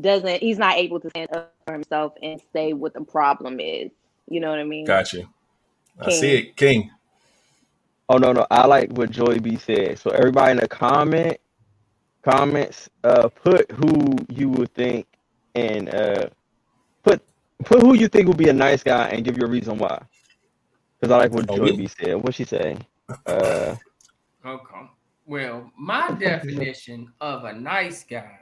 [0.00, 3.90] doesn't he's not able to stand up for himself and say what the problem is.
[4.28, 4.84] You know what I mean?
[4.86, 5.18] Gotcha.
[5.18, 5.28] you.
[6.00, 6.90] I see it, King.
[8.08, 9.98] Oh no, no, I like what Joy B said.
[9.98, 11.38] So everybody in the comment
[12.24, 15.06] comments, uh, put who you would think
[15.54, 16.28] and uh,
[17.04, 17.22] put
[17.64, 20.02] put who you think would be a nice guy and give your reason why.
[21.00, 22.14] Because I like what Joy we- B said.
[22.22, 22.76] What she say?
[23.26, 23.74] Uh,
[24.46, 24.90] Okay.
[25.26, 28.38] Well, my definition of a nice guy,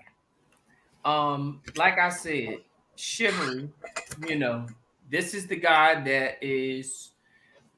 [1.05, 2.59] um, like I said,
[2.97, 3.69] chivalry,
[4.27, 4.67] you know,
[5.11, 7.13] this is the guy that is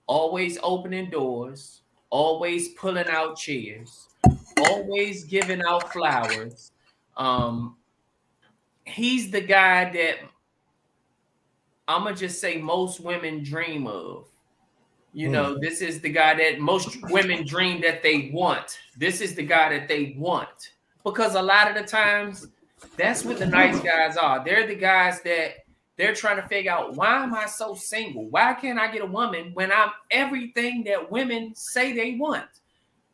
[0.06, 4.08] always opening doors, always pulling out chairs,
[4.68, 6.72] always giving out flowers.
[7.16, 7.76] Um,
[8.84, 10.16] he's the guy that
[11.88, 14.26] I'm gonna just say most women dream of.
[15.12, 15.32] You Hmm.
[15.32, 18.78] know, this is the guy that most women dream that they want.
[18.96, 20.70] This is the guy that they want.
[21.04, 22.46] Because a lot of the times,
[22.96, 24.44] that's what the nice guys are.
[24.44, 25.64] They're the guys that
[25.96, 28.28] they're trying to figure out why am I so single?
[28.30, 32.46] Why can't I get a woman when I'm everything that women say they want?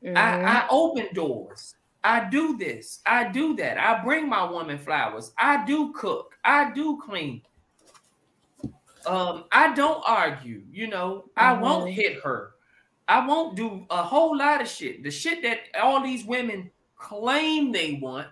[0.04, 0.16] Mhm.
[0.16, 1.74] I, I open doors.
[2.04, 3.00] I do this.
[3.06, 3.78] I do that.
[3.78, 5.32] I bring my woman flowers.
[5.38, 6.36] I do cook.
[6.44, 7.42] I do clean.
[9.06, 10.62] Um, I don't argue.
[10.70, 11.92] You know, I won't Mhm.
[11.94, 12.52] hit her.
[13.08, 15.02] I won't do a whole lot of shit.
[15.04, 18.26] The shit that all these women claim they want.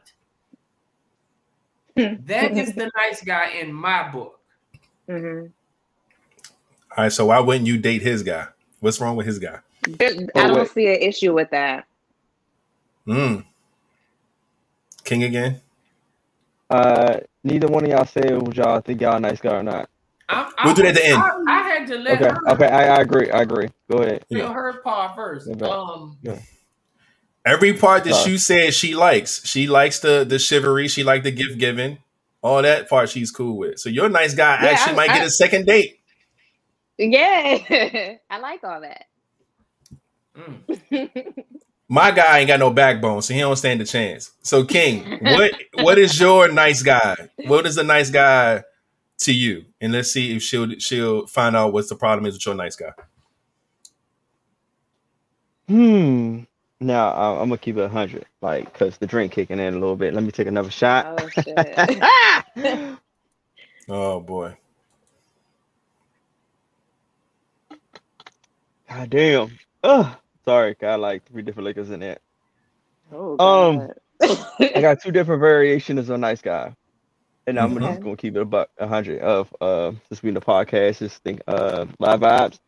[1.97, 4.41] that is the nice guy in my book.
[5.09, 5.53] Mhm.
[6.97, 8.49] All right, so why wouldn't you date his guy?
[8.81, 9.61] What's wrong with his guy?
[9.87, 10.71] There- I don't wait.
[10.71, 11.87] see an issue with that.
[13.07, 13.45] Mm.
[15.05, 15.61] King again.
[16.71, 19.89] uh, neither one of y'all said would y'all think y'all a nice guy or not.
[20.29, 21.23] I, We'll do that at the end.
[21.23, 23.31] I, I had to let Okay, her okay, I, I agree.
[23.31, 23.69] I agree.
[23.91, 24.25] Go ahead.
[24.29, 24.53] feel Yeah.
[24.53, 25.49] her part first.
[25.49, 25.65] Okay.
[25.67, 26.19] Um,
[27.47, 28.33] Every part that Sorry.
[28.33, 29.45] you said she likes.
[29.47, 30.89] She likes the the chivalry.
[30.89, 31.99] She like the gift giving.
[32.43, 33.79] All that part she's cool with.
[33.79, 36.01] So your nice guy Yeah, actually I- might get a second date.
[36.97, 37.59] Yeah,
[38.31, 39.05] I like all that.
[40.37, 41.45] mm.
[41.89, 44.31] My guy ain't got no backbone, so he don't stand a chance.
[44.43, 45.53] So King, what
[45.83, 47.29] what is your nice guy?
[47.47, 48.63] What is the nice guy
[49.25, 49.67] to you?
[49.81, 52.77] And let's see if she'll she'll find out what's the problem is with your nice
[52.77, 52.93] guy.
[55.69, 56.41] Hmm.
[56.81, 59.97] Now I, I'm gonna keep it hundred, like, cause the drink kicking in a little
[59.97, 60.15] bit.
[60.15, 61.07] Let me take another shot.
[61.09, 61.57] Oh shit.
[63.89, 64.57] Oh boy.
[68.89, 69.59] God damn.
[69.83, 70.17] Ugh.
[70.45, 72.19] Sorry, got like three different liquors in there.
[73.13, 73.91] oh, Um,
[74.23, 76.75] I got two different variations of nice guy,
[77.47, 77.83] and I'm Mhm.
[77.83, 81.41] just gonna keep it about a hundred of uh, just being the podcast, just think
[81.47, 82.59] uh, live vibes.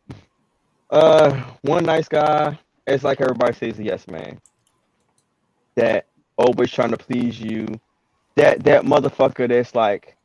[0.89, 1.31] Uh,
[1.63, 4.39] one nice guy, it's like everybody says, yes, man.
[5.75, 7.67] That always trying to please you.
[8.35, 10.15] That that motherfucker that's like,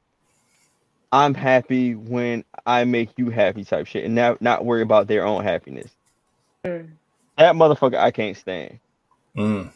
[1.11, 5.25] I'm happy when I make you happy type shit, and not not worry about their
[5.27, 5.91] own happiness.
[6.67, 6.91] Mm,
[7.39, 8.79] That motherfucker I can't stand.
[9.37, 9.71] Mm.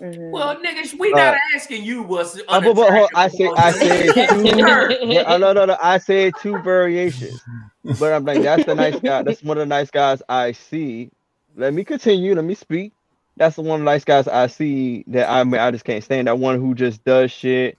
[0.00, 3.70] Well, niggas, we Uh, not asking you what's Uh, but, but, hold- I said I
[3.70, 4.62] unattractive said two.
[4.64, 4.92] her.
[5.04, 5.76] yeah, uh, no, no, no.
[5.80, 7.40] I said two variations,
[7.98, 9.22] but I'm like that's the nice guy.
[9.22, 11.10] That's one of the nice guys I see.
[11.56, 12.34] Let me continue.
[12.34, 12.92] Let me speak.
[13.36, 16.02] That's the one of the nice guys I see that I mean I just can't
[16.02, 16.26] stand.
[16.26, 17.76] That one who just does shit,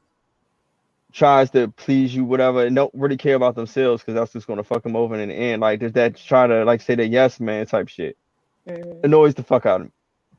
[1.11, 4.64] tries to please you, whatever, and don't really care about themselves because that's just gonna
[4.64, 5.61] fuck them over in the end.
[5.61, 8.18] Like does that try to like say the yes man type shit
[8.68, 9.03] Mhm.
[9.03, 9.91] annoys the fuck out of me.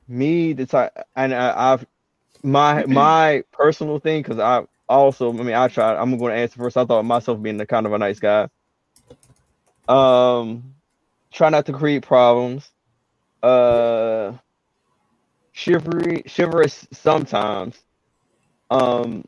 [0.07, 1.87] Me, the type, and I, I've
[2.43, 5.97] my my personal thing because I also, I mean, I tried.
[5.97, 6.77] I'm going to answer first.
[6.77, 8.49] I thought of myself being the kind of a nice guy.
[9.89, 10.75] Um,
[11.33, 12.71] try not to create problems.
[13.43, 14.33] Uh,
[15.53, 17.79] chivalry, chivalrous sometimes.
[18.71, 19.25] Um,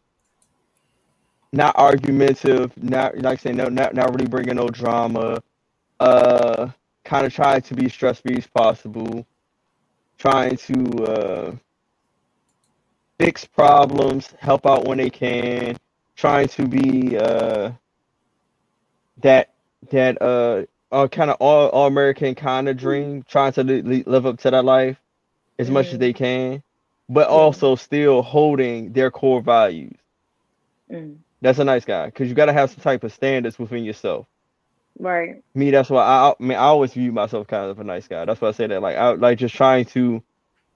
[1.52, 2.72] not argumentative.
[2.82, 5.42] Not like I say no, not not really bringing no drama.
[5.98, 6.68] Uh,
[7.04, 9.26] kind of try to be stress free as possible.
[10.18, 11.56] Trying to uh,
[13.18, 15.76] fix problems, help out when they can.
[16.16, 17.72] Trying to be uh,
[19.22, 19.50] that
[19.90, 24.04] that uh a kind of all, all American kind of dream, trying to li- li-
[24.06, 24.98] live up to that life
[25.58, 26.00] as much as Mhm.
[26.00, 26.62] they can,
[27.08, 29.96] but also still holding their core values.
[30.90, 31.18] Mm.
[31.42, 34.26] That's a nice guy because you got to have some type of standards within yourself.
[34.98, 35.42] Right.
[35.54, 38.24] Me, that's why I, I mean I always view myself kind of a nice guy.
[38.24, 38.82] That's why I say that.
[38.82, 40.22] Like I like just trying to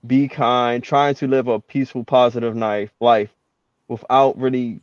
[0.06, 3.30] be kind, trying to live a peaceful, positive life, life
[3.88, 4.80] without really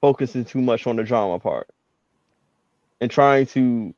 [0.00, 1.68] focusing too much on the drama part,
[3.00, 3.94] and trying to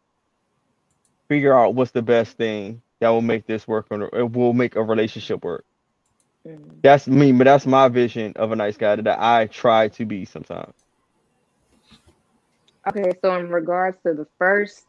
[1.28, 4.76] figure out what's the best thing that will make this work or it will make
[4.76, 5.64] a relationship work.
[6.46, 6.82] Mm.
[6.82, 10.24] That's me, but that's my vision of a nice guy that I try to be
[10.24, 10.74] sometimes.
[12.88, 14.84] Okay, so in regards to the first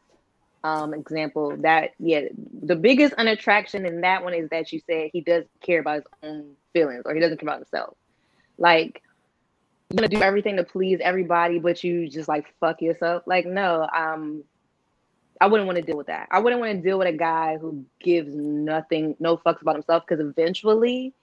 [0.63, 2.21] um example, that yeah,
[2.63, 6.05] the biggest unattraction in that one is that you said he doesn't care about his
[6.23, 7.97] own feelings or he doesn't care about himself.
[8.57, 9.01] Like
[9.89, 13.23] you're gonna do everything to please everybody, but you just like fuck yourself.
[13.25, 14.43] Like, no, um,
[15.41, 16.27] I wouldn't want to deal with that.
[16.31, 20.03] I wouldn't want to deal with a guy who gives nothing, no fucks about himself,
[20.07, 21.13] because eventually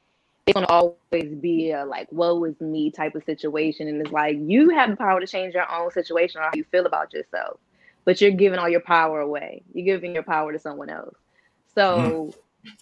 [0.49, 3.87] it's gonna always be a like woe is me type of situation.
[3.89, 6.65] And it's like you have the power to change your own situation or how you
[6.65, 7.61] feel about yourself,
[8.05, 9.63] but you're giving all your power away.
[9.75, 11.15] You're giving your power to someone else.
[11.75, 12.33] So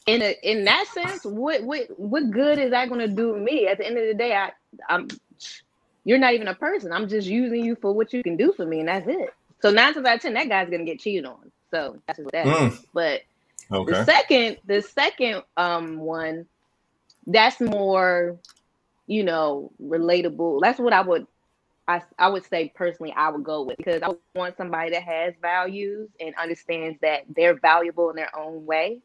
[0.06, 3.66] in a, in that sense, what what what good is that gonna do me?
[3.66, 4.52] At the end of the day, I
[4.88, 5.08] I'm
[6.04, 6.92] you're not even a person.
[6.92, 9.34] I'm just using you for what you can do for me, and that's it.
[9.60, 11.50] So nine times out of ten, that guy's gonna get cheated on.
[11.72, 12.52] So that's what that is.
[12.52, 12.84] Mm.
[12.94, 13.22] But
[13.68, 16.46] the second, the second um one,
[17.26, 18.38] that's more,
[19.06, 20.60] you know, relatable.
[20.62, 21.26] That's what I would,
[21.88, 25.34] I I would say personally, I would go with because I want somebody that has
[25.40, 29.02] values and understands that they're valuable in their own way,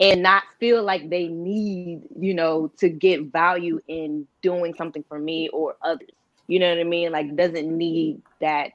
[0.00, 5.18] and not feel like they need, you know, to get value in doing something for
[5.18, 6.10] me or others.
[6.46, 7.12] You know what I mean?
[7.12, 8.72] Like doesn't need that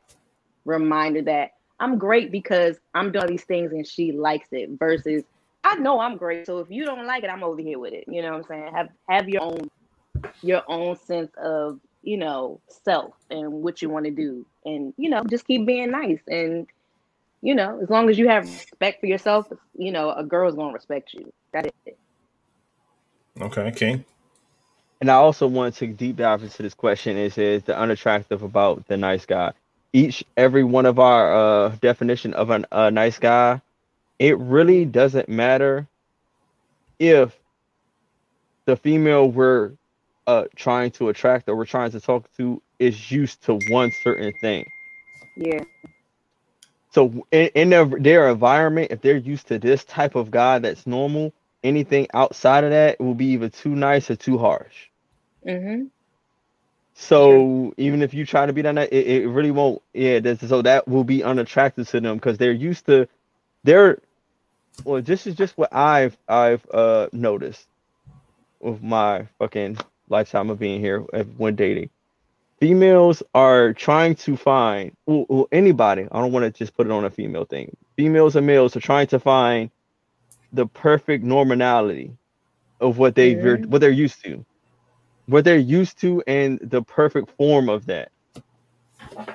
[0.65, 5.23] reminder that I'm great because I'm doing these things and she likes it versus
[5.67, 6.45] I know I'm great.
[6.45, 8.05] So if you don't like it, I'm over here with it.
[8.07, 8.73] You know what I'm saying?
[8.73, 9.69] Have have your own
[10.41, 14.45] your own sense of, you know, self and what you want to do.
[14.63, 16.21] And, you know, just keep being nice.
[16.27, 16.67] And,
[17.41, 20.73] you know, as long as you have respect for yourself, you know, a girl's gonna
[20.73, 21.33] respect you.
[21.51, 21.97] That's it.
[23.41, 24.05] Okay, King.
[25.01, 27.17] And I also want to deep dive into this question.
[27.17, 29.51] Is it says the unattractive about the nice guy.
[29.91, 33.61] Each every one of our uh definition of an, a nice guy,
[34.19, 35.87] it really doesn't matter
[36.99, 37.37] if
[38.65, 39.71] the female we're
[40.25, 44.33] uh trying to attract or we're trying to talk to is used to one certain
[44.41, 44.65] thing.
[45.35, 45.63] Yeah.
[46.91, 50.87] So in, in their, their environment, if they're used to this type of guy that's
[50.87, 51.33] normal,
[51.63, 54.87] anything outside of that will be either too nice or too harsh.
[55.45, 55.85] Mm-hmm.
[56.95, 59.81] So even if you try to be that, it, it really won't.
[59.93, 63.07] Yeah, so that will be unattractive to them because they're used to.
[63.63, 63.99] They're
[64.85, 65.01] well.
[65.01, 67.67] This is just what I've I've uh noticed
[68.59, 69.77] with my fucking
[70.09, 71.89] lifetime of being here when dating.
[72.59, 76.07] Females are trying to find well, well, anybody.
[76.11, 77.75] I don't want to just put it on a female thing.
[77.95, 79.69] Females and males are trying to find
[80.53, 82.11] the perfect normality
[82.79, 83.65] of what they Mhm.
[83.67, 84.45] what they're used to
[85.27, 88.11] what they're used to and the perfect form of that.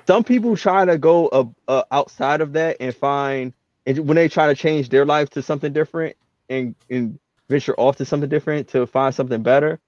[0.07, 3.53] Some people try to go uh, uh, outside of that and find,
[3.87, 6.17] and when they try to change their life to something different
[6.49, 7.19] and, and
[7.49, 9.81] venture off to something different to find something better.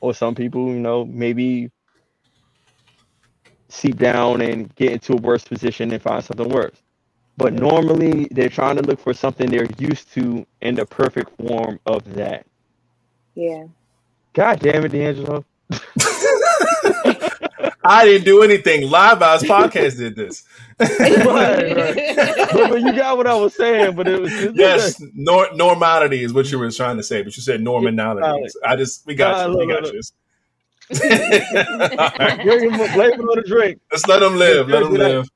[0.00, 1.70] Or some people, you know, maybe
[3.68, 6.82] seep down and get into a worse position and find something worse.
[7.38, 11.80] But normally they're trying to look for something they're used to in the perfect form
[11.86, 12.46] of that.
[13.34, 13.64] Yeah.
[14.34, 15.44] God damn it, D'Angelo.
[17.84, 18.88] I didn't do anything.
[18.88, 20.44] Live House Podcast did this.
[20.78, 20.90] Right,
[21.26, 22.16] right.
[22.52, 26.22] but, but you got what I was saying, but it was just, yes, nor- normality
[26.24, 28.50] is what you were trying to say, but you said normality.
[28.64, 29.58] I just we got you.
[29.58, 30.00] We got you.
[30.90, 32.40] Right.
[32.42, 33.80] Drink him- blame it on the drink.
[33.90, 34.68] Let's let them live.
[34.68, 35.28] Let them live.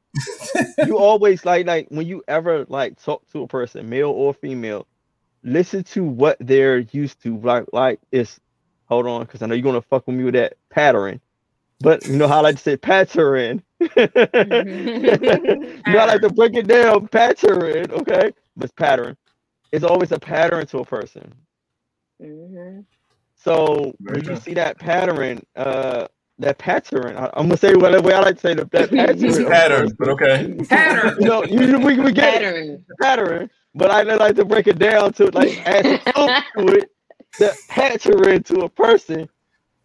[0.86, 4.86] You always like like when you ever like talk to a person, male or female,
[5.43, 7.39] listen to what they're used to.
[7.39, 8.40] Like like it's
[8.86, 11.20] hold on, because I know you're gonna fuck with me with that pattern.
[11.81, 13.62] But you know how I like to say pattern.
[13.81, 13.89] you
[15.86, 18.32] know I like to break it down, pattern, okay?
[18.57, 19.16] But it's pattern.
[19.73, 21.35] It's always a pattern to a person.
[22.20, 22.81] hmm
[23.36, 24.28] So Very when true.
[24.28, 26.09] you see that pattern, uh,
[26.39, 29.16] that pattern, I, I'm gonna say whatever way I like to say that, that pattern.
[29.24, 30.47] It's pattern, but okay.
[30.69, 31.19] Pattern.
[31.19, 32.86] You know, you, we, we get it, Pattern.
[33.01, 35.86] pattern, but I like to break it down to like add
[36.16, 36.90] to it.
[37.39, 39.28] The pattern to a person,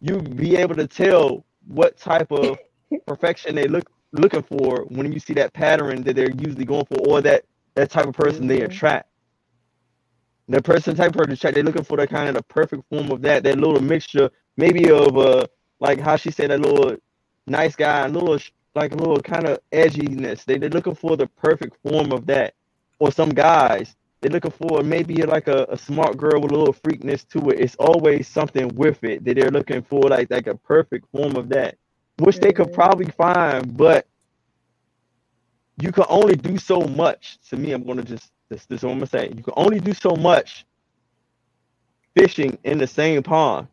[0.00, 2.58] you be able to tell what type of
[3.06, 6.98] perfection they look looking for when you see that pattern that they're usually going for,
[7.08, 7.44] or that
[7.76, 8.66] that type of person they Mhm.
[8.66, 9.08] attract.
[10.48, 13.10] The person type of person attract, they're looking for the kind of the perfect form
[13.12, 15.46] of that, that little mixture, maybe of uh
[15.80, 16.96] like how she said that little
[17.48, 18.38] nice guy, a little
[18.76, 20.44] like a little kind of edginess.
[20.44, 22.54] They they're looking for the perfect form of that.
[23.00, 26.74] Or some guys, they're looking for maybe like a, a smart girl with a little
[26.74, 27.60] freakness to it.
[27.60, 31.50] It's always something with it that they're looking for, like like a perfect form of
[31.50, 31.76] that,
[32.20, 32.72] which they could Mhm.
[32.72, 34.06] probably find, but
[35.78, 37.38] you can only do so much.
[37.50, 39.32] To me, I'm gonna just this this is what I'm gonna say.
[39.36, 40.66] You can only do so much
[42.16, 43.68] fishing in the same pond.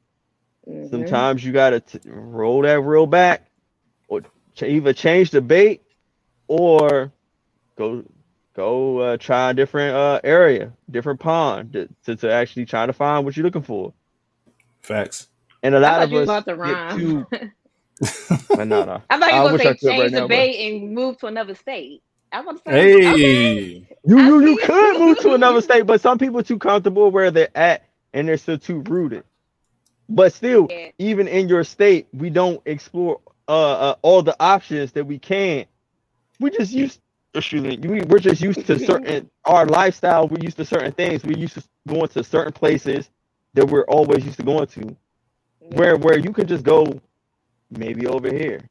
[0.68, 0.90] Mhm.
[0.90, 3.48] Sometimes you gotta t- roll that reel back,
[4.08, 4.22] or
[4.56, 5.84] ch- either change the bait,
[6.48, 7.12] or
[7.78, 8.04] go
[8.60, 12.94] go uh, try a different uh, area, different pond to, to, to actually try to
[12.94, 13.94] find what you're looking for.
[14.82, 15.30] Facts.
[15.64, 17.00] And a lot thought of you was us about to get rhyme.
[17.00, 17.28] too.
[18.48, 19.02] But no, no.
[19.10, 21.28] I thought you were gonna say could right change now, the but- and move to
[21.28, 22.02] another state.
[22.32, 23.18] I want to say, okay.
[23.18, 23.88] Hey.
[24.06, 27.32] You you, you could move to another state, but some people are too comfortable where
[27.32, 29.24] they're at and they're still too rooted.
[30.08, 30.92] But still, Yeah.
[30.98, 35.66] even in your state, we don't explore uh, uh all the options that we can.
[36.40, 37.02] We just used
[37.34, 41.24] excuse me, we, we're just used to certain our lifestyle, we're used to certain things.
[41.24, 43.10] We're used to going to certain places
[43.54, 44.96] that we're always used to going to.
[45.60, 47.00] Where where you can just go
[47.70, 48.62] maybe over here.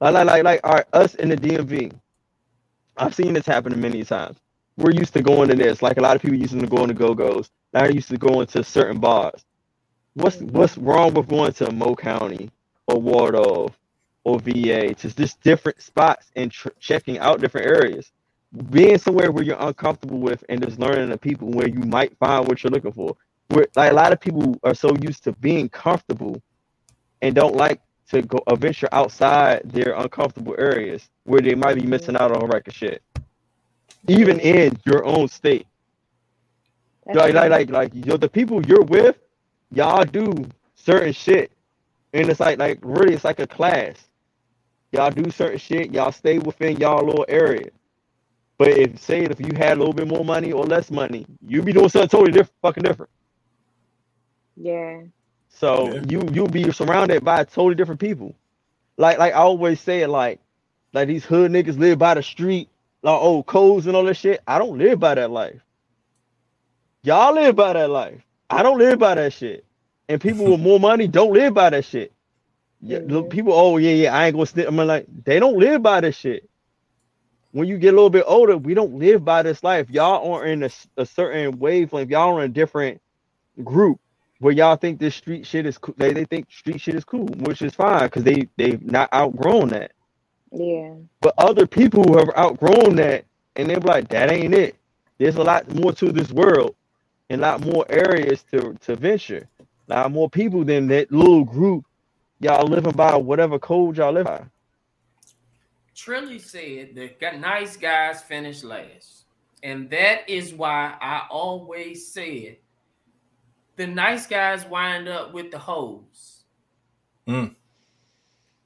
[0.00, 1.92] Like like like, like all right, us in the DMV.
[2.96, 4.38] I've seen this happen many times.
[4.76, 5.82] We're used to going to this.
[5.82, 7.50] Like a lot of people used to go to go-go's.
[7.72, 9.44] Now used to going to certain bars.
[10.14, 10.56] What's mm-hmm.
[10.56, 12.50] what's wrong with going to Mo County
[12.86, 13.76] or Waldorf
[14.24, 18.12] or VA to just different spots and tr- checking out different areas?
[18.70, 22.46] Being somewhere where you're uncomfortable with and just learning the people where you might find
[22.48, 23.16] what you're looking for.
[23.48, 26.40] Where like a lot of people are so used to being comfortable
[27.22, 27.80] and don't like
[28.10, 32.42] to go uh, venture outside their uncomfortable areas where they might be missing out on
[32.42, 33.02] a record shit.
[34.08, 35.66] Even in your own state.
[37.12, 39.16] Like like like like you the people you're with,
[39.72, 40.32] y'all do
[40.74, 41.52] certain shit.
[42.12, 43.96] And it's like like really it's like a class.
[44.94, 47.70] Y'all do certain shit, y'all stay within y'all little area.
[48.58, 51.66] But if say if you had a little bit more money or less money, you'd
[51.66, 53.10] be doing something totally different fucking different.
[54.56, 55.02] yeah.
[55.50, 56.02] So Yeah.
[56.08, 58.34] you you'll be surrounded by totally different people.
[58.98, 60.40] Like like I always say it like
[60.94, 62.70] like these hood niggas live by the street,
[63.02, 64.42] like old codes and all that shit.
[64.46, 65.62] I don't live by that life.
[67.04, 68.22] Y'all live by that life.
[68.50, 69.66] I don't live by that shit.
[70.08, 72.13] And people with more money don't live by that shit.
[72.84, 74.68] Yeah, look, people, oh yeah, yeah, I ain't gonna snitch.
[74.68, 76.48] I'm like, they don't live by this shit.
[77.52, 79.90] When you get a little bit older, we don't live by this life.
[79.90, 82.10] Y'all are in a, a certain wavelength.
[82.10, 83.00] Y'all are in a different
[83.64, 84.00] group
[84.40, 85.94] where y'all think this street shit is cool.
[85.98, 89.68] They, they think street shit is cool, which is fine because they they've not outgrown
[89.70, 89.92] that.
[90.52, 90.94] Yeah.
[91.20, 93.24] But other people who have outgrown that
[93.56, 94.76] and they're like, that ain't it.
[95.18, 96.76] There's a lot more to this world
[97.30, 99.48] and a lot more areas to, to venture.
[99.88, 101.84] A lot more people than that little group.
[102.44, 104.44] Y'all living by whatever code y'all live by.
[105.96, 109.24] Trilly said that nice guys finish last.
[109.62, 112.58] And that is why I always said
[113.76, 116.44] the nice guys wind up with the hoes.
[117.26, 117.54] Mm.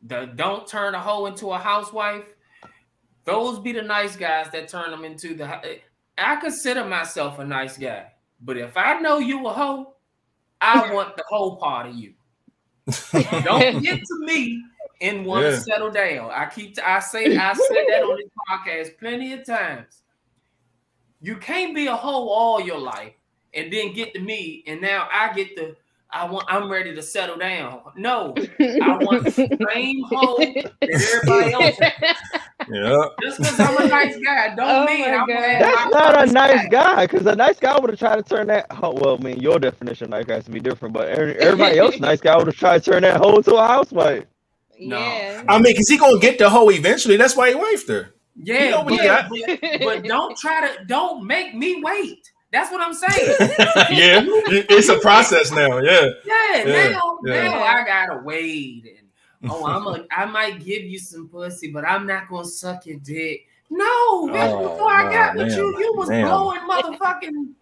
[0.02, 2.26] The don't turn a hoe into a housewife.
[3.22, 5.78] Those be the nice guys that turn them into the.
[6.18, 8.06] I consider myself a nice guy,
[8.40, 9.94] but if I know you a hoe,
[10.60, 12.14] I want the whole part of you.
[13.44, 14.62] Don't get to me
[15.00, 15.58] and want to Yeah.
[15.58, 16.30] settle down.
[16.32, 20.02] I keep I say I said that on this podcast plenty of times.
[21.20, 23.12] You can't be a hoe all your life
[23.54, 25.76] and then get to me and now I get the
[26.10, 27.80] I want I'm ready to settle down.
[27.96, 29.30] No, I want the
[29.74, 31.78] same hoe that everybody else.
[31.80, 32.16] has.
[32.70, 33.04] Yeah.
[33.22, 35.28] Just because I'm a nice guy, don't Oh mean I'm God.
[35.28, 38.22] gonna have That's not a nice guy, because a nice guy would have tried to
[38.22, 38.66] turn that.
[38.70, 41.78] Oh, well, I mean, your definition of nice guy has to be different, but everybody
[41.78, 44.24] else, nice guy would have tried to turn that hoe into a housewife.
[44.80, 44.98] No.
[44.98, 45.44] Yeah.
[45.48, 47.16] I mean, cause he gonna get the hoe eventually.
[47.16, 48.14] That's why he wifed her.
[48.40, 49.30] Yeah, You know what he but, got?
[49.30, 52.18] but, but don't try to don't make me wait.
[52.50, 53.36] That's what I'm saying.
[53.90, 54.22] yeah,
[54.70, 55.78] it's a process now.
[55.80, 56.06] Yeah.
[56.24, 57.42] Yeah, Yeah, now, yeah.
[57.44, 58.97] now I gotta wait and
[59.48, 62.98] oh, I'm a I might give you some pussy, but I'm not gonna suck your
[62.98, 63.46] dick.
[63.70, 66.26] No, oh, bitch, Oh, before I got nah, with you, damn, you was damn.
[66.26, 67.54] blowing motherfucking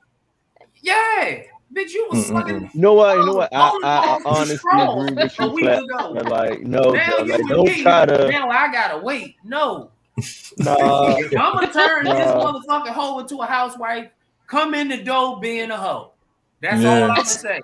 [0.82, 1.42] yeah,
[1.74, 2.70] bitch, you was sucking.
[2.74, 3.18] You know what?
[3.18, 3.52] You know what?
[3.52, 5.82] I, I, I honestly agree with you, Flat.
[5.82, 6.14] ago.
[6.14, 8.28] But like, no, Now you like, don't me, try to.
[8.28, 9.36] now I gotta wait.
[9.44, 9.90] No,
[10.58, 12.52] Nah, I'm gonna turn this Nah.
[12.52, 14.08] motherfucking hoe into a housewife,
[14.46, 16.12] come in the door being a hoe.
[16.60, 16.90] That's Yeah.
[16.90, 17.60] all I'm gonna say.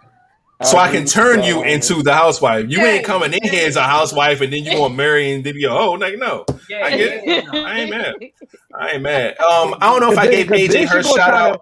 [0.65, 1.91] So I can turn y'all you on this.
[1.91, 2.67] into the housewife.
[2.69, 5.55] You ain't coming in here as a housewife and then you gonna marry and then
[5.55, 6.45] be a oh like no.
[6.69, 7.45] Yeah, I get it.
[7.55, 8.15] I ain't mad.
[8.75, 9.39] I ain't mad.
[9.41, 11.53] Um, I don't know if I gave then- AJ her shout out.
[11.55, 11.61] to-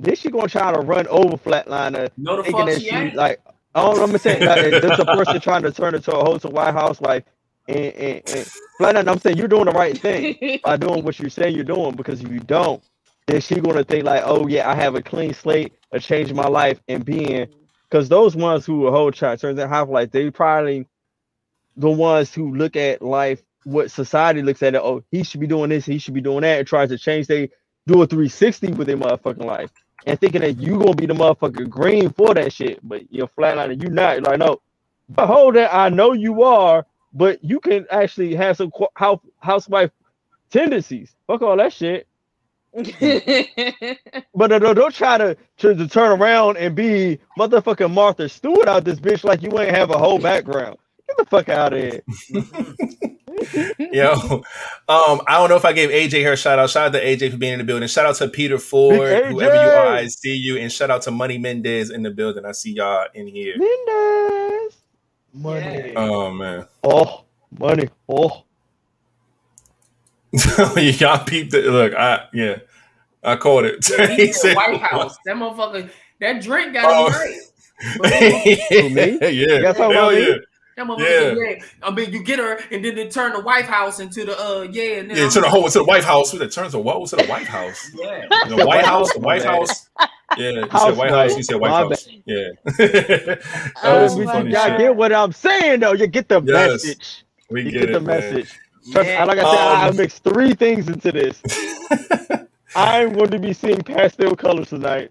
[0.00, 2.94] Then she gonna try to run over Flatliner, No, the thinking fuck that she she
[2.94, 3.14] ain't.
[3.14, 3.40] like.
[3.76, 4.04] I don't know.
[4.04, 7.24] I'm saying like, there's a person trying to turn into a wholesome white housewife,
[7.68, 8.48] and, and, and
[8.80, 9.08] Flatliner.
[9.08, 12.20] I'm saying you're doing the right thing by doing what you say you're doing because
[12.22, 12.82] if you don't,
[13.26, 16.36] then she gonna think like, oh yeah, I have a clean slate, a change in
[16.36, 17.48] my life, and being
[17.94, 20.84] because those ones who hold chart turns out half life, they probably
[21.76, 24.80] the ones who look at life what society looks at it.
[24.82, 27.28] Oh, he should be doing this, he should be doing that, and tries to change.
[27.28, 27.50] They
[27.86, 29.70] do a 360 with their motherfucking life
[30.06, 33.80] and thinking that you gonna be the motherfucker green for that shit, but you're flatlining.
[33.80, 34.60] You're not like, no,
[35.10, 39.92] but hold that I know you are, but you can actually have some house housewife
[40.50, 41.14] tendencies.
[41.28, 42.08] Fuck all that shit.
[44.34, 48.68] But no, no, don't try to, to to turn around and be motherfucking Martha Stewart
[48.68, 50.76] out this bitch like you ain't have a whole background.
[51.06, 52.02] Get the fuck out of here.
[53.92, 54.12] Yo,
[54.88, 56.70] um, I don't know if I gave AJ her shout out.
[56.70, 57.88] Shout out to AJ for being in the building.
[57.88, 60.56] Shout out to Peter Ford, whoever you are, I see you.
[60.58, 62.44] And shout out to Money Mendez in the building.
[62.44, 63.54] I see y'all in here.
[63.58, 64.76] Mendez.
[65.32, 65.92] Money.
[65.92, 65.92] Yeah.
[65.96, 67.24] Oh man, Oh,
[67.58, 67.88] money.
[68.08, 68.44] Oh.
[70.76, 71.66] Y'all peeped it.
[71.66, 72.58] Look, I yeah,
[73.22, 73.88] I caught it.
[73.90, 75.16] Yeah, he He said said- White House.
[75.24, 75.90] That motherfucker,
[76.20, 77.06] that drink got Oh.
[77.08, 77.38] him right.
[78.70, 79.18] Who, me?
[79.20, 80.26] yeah, You guys hell about me?
[80.28, 80.34] yeah.
[80.76, 81.64] That motherfucker said, yeah.
[81.82, 84.62] I mean, you get her, and then they turn the White House into the uh,
[84.62, 86.34] yeah, and then Yeah, I'm to the whole to the White House.
[86.34, 87.08] It turns to what?
[87.10, 87.90] To the White House.
[87.94, 88.26] Yeah.
[88.48, 89.12] The White House.
[89.12, 89.44] The White.
[89.44, 89.88] House.
[90.36, 91.10] Yeah, you said House White White.
[91.10, 91.36] House.
[91.36, 92.08] You said White My House.
[92.26, 92.48] Yeah.
[92.64, 94.78] that Oh was some my funny y'all shit.
[94.78, 95.92] get what I'm saying though.
[95.92, 96.84] You get the Yes.
[96.84, 97.24] message.
[97.50, 98.20] We You get, get, it, the man.
[98.20, 98.58] message.
[98.92, 99.24] Trust, Yeah.
[99.24, 101.40] like I said, I Um, mixed three things into this.
[102.76, 105.10] I'm going to be seeing pastel colors tonight.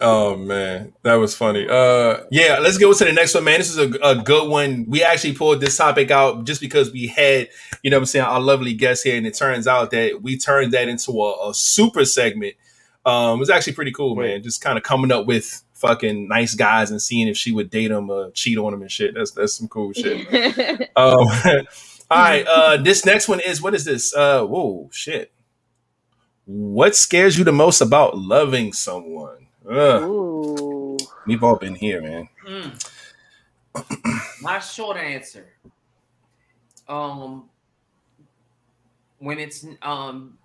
[0.00, 1.66] Oh man, that was funny.
[1.68, 3.58] Uh, yeah, let's go to the next one, man.
[3.58, 4.86] This is a, a good one.
[4.88, 7.48] We actually pulled this topic out just because we had,
[7.82, 10.38] you know, what I'm saying our lovely guest here, and it turns out that we
[10.38, 12.54] turned that into a, a super segment.
[13.04, 14.24] Um, it was actually pretty cool, man.
[14.24, 14.42] Wait.
[14.42, 17.88] Just kind of coming up with fucking nice guys and seeing if she would date
[17.88, 19.14] them or cheat on them and shit.
[19.14, 20.90] That's that's some cool shit.
[20.96, 21.28] Um,
[22.10, 22.46] all right.
[22.46, 24.14] Uh, this next one is what is this?
[24.14, 25.32] Uh, whoa, shit.
[26.46, 29.46] What scares you the most about loving someone?
[29.68, 30.96] Ugh, Ooh.
[31.26, 32.28] we've all been here, man.
[32.46, 34.42] Mm.
[34.42, 35.46] My short answer.
[36.88, 37.50] Um
[39.18, 40.38] when it's um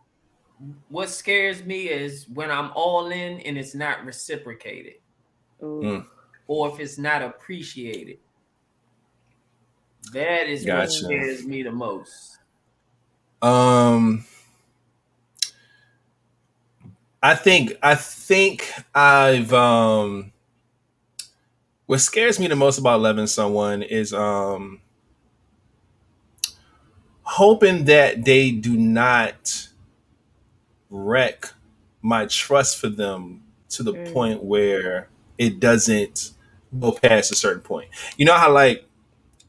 [0.90, 4.96] what scares me is when I'm all in and it's not reciprocated
[5.62, 6.06] Mm.
[6.48, 8.18] or if it's not appreciated.
[10.12, 12.38] That is what scares me the most.
[13.42, 14.26] Um,
[17.22, 20.32] I think I think I've um.
[21.86, 24.82] What scares me the most about loving someone is um
[27.24, 29.70] hoping that they do not
[30.90, 31.54] wreck
[32.02, 34.06] my trust for them to the Mm.
[34.14, 36.32] point where it doesn't
[36.80, 37.90] go past a certain point.
[38.18, 38.86] You know how like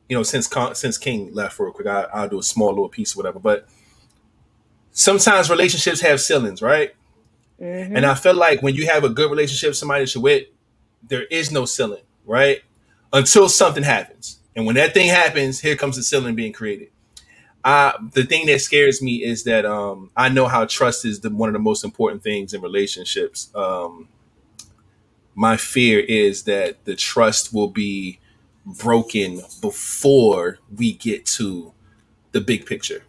[0.09, 2.89] you know since Con- since King left real quick, I, I'll do a small little
[2.89, 3.39] piece or whatever.
[3.39, 3.67] But
[4.93, 6.95] sometimes relationships have ceilings, right?
[7.61, 7.97] Mhm.
[7.97, 10.47] And I feel like when you have a good relationship with somebody that you're with,
[11.09, 12.63] there is no ceiling, right?
[13.13, 14.39] Until something happens.
[14.57, 16.89] And when that thing happens, here comes the ceiling being created.
[17.63, 21.31] Uh, the thing that scares me is that um, I know how trust is the,
[21.31, 23.51] one of the most important things in relationships.
[23.55, 24.09] Um,
[25.35, 28.19] my fear is that the trust will be
[28.65, 31.73] broken before we get to
[32.33, 33.05] the big picture.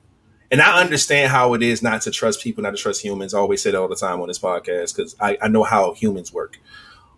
[0.51, 3.33] And I understand how it is not to trust people, not to trust humans.
[3.33, 5.93] I always say that all the time on this podcast because I, I know how
[5.93, 6.59] humans work.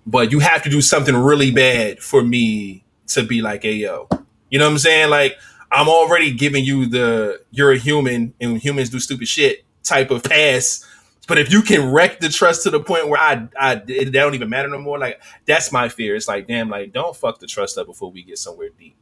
[0.05, 4.07] But you have to do something really bad for me to be like, hey, yo.
[4.49, 5.09] You know what I'm saying?
[5.09, 5.37] Like,
[5.71, 10.23] I'm already giving you the you're a human and humans do stupid shit type of
[10.23, 10.85] pass.
[11.27, 14.33] But if you can wreck the trust to the point where I, I it, don't
[14.33, 16.15] even matter no more, like that's my fear.
[16.15, 18.95] It's like, damn, like don't fuck the trust up before we get somewhere deep.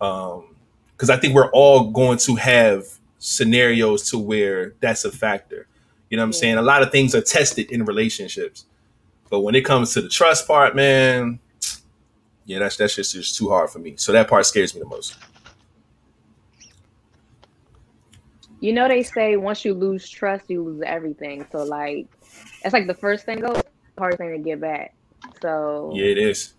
[0.00, 0.54] Um,
[0.92, 2.84] because I think we're all going to have
[3.18, 5.66] scenarios to where that's a factor.
[6.10, 6.38] You know what I'm Yeah.
[6.40, 6.56] saying?
[6.58, 8.66] A lot of things are tested in relationships,
[9.30, 11.38] but when it comes to the trust part, man,
[12.44, 13.94] yeah, that's that's just, just too hard for me.
[13.96, 15.16] So that part scares me the most.
[18.60, 21.46] You know they say once you lose trust, you lose everything.
[21.52, 22.06] So like,
[22.62, 23.62] that's like the first thing goes,
[23.98, 24.94] hardest thing to get back.
[25.42, 26.54] So Yeah, it is.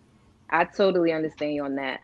[0.50, 2.00] I totally understand you on that.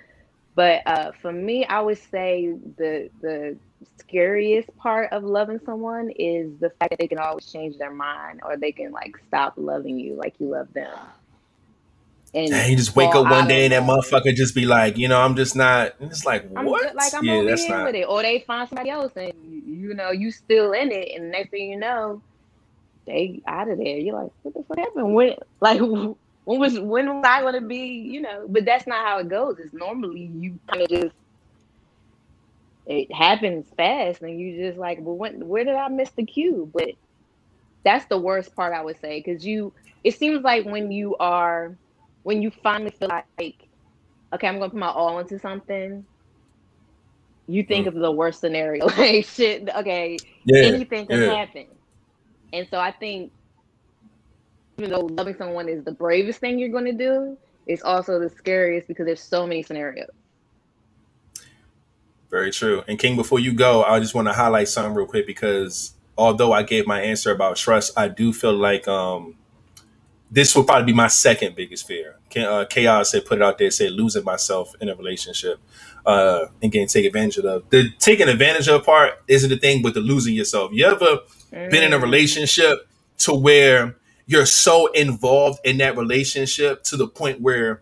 [0.56, 3.58] But uh, for me, I would say the the
[4.00, 8.42] scariest part of loving someone is the fact that they can always change their mind
[8.44, 10.98] or they can like stop loving you like you love them.
[12.34, 15.08] And Dang, you just wake up one day and that motherfucker just be like, you
[15.08, 15.94] know, I'm just not.
[16.00, 16.82] and It's like I'm what?
[16.82, 17.84] just, like I'm yeah, over that's here not.
[17.84, 19.34] with it, or they find somebody else, and
[19.66, 22.24] you know you still in it, and next thing you know,
[23.08, 23.98] they out of there.
[23.98, 25.14] You're like, what the fuck happened?
[25.16, 26.16] When like when
[26.46, 27.78] was when was I gonna be?
[28.12, 29.58] You know, but that's not how it goes.
[29.60, 31.16] It's normally you kind of just
[32.86, 36.70] it happens fast, and you just like, well, when where did I miss the cue?
[36.74, 36.90] But
[37.86, 39.74] that's the worst part I would say because you.
[40.04, 41.78] It seems like when you are
[42.24, 43.70] when you finally feel like,
[44.34, 46.06] okay, I'm gonna put my all into something.
[47.48, 49.70] You think of the worst scenario, like shit.
[49.70, 51.36] Okay, Yeah, anything can yeah.
[51.36, 51.68] happen.
[52.54, 53.32] And so I think,
[54.78, 57.38] even though loving someone is the bravest thing you're going to do,
[57.68, 60.10] it's also the scariest because there's so many scenarios.
[62.30, 62.84] Very true.
[62.88, 66.52] And King, before you go, I just want to highlight something real quick because although
[66.52, 69.36] I gave my answer about trust, I do feel like um,
[70.34, 72.16] this would probably be my second biggest fear.
[72.36, 75.60] Uh, Chaos said, put it out there, said losing myself in a relationship
[76.08, 77.70] uh, and getting taken advantage of.
[77.70, 80.72] The taking advantage of part isn't the thing, but the losing yourself.
[80.74, 81.20] You ever
[81.52, 82.04] been in a Mm.
[82.04, 82.88] relationship
[83.20, 83.96] to where
[84.26, 87.82] you're so involved in that relationship to the point where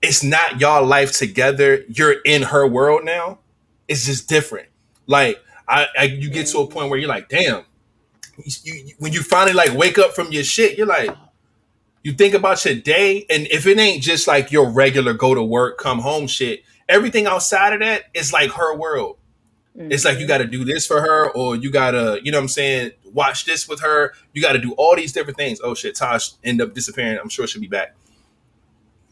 [0.00, 1.84] it's not y'all life together.
[1.88, 3.40] You're in her world now.
[3.88, 4.68] It's just different.
[5.06, 5.38] Like
[5.68, 7.64] I, I you get to a point where you're like, damn.
[8.44, 11.10] You, when you finally like wake up from your shit, you're like,
[12.02, 15.42] you think about your day, and if it ain't just like your regular go to
[15.42, 19.18] work, come home shit, everything outside of that is like her world.
[19.78, 20.28] It's like you mm-hmm.
[20.28, 22.90] got to do this for her, or you got to, you know what I'm saying,
[23.12, 24.12] watch this with her.
[24.32, 25.60] You got to do all these different things.
[25.62, 27.18] Oh shit, Tosh end up disappearing.
[27.22, 27.94] I'm sure she'll be back.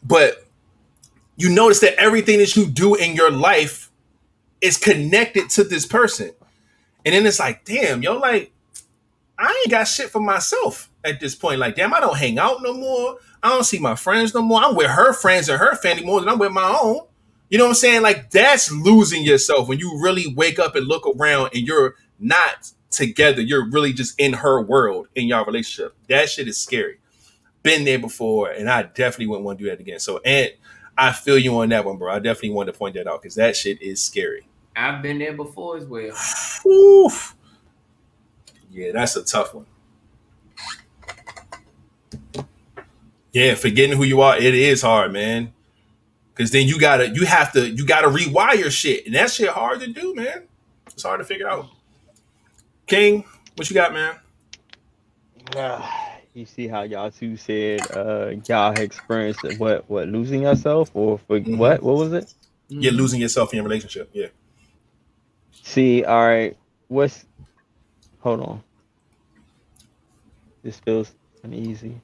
[0.03, 0.45] But
[1.37, 3.91] you notice that everything that you do in your life
[4.59, 6.31] is connected to this person.
[7.05, 8.51] And then it's like, damn, yo, like,
[9.39, 11.59] I ain't got shit for myself at this point.
[11.59, 13.17] Like, damn, I don't hang out no more.
[13.43, 14.61] I don't see my friends no more.
[14.63, 17.01] I'm with her friends and her family more than I'm with my own.
[17.49, 18.01] You know what I'm saying?
[18.01, 22.71] Like, that's losing yourself when you really wake up and look around and you're not
[22.89, 23.41] together.
[23.41, 25.95] You're really just in her world in your relationship.
[26.09, 26.99] That shit is scary.
[27.63, 29.99] Been there before, and I definitely wouldn't want to do that again.
[29.99, 30.51] So, and
[30.97, 32.11] I feel you on that one, bro.
[32.11, 34.47] I definitely wanted to point that out because that shit is scary.
[34.75, 36.15] I've been there before as well.
[36.65, 37.35] Oof.
[38.77, 39.65] Yeah, that's a tough one.
[43.33, 45.51] Yeah, forgetting who you are, it is hard, man.
[46.35, 49.79] Cause then you gotta, you have to, you gotta rewire shit, and that shit hard
[49.79, 50.43] to do, man.
[50.85, 51.69] It's hard to figure out.
[52.85, 53.23] King,
[53.55, 54.15] what you got, man?
[56.35, 61.17] you see how y'all two said uh y'all had experienced what what losing yourself or
[61.17, 61.57] for Mhm.
[61.57, 62.31] what what was it?
[62.69, 64.09] You're losing yourself in your relationship.
[64.13, 64.27] Yeah.
[65.63, 66.55] See, all right,
[66.89, 67.25] what's
[68.19, 68.63] hold on.
[70.67, 72.01] This feels uneasy.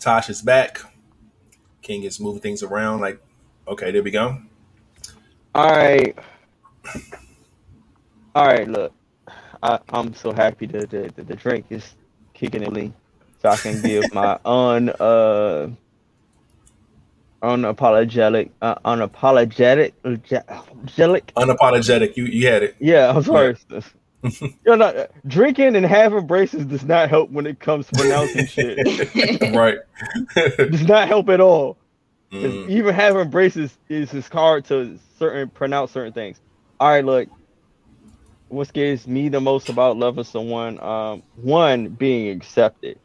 [0.00, 0.80] Tosh is back.
[1.82, 3.02] King is moving things around.
[3.02, 3.20] Like,
[3.68, 4.38] okay, there we go.
[5.54, 6.16] All right.
[8.34, 8.94] All right, look.
[9.62, 11.94] I, I'm so happy that the, the, the drink is
[12.32, 12.94] kicking in.
[13.42, 15.68] So I can give my un uh
[17.42, 19.92] unapologetic uh, unapologetic
[20.48, 22.16] apologetic Unapologetic.
[22.16, 22.76] You you had it.
[22.80, 23.58] yeah, I'm sorry.
[24.64, 29.40] You're not drinking and having braces does not help when it comes to pronouncing shit.
[29.54, 29.78] right.
[30.56, 31.76] Does not help at all.
[32.32, 32.70] Mm.
[32.70, 36.40] even having braces is is hard to certain pronounce certain things.
[36.80, 37.28] All right, look.
[38.48, 40.78] What scares me the most about loving someone?
[40.80, 42.98] Um, one being accepted.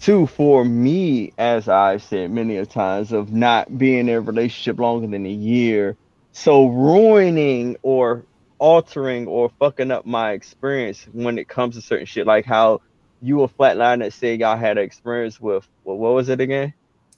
[0.00, 4.78] Two, for me, as I've said many a times, of not being in a relationship
[4.78, 5.96] longer than a year,
[6.32, 8.24] so ruining or
[8.62, 12.80] altering or fucking up my experience when it comes to certain shit, like how
[13.20, 16.72] you were flatline that said y'all had an experience with well, what was it again?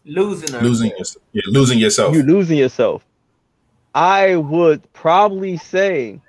[0.06, 0.60] Losing her.
[0.62, 1.22] losing yourself.
[1.32, 2.14] Yeah, losing yourself.
[2.14, 3.04] you losing yourself.
[3.94, 6.22] I would probably say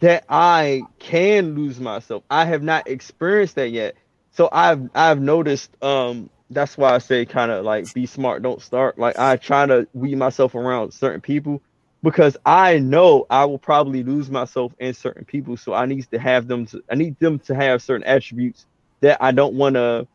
[0.00, 2.24] that I can lose myself.
[2.30, 3.96] I have not experienced that yet.
[4.30, 8.62] So I've I've noticed um that's why I say kind of like be smart, don't
[8.62, 8.98] start.
[8.98, 11.60] Like I try to weed myself around certain people
[12.02, 15.56] because I know I will probably lose myself in certain people.
[15.56, 18.66] So I need to have them to I need them to have certain attributes
[19.00, 20.06] that I don't want to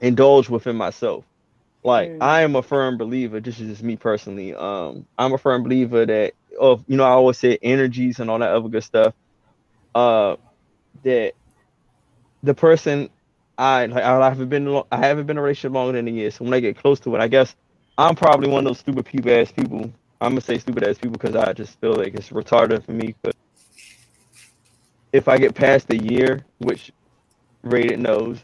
[0.00, 1.24] indulge within myself.
[1.84, 2.18] Like Mm.
[2.20, 3.40] I am a firm believer.
[3.40, 4.54] This is just me personally.
[4.54, 8.38] Um, I'm a firm believer that of you know I always say energies and all
[8.38, 9.14] that other good stuff.
[9.94, 10.36] Uh,
[11.04, 11.34] that
[12.42, 13.10] the person
[13.58, 16.30] I like I haven't been I haven't been in a relationship longer than a year.
[16.30, 17.54] So when I get close to it, I guess
[17.98, 19.92] I'm probably one of those stupid people ass people.
[20.22, 23.14] I'm gonna say stupid ass people because I just feel like it's retarded for me.
[23.22, 23.34] But
[25.12, 26.92] if I get past the year, which
[27.62, 28.38] rated knows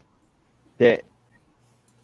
[0.77, 1.03] that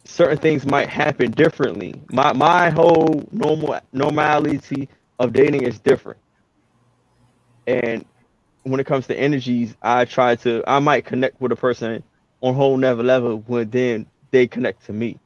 [0.04, 1.94] certain things might happen differently.
[2.10, 4.88] My my whole normal normality
[5.18, 6.20] of dating is different.
[7.66, 8.04] And
[8.62, 12.02] when it comes to energies, I try to I might connect with a person
[12.40, 15.18] on a whole never level when then they connect to me.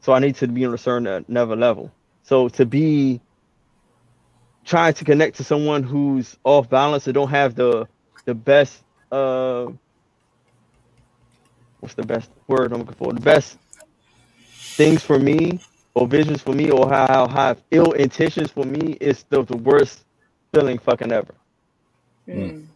[0.00, 1.92] So I need to be on a certain never level.
[2.22, 3.20] So to be
[4.64, 7.88] trying to connect to someone who's off balance or don't have the
[8.24, 9.66] the best uh
[11.80, 13.12] what's the best word I'm looking for?
[13.12, 13.58] The best
[14.76, 15.60] things for me
[15.94, 19.56] or visions for me or how, how have ill intentions for me is the, the
[19.56, 20.04] worst
[20.54, 21.34] feeling fucking ever.
[22.28, 22.66] Mm.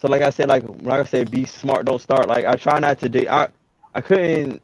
[0.00, 2.28] So like I said, like like I said, be smart, don't start.
[2.28, 3.28] Like I try not to date.
[3.28, 3.48] I
[3.94, 4.60] I couldn't.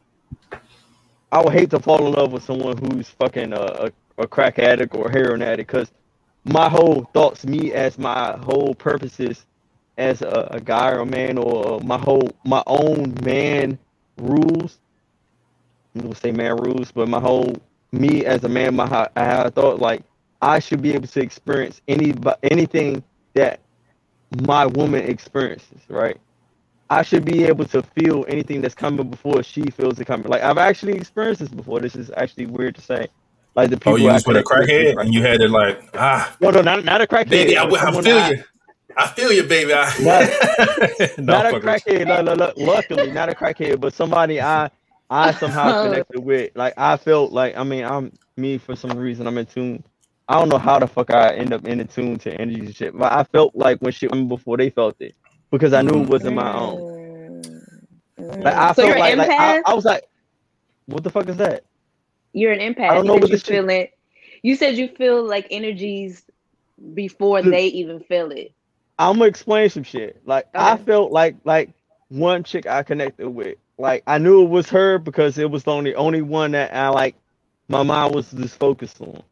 [1.31, 4.59] I would hate to fall in love with someone who's fucking a, a, a crack
[4.59, 5.93] addict or heroin addict because
[6.45, 9.47] my whole thoughts, me as my whole purposes
[9.99, 13.79] as a, a guy or a man or my whole my own man
[14.17, 14.79] rules.
[15.95, 17.55] I'm gonna say man rules, but my whole
[17.93, 18.85] me as a man, my
[19.17, 20.03] I, I thought like
[20.41, 23.03] I should be able to experience any anything
[23.35, 23.61] that
[24.43, 26.19] my woman experiences, right?
[26.91, 30.29] I should be able to feel anything that's coming before she feels it coming.
[30.29, 31.81] Like I've actually experienced this before.
[31.81, 33.09] This is actually weird to say.
[33.55, 35.07] Like the people Oh, you was I with a connect crackhead right?
[35.07, 37.31] and you had it like, ah, No, no, not not a crackhead.
[37.31, 38.45] baby, I, I feel I- you.
[38.97, 39.73] I feel you, baby.
[39.75, 40.21] I, no,
[41.19, 42.07] not a fuck with crackhead.
[42.09, 44.71] No, no, no, luckily, not a crackhead, but somebody I
[45.11, 46.51] I somehow connected with.
[46.57, 49.85] Like I felt like I mean I'm me for some reason I'm in tune.
[50.29, 52.97] I don't know how the fuck I end up in tune to energy and shit,
[52.99, 55.15] but I felt like when shit went before they felt it
[55.51, 57.43] because I knew it wasn't my own.
[58.19, 58.43] Mm.
[58.45, 59.63] Like I so felt you're like, like I.
[59.65, 60.05] I was like,
[60.87, 61.65] what the fuck is that?
[62.33, 63.93] You're an empath I don't know what you feel it.
[64.43, 66.23] You said you feel like energies
[66.95, 68.53] before they even feel it.
[68.99, 70.21] I'm gonna explain some shit.
[70.25, 71.71] Like I felt like like
[72.09, 73.59] one chick I connected with.
[73.79, 76.89] Like I knew it was her because it was the only only one that I
[76.89, 77.15] like.
[77.69, 79.23] My mind was just focused on.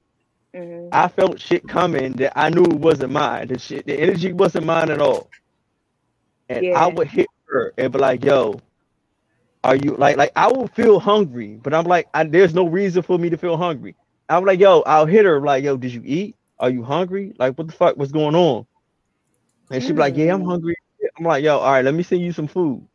[0.55, 0.89] Mhm.
[0.93, 3.49] I felt shit coming that I knew it wasn't mine.
[3.49, 5.31] The shit, the energy wasn't mine at all.
[6.49, 6.85] And Yeah.
[6.85, 8.61] I would hit her and be like, "Yo,
[9.67, 13.03] are you like like I will feel hungry, but I'm like, I, there's no reason
[13.03, 13.97] for me to feel hungry.
[14.29, 16.37] I'm like, yo, I'll hit her like, yo, did you eat?
[16.59, 17.35] Are you hungry?
[17.39, 17.99] Like, what the fuck?
[17.99, 18.67] What's going on?
[19.71, 20.47] And she'd be like, yeah, I'm Mm.
[20.47, 20.77] hungry.
[21.19, 22.87] I'm like, yo, all right, let me send you some food.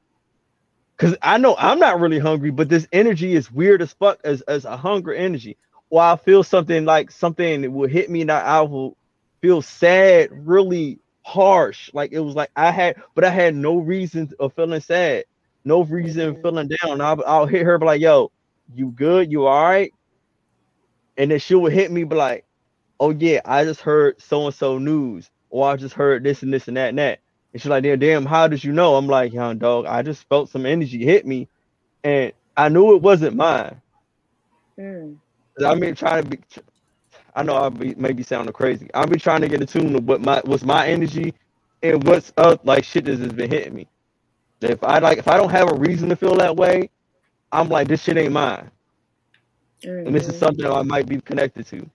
[0.98, 4.42] Cause I know I'm not really hungry, but this energy is weird as fuck as,
[4.44, 5.58] as a hunger energy.
[5.90, 8.98] Or I feel something like something that will hit me and I, I will
[9.42, 11.92] feel sad, really harsh.
[11.94, 15.26] Like it was like I had, but I had no reason of feeling sad,
[15.64, 17.02] no reason feeling down.
[17.02, 18.32] I'll, I'll hit her, be like, yo,
[18.74, 19.32] you good?
[19.32, 19.94] You all right?
[21.18, 22.46] And then she would hit me, be like,
[23.00, 26.54] oh yeah, I just heard so and so news, or I just heard this and
[26.54, 27.20] this and that and that.
[27.54, 28.96] And she's like, damn, damn, how did you know?
[28.96, 31.48] I'm like, young dog, I just felt some energy hit me,
[32.04, 33.82] and I knew it wasn't mine.
[34.80, 35.18] Mm.
[35.66, 36.40] I mean, trying to be,
[37.36, 38.90] I know I be maybe sounding crazy.
[38.94, 41.34] I'll be trying to get a tune of what my what's my energy
[41.84, 43.88] and what's up like shit that has been hitting me.
[44.62, 46.90] If I like, if I don't have a reason to feel that way,
[47.52, 48.70] I'm like, this shit ain't mine.
[50.06, 51.90] and this is something I might be connected to.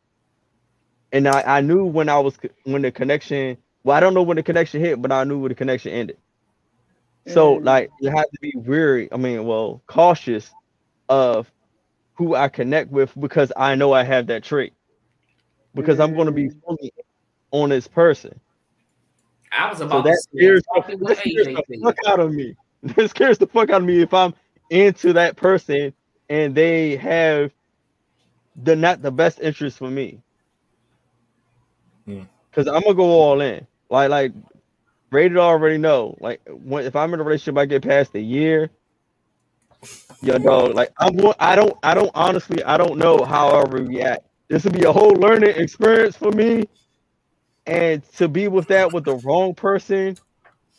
[1.12, 3.58] And I, I knew when I was when the connection.
[3.84, 6.18] Well, I don't know when the connection hit, but I knew when the connection ended.
[7.26, 7.64] So Mm.
[7.64, 9.08] like you have to be weary.
[9.12, 10.54] I mean, well, cautious
[11.08, 11.50] of
[12.16, 14.74] who I connect with because I know I have that trait.
[15.74, 16.62] Because I'm going to be Mm.
[16.66, 16.92] fully
[17.52, 18.40] on this person.
[19.52, 22.56] I was So about that to scares, the, that scares the fuck out of me.
[22.96, 24.34] It scares the fuck out of me if I'm
[24.70, 25.92] into that person
[26.28, 27.52] and they have
[28.56, 30.22] the not the best interest for me.
[32.06, 32.22] Hmm.
[32.52, 33.66] Cause I'm gonna go all in.
[33.90, 34.32] Like like
[35.12, 36.16] rated already know.
[36.20, 38.70] Like when if I'm in a relationship, I get past a year.
[40.22, 40.74] Yo, dog.
[40.74, 41.16] Like I'm.
[41.16, 41.74] wa- I don't.
[41.82, 42.10] I don't.
[42.14, 44.22] Honestly, I don't know how I will react.
[44.48, 46.64] This will be a whole learning experience for me,
[47.66, 50.18] and to be with that with the wrong person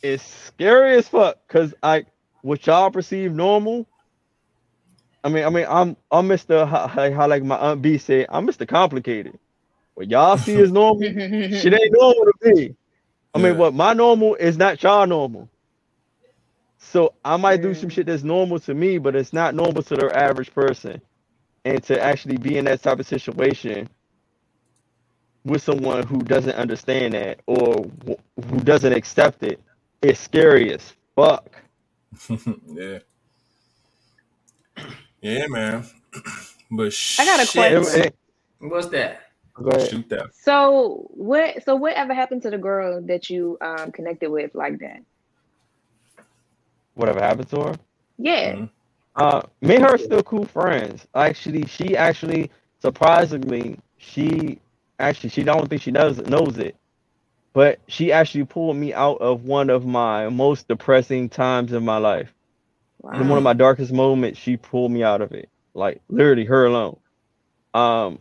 [0.03, 1.37] is scary as fuck.
[1.47, 2.05] Cause I,
[2.41, 3.87] what y'all perceive normal.
[5.23, 6.67] I mean, I mean, I'm I'm Mr.
[6.67, 8.67] How, how like my aunt B said, I'm Mr.
[8.67, 9.39] Complicated.
[9.95, 11.13] What y'all see is normal,
[11.51, 12.75] shit ain't normal to me.
[13.33, 13.57] I mean, Yeah.
[13.57, 15.49] what my normal is not y'all normal.
[16.79, 19.95] So I might do some shit that's normal to me, but it's not normal to
[19.97, 21.01] the average person.
[21.65, 23.89] And to actually be in that type of situation
[25.47, 29.61] with someone who doesn't understand that or wh- who doesn't accept it
[30.01, 31.49] it is scary as fuck.
[32.67, 32.99] yeah.
[35.21, 35.85] Yeah, man.
[36.71, 37.95] But I got a question.
[38.59, 39.21] What's that?
[39.61, 39.89] it- go ahead.
[39.89, 40.27] Shoot that.
[40.31, 41.63] So what?
[41.63, 44.99] So whatever happened to the girl that you um connected with like that?
[46.95, 47.75] Whatever happened to her.
[48.17, 48.53] Yeah.
[48.53, 48.69] Mhm.
[49.15, 51.07] Uh, me and her are still cool friends.
[51.15, 52.51] Actually, she actually
[52.81, 54.59] surprisingly, she
[54.99, 56.75] actually she don't think she knows knows it,
[57.53, 61.97] but she actually pulled me out of one of my most depressing times in my
[61.97, 62.33] life.
[63.13, 65.49] In one of my darkest moments, she pulled me out of it.
[65.75, 66.97] Like literally, her alone.
[67.73, 68.19] Um,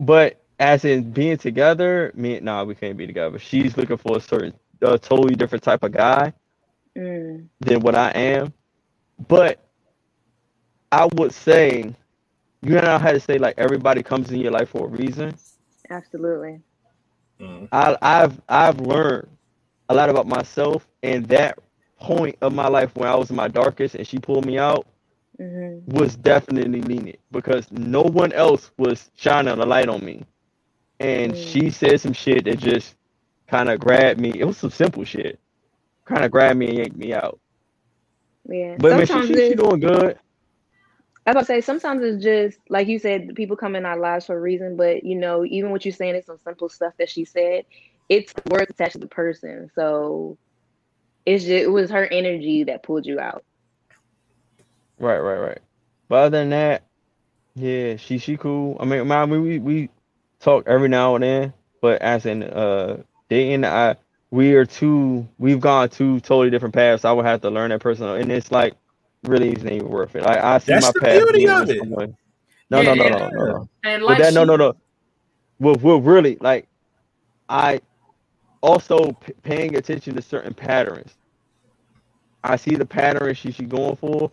[0.00, 3.38] but as in being together, me nah, we can't be together.
[3.38, 6.32] She's looking for a certain, a totally different type of guy
[6.96, 7.48] Mm.
[7.60, 8.52] than what I am.
[9.28, 9.60] But
[10.92, 11.94] I would say,
[12.62, 15.34] you know how to say like everybody comes in your life for a reason.
[15.90, 16.60] Absolutely.
[17.40, 17.68] Mm.
[17.72, 19.28] I, I've I've learned
[19.90, 21.58] a lot about myself, and that
[22.00, 24.86] point of my life when I was in my darkest, and she pulled me out,
[25.38, 30.24] hmm was definitely needed because no one else was shining a light on me,
[31.00, 31.36] and Mm.
[31.36, 32.96] she said some shit that just
[33.48, 34.32] kind of grabbed me.
[34.38, 35.40] It was some simple shit,
[36.06, 37.40] kind of grabbed me and yanked me out.
[38.48, 38.78] Yeah.
[38.78, 40.18] But man, she, she, she doing good.
[41.30, 43.98] I was about to say sometimes it's just like you said, people come in our
[43.98, 44.76] lives for a reason.
[44.76, 47.66] But you know, even what you're saying is some simple stuff that she said.
[48.08, 50.38] It's words attached to the person, so
[51.24, 53.44] it's just it was her energy that pulled you out.
[54.98, 55.58] Right, right, right.
[56.08, 56.82] But other than that,
[57.54, 58.76] yeah, she she cool.
[58.80, 59.90] I mean, I mean, we we
[60.40, 63.94] talk every now and then, but as in uh dating, I
[64.32, 65.28] we are two.
[65.38, 67.04] We've gone two totally different paths.
[67.04, 68.74] I would have to learn that person, and it's like
[69.24, 70.24] really isn't even worth it.
[70.24, 71.78] Like I see That's my the path beauty of it.
[71.78, 72.16] someone.
[72.70, 73.70] No, Yeah, no, no, no, no, no.
[73.84, 74.74] And like that no, she- no, no.
[75.60, 76.68] Well, well, really, like
[77.48, 77.80] I
[78.62, 81.16] also p- paying attention to certain patterns.
[82.44, 84.30] I see the pattern she she going for.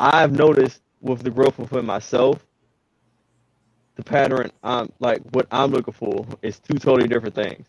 [0.00, 2.46] I've noticed with the growth within myself,
[3.96, 7.66] the pattern I'm like what I'm looking for is two totally different things.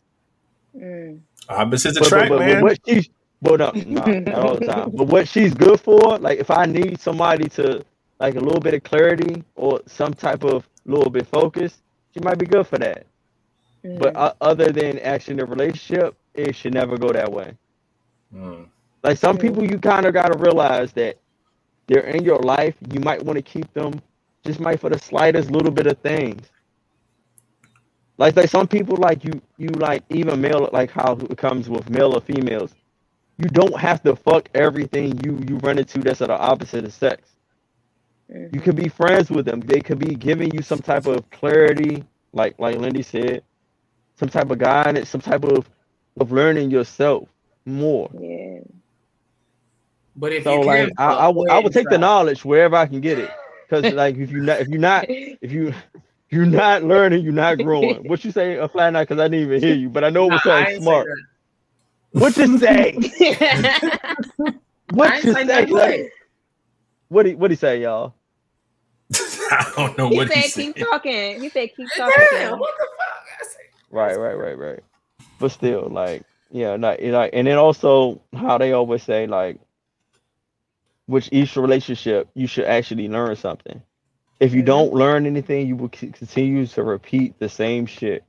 [0.78, 1.22] Mm.
[1.50, 2.60] Opposites But, but, attract, but, but man.
[2.60, 3.10] what she's
[3.42, 4.92] but no, nah, not all the time.
[4.94, 7.84] But what she's good for, like if I need somebody to
[8.20, 11.82] like a little bit of clarity or some type of little bit focus,
[12.14, 13.06] she might be good for that.
[13.98, 14.18] But Mm.
[14.18, 17.54] uh, other than actually in the relationship, it should never go that way.
[18.36, 18.70] Mm.
[19.04, 19.40] Like some Mm.
[19.40, 21.18] people, you kind of got to realize that
[21.88, 22.76] they're in your life.
[22.92, 24.02] You might want to keep them
[24.46, 26.48] just might for the slightest little bit of things.
[28.18, 31.90] Like like some people, like you, you like even male, like how it comes with
[31.90, 32.74] male or females.
[33.42, 36.94] You don't have to fuck everything you you run into that's of the opposite of
[36.94, 37.30] sex.
[38.32, 38.52] Mhm.
[38.52, 39.62] You can be friends with them.
[39.62, 43.44] They could be giving you some type of clarity, like like Lindy said,
[44.16, 45.70] some type of guidance, some type of
[46.20, 47.30] of learning yourself
[47.66, 48.12] more.
[48.14, 48.60] Yeah.
[50.16, 51.90] but if So you like can, I, I, fuck, would- I ahead would and take
[51.90, 53.36] the knowledge wherever I can get it.
[53.70, 55.08] Cause like if you not if you're not
[55.42, 55.74] if you
[56.30, 58.08] you're not learning, you're not growing.
[58.08, 59.08] What you say a flat night?
[59.10, 60.84] Cause I didn't even hear you, but I know it Nah, was I something ain't
[60.84, 61.02] say smart.
[61.02, 61.24] that.
[62.12, 62.98] What you say?
[64.88, 65.66] What ain't you say say?
[65.66, 65.72] nothing.
[65.72, 66.12] Like,
[67.10, 68.16] what he what he say, y'all?
[69.52, 70.76] I don't know he what said, he "Keep said.
[70.76, 73.26] Keep talking." He said, "Keep talking." Damn, what the fuck?
[73.42, 73.60] I say,
[73.92, 74.80] Right, right, right, right.
[75.40, 79.60] But still, like, yeah, not like, and then also how they always say, like,
[81.08, 83.82] which each relationship you should actually learn something.
[84.40, 84.66] If you Mhm.
[84.66, 88.24] don't learn anything, you will continue to repeat the same shit.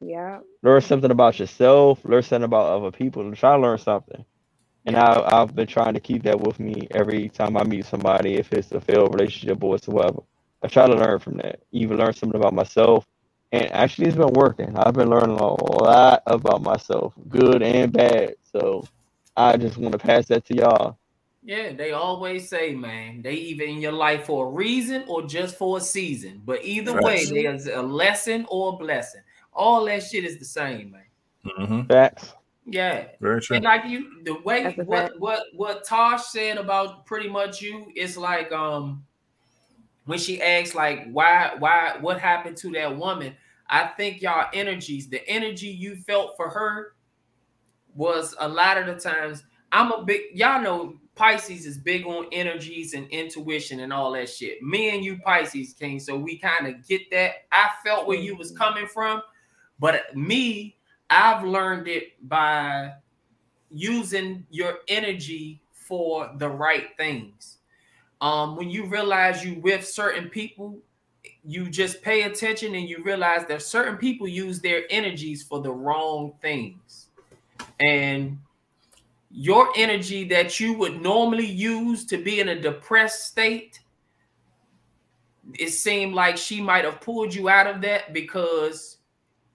[0.00, 0.40] Yeah.
[0.62, 2.04] Learn something about yourself.
[2.04, 3.30] Learn something about other people.
[3.34, 4.24] Try to learn something.
[4.84, 8.34] And I, I've been trying to keep that with me every time I meet somebody,
[8.34, 10.22] if it's a failed relationship or whatsoever.
[10.62, 11.60] I try to learn from that.
[11.72, 13.06] Even learn something about myself.
[13.52, 14.76] And actually, it's been working.
[14.76, 18.34] I've been learning a lot about myself, good and bad.
[18.52, 18.84] So
[19.36, 20.98] I just want to pass that to y'all.
[21.42, 25.56] Yeah, they always say, man, they either in your life for a reason or just
[25.56, 26.42] for a season.
[26.44, 29.20] But either way, there's a lesson or a blessing.
[29.56, 31.56] All that shit is the same, man.
[31.56, 32.34] hmm Facts.
[32.66, 33.06] Yeah.
[33.20, 33.56] Very true.
[33.56, 37.90] And like you, the way That's what what what Tosh said about pretty much you,
[37.94, 39.04] it's like um
[40.04, 43.34] when she asks like why why what happened to that woman.
[43.68, 46.94] I think y'all energies, the energy you felt for her
[47.94, 49.42] was a lot of the times.
[49.72, 54.28] I'm a big y'all know Pisces is big on energies and intuition and all that
[54.28, 54.62] shit.
[54.62, 57.46] Me and you Pisces King, so we kind of get that.
[57.50, 59.22] I felt where you was coming from,
[59.78, 60.76] but me,
[61.10, 62.94] I've learned it by
[63.70, 67.58] using your energy for the right things.
[68.20, 70.78] Um, when you realize you with certain people,
[71.44, 75.70] you just pay attention and you realize that certain people use their energies for the
[75.70, 77.06] wrong things.
[77.78, 78.38] And
[79.30, 83.80] your energy that you would normally use to be in a depressed state,
[85.54, 88.95] it seemed like she might have pulled you out of that because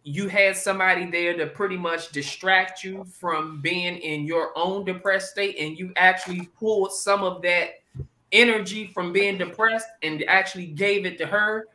[0.04, 5.32] you had somebody there to pretty much distract you from being in your own depressed
[5.32, 7.82] state and you actually pulled some of that
[8.32, 11.68] energy from being depressed and actually gave it to her,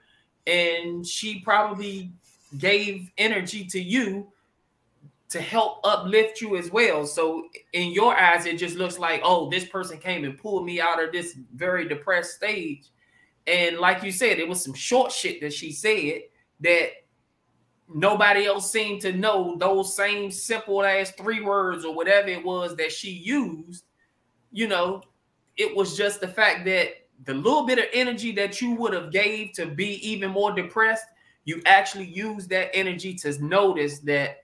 [0.47, 2.11] and she probably
[2.59, 4.27] gave energy to you
[5.29, 7.05] to help uplift you as well.
[7.05, 10.81] So in your eyes, it just looks like, oh, this person came and pulled me
[10.81, 12.85] out of this very depressed stage.
[13.47, 16.23] And like you said, it was some short shit that she said
[16.61, 16.91] that
[17.93, 22.77] nobody else seemed to know those same simple ass three words or whatever it was
[22.77, 23.85] that she used.
[24.53, 25.03] You know,
[25.57, 29.11] it was just the fact that the little bit of energy that you would have
[29.11, 31.07] gave to be even more depressed,
[31.45, 34.43] you actually used that energy to notice that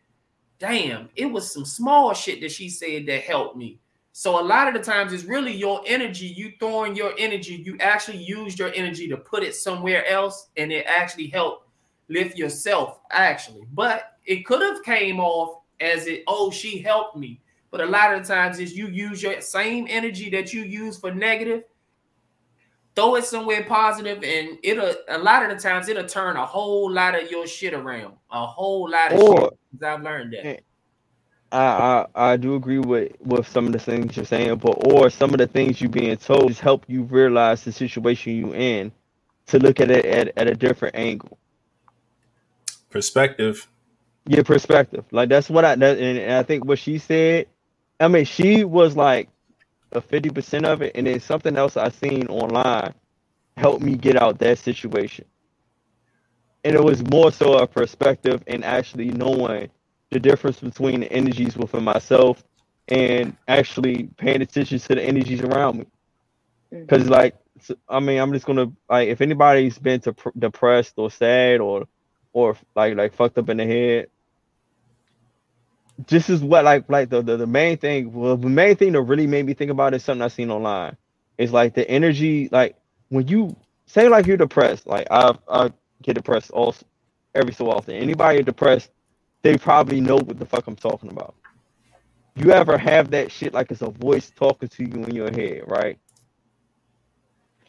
[0.58, 3.80] damn, it was some small shit that she said that helped me.
[4.12, 7.76] So a lot of the times it's really your energy, you throwing your energy, you
[7.80, 11.61] actually used your energy to put it somewhere else and it actually helped
[12.12, 13.62] lift yourself actually.
[13.72, 17.40] But it could have came off as it, oh, she helped me.
[17.70, 20.98] But a lot of the times is you use your same energy that you use
[20.98, 21.64] for negative,
[22.94, 26.90] throw it somewhere positive, and it'll a lot of the times it'll turn a whole
[26.90, 28.14] lot of your shit around.
[28.30, 29.82] A whole lot of Or- shit.
[29.82, 30.60] I've learned that.
[31.50, 35.08] I, I I do agree with with some of the things you're saying, but or
[35.10, 38.92] some of the things you being told just help you realize the situation you in
[39.46, 41.38] to look at it at, at a different angle.
[42.92, 43.68] Perspective.
[44.28, 47.46] Your perspective, like that's what I that, and, and I think what she said.
[47.98, 49.28] I mean, she was like
[49.90, 52.94] a fifty percent of it, and then something else I seen online
[53.56, 55.24] helped me get out that situation.
[56.64, 59.70] And it was more so a perspective and actually knowing
[60.10, 62.44] the difference between the energies within myself
[62.88, 65.86] and actually paying attention to the energies around me.
[66.72, 66.82] Mm-hmm.
[66.82, 67.34] Because, like,
[67.88, 71.86] I mean, I'm just gonna like if anybody's been to depressed or sad or
[72.32, 74.08] or like like fucked up in the head,
[76.08, 78.12] this is what like like the, the the main thing.
[78.12, 80.96] Well, the main thing that really made me think about is something I seen online.
[81.38, 82.76] It's like the energy, like
[83.08, 83.56] when you
[83.86, 84.86] say like you're depressed.
[84.86, 85.70] Like I I
[86.02, 86.84] get depressed also
[87.34, 87.94] every so often.
[87.94, 88.90] Anybody depressed,
[89.42, 91.34] they probably know what the fuck I'm talking about.
[92.36, 95.62] You ever have that shit like it's a voice talking to you in your head,
[95.66, 95.98] right?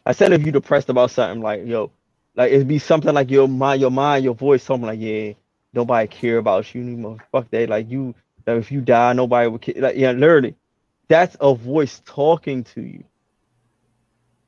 [0.06, 1.90] I said if you depressed about something like yo,
[2.36, 5.32] like it'd be something like your mind, your mind, your voice, something like yeah,
[5.72, 7.18] nobody care about you anymore.
[7.30, 7.68] Fuck that.
[7.68, 8.14] Like you,
[8.46, 9.74] like if you die, nobody would care.
[9.76, 10.56] Like yeah, literally,
[11.08, 13.04] that's a voice talking to you.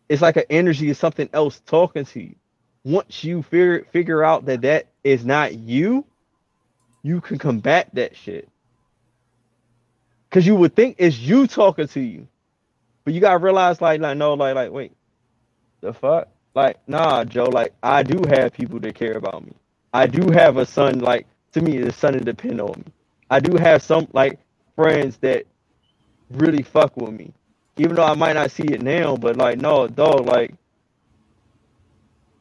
[0.08, 2.34] It's like an energy of something else talking to you.
[2.84, 6.04] Once you figure figure out that that is not you,
[7.02, 8.48] you can combat that shit.
[10.30, 12.26] Cause you would think it's you talking to you,
[13.04, 14.92] but you gotta realize like like no like like wait,
[15.80, 19.52] the fuck like nah Joe like I do have people that care about me.
[19.92, 22.92] I do have a son like to me the son to depend on me.
[23.30, 24.40] I do have some like
[24.74, 25.44] friends that
[26.30, 27.32] really fuck with me,
[27.76, 29.16] even though I might not see it now.
[29.16, 30.54] But like no dog like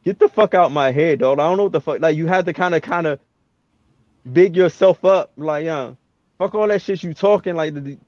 [0.02, 1.38] get the fuck out my head dog.
[1.38, 3.20] I don't know what the fuck like you have to kind of kind of
[4.32, 5.92] big yourself up like yeah
[6.38, 7.98] fuck all that shit you talking like the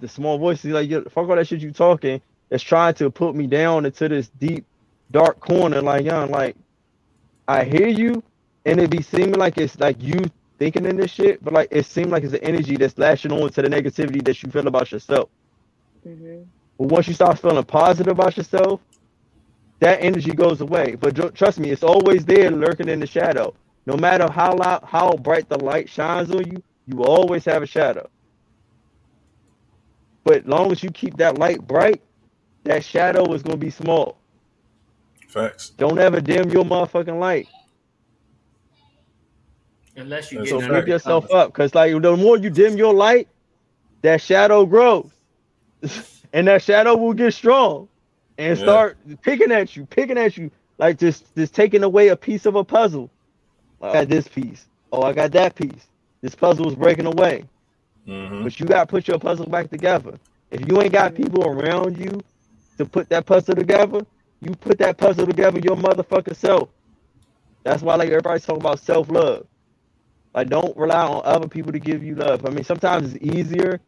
[0.00, 3.46] the small voices like fuck all that shit you talking that's trying to put me
[3.46, 4.64] down into this deep
[5.12, 6.56] dark corner like yeah like
[7.48, 8.22] I hear you
[8.66, 10.20] and it be seeming like it's like you
[10.58, 13.50] thinking in this shit but like it seems like it's the energy that's lashing on
[13.52, 15.30] to the negativity that you feel about yourself
[16.04, 16.42] hmm
[16.78, 18.80] but once you start feeling positive about yourself
[19.80, 23.54] that energy goes away but trust me it's always there lurking in the shadow
[23.86, 27.66] no matter how loud, how bright the light shines on you, you always have a
[27.66, 28.08] shadow.
[30.24, 32.02] But long as you keep that light bright,
[32.64, 34.18] that shadow is gonna be small.
[35.38, 35.70] Facts.
[35.70, 37.48] Don't ever dim your motherfucking light.
[39.96, 40.86] Unless you get so under fact.
[40.86, 41.46] Keep yourself covers.
[41.46, 43.28] up, cause like the more you dim your light,
[44.02, 45.10] that shadow grows,
[46.32, 47.88] and that shadow will get strong,
[48.38, 48.62] and Yeah.
[48.62, 52.56] start picking at you, picking at you, like just just taking away a piece of
[52.56, 53.10] a puzzle.
[53.82, 54.66] I got this piece.
[54.92, 55.88] Oh, I got that piece.
[56.22, 57.44] This puzzle is breaking away.
[58.06, 60.18] hmm But you gotta put your puzzle back together.
[60.50, 62.20] If you ain't got people around you
[62.78, 64.06] to put that puzzle together,
[64.40, 66.70] you put that puzzle together your motherfucking self.
[67.64, 69.46] That's why like everybody's talking about self-love.
[70.34, 72.46] Like don't rely on other people to give you love.
[72.46, 73.80] I mean sometimes it's easier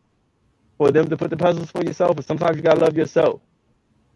[0.79, 3.43] for them to put the puzzles for yourself, but sometimes you gotta love yourself.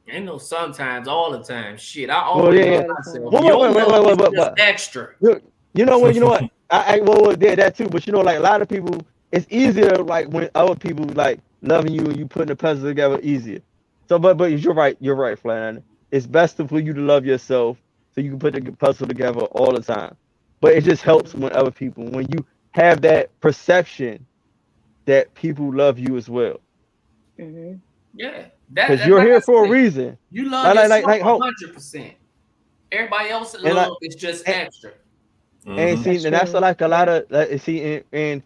[0.09, 1.79] Ain't no sometimes, all the time.
[1.79, 3.37] Shit, I Well, always yeah, love myself.
[3.41, 4.53] Wait, Your wait, wait, love wait, wait, just wait.
[4.59, 5.11] extra.
[5.75, 6.15] You know what?
[6.15, 6.47] You know what?
[6.71, 7.89] I, I well, well, yeah, that too.
[7.89, 11.41] But you know, like a lot of people, it's easier like when other people like
[11.63, 13.61] loving you and you putting the puzzle together easier.
[14.09, 14.97] So, but but you're right.
[15.01, 15.85] You're right, Flan.
[16.15, 17.77] It's best for you to love yourself
[18.15, 20.15] so you can put the puzzle together all the time.
[20.61, 24.25] But it just helps when other people, when you have that perception
[25.07, 26.61] that people love you as well.
[27.37, 27.75] hmm
[28.15, 30.17] Yeah, because that- you're like here I for a reason.
[30.31, 32.13] You love Like- like, like- like- yourself hundred percent.
[32.93, 34.93] Everybody else And I- love is just and- extra.
[35.67, 36.05] And Mhm.
[36.05, 38.43] see, That's and that's like a lot of like, see, and, and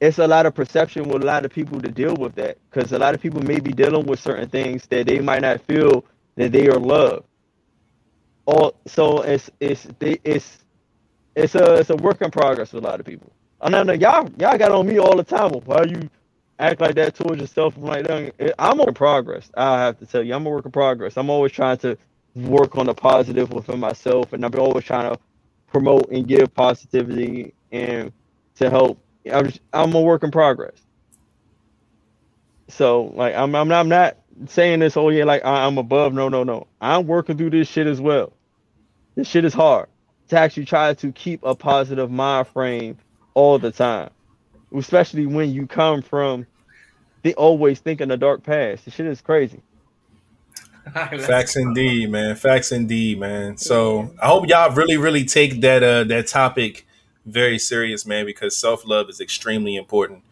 [0.00, 2.92] it's a lot of perception with a lot of people to deal with that because
[2.92, 6.04] a lot of people may be dealing with certain things that they might not feel
[6.38, 7.26] that they are loved.
[8.46, 10.58] Or so it's it's it's
[11.36, 13.32] it's a it's a work in progress with a lot of people.
[13.60, 15.52] I know y'all y'all got on me all the time.
[15.52, 16.10] Why you
[16.58, 17.76] act like that towards yourself?
[17.76, 19.50] I'm like, "Dang, I'm a progress.
[19.56, 21.16] I have to tell you, I'm a work in progress.
[21.16, 21.98] I'm always trying to
[22.36, 25.20] work on the positive within myself, and I'm always trying to
[25.68, 28.12] promote and give positivity and
[28.56, 28.98] to help.
[29.32, 30.76] I'm just, I'm a work in progress.
[32.68, 34.96] So like I'm I'm not, I'm not saying this.
[34.96, 36.12] Oh yeah, like I, I'm above.
[36.14, 36.66] No no no.
[36.80, 38.32] I'm working through this shit as well.
[39.14, 39.88] This shit is hard
[40.28, 42.98] to actually try to keep a positive mind frame
[43.34, 44.10] all the time,
[44.76, 46.46] especially when you come from
[47.22, 48.84] the always thinking the dark past.
[48.84, 49.60] This shit is crazy.
[50.92, 52.34] Facts indeed, man.
[52.36, 53.56] Facts indeed, man.
[53.56, 56.86] So I hope y'all really, really take that uh that topic
[57.26, 60.22] very serious, man, because self love is extremely important.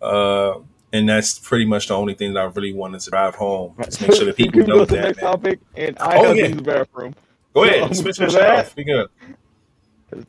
[0.00, 0.60] Uh
[0.92, 3.74] and that's pretty much the only thing that I really wanted to drive home.
[3.84, 5.30] Just make sure that people know go the that, next man.
[5.32, 6.42] topic, and I Oh, have yeah.
[6.44, 7.14] to use the bathroom.
[7.54, 8.66] Go ahead, I'm switch gonna your that.
[8.66, 8.76] off.
[8.76, 9.08] We good.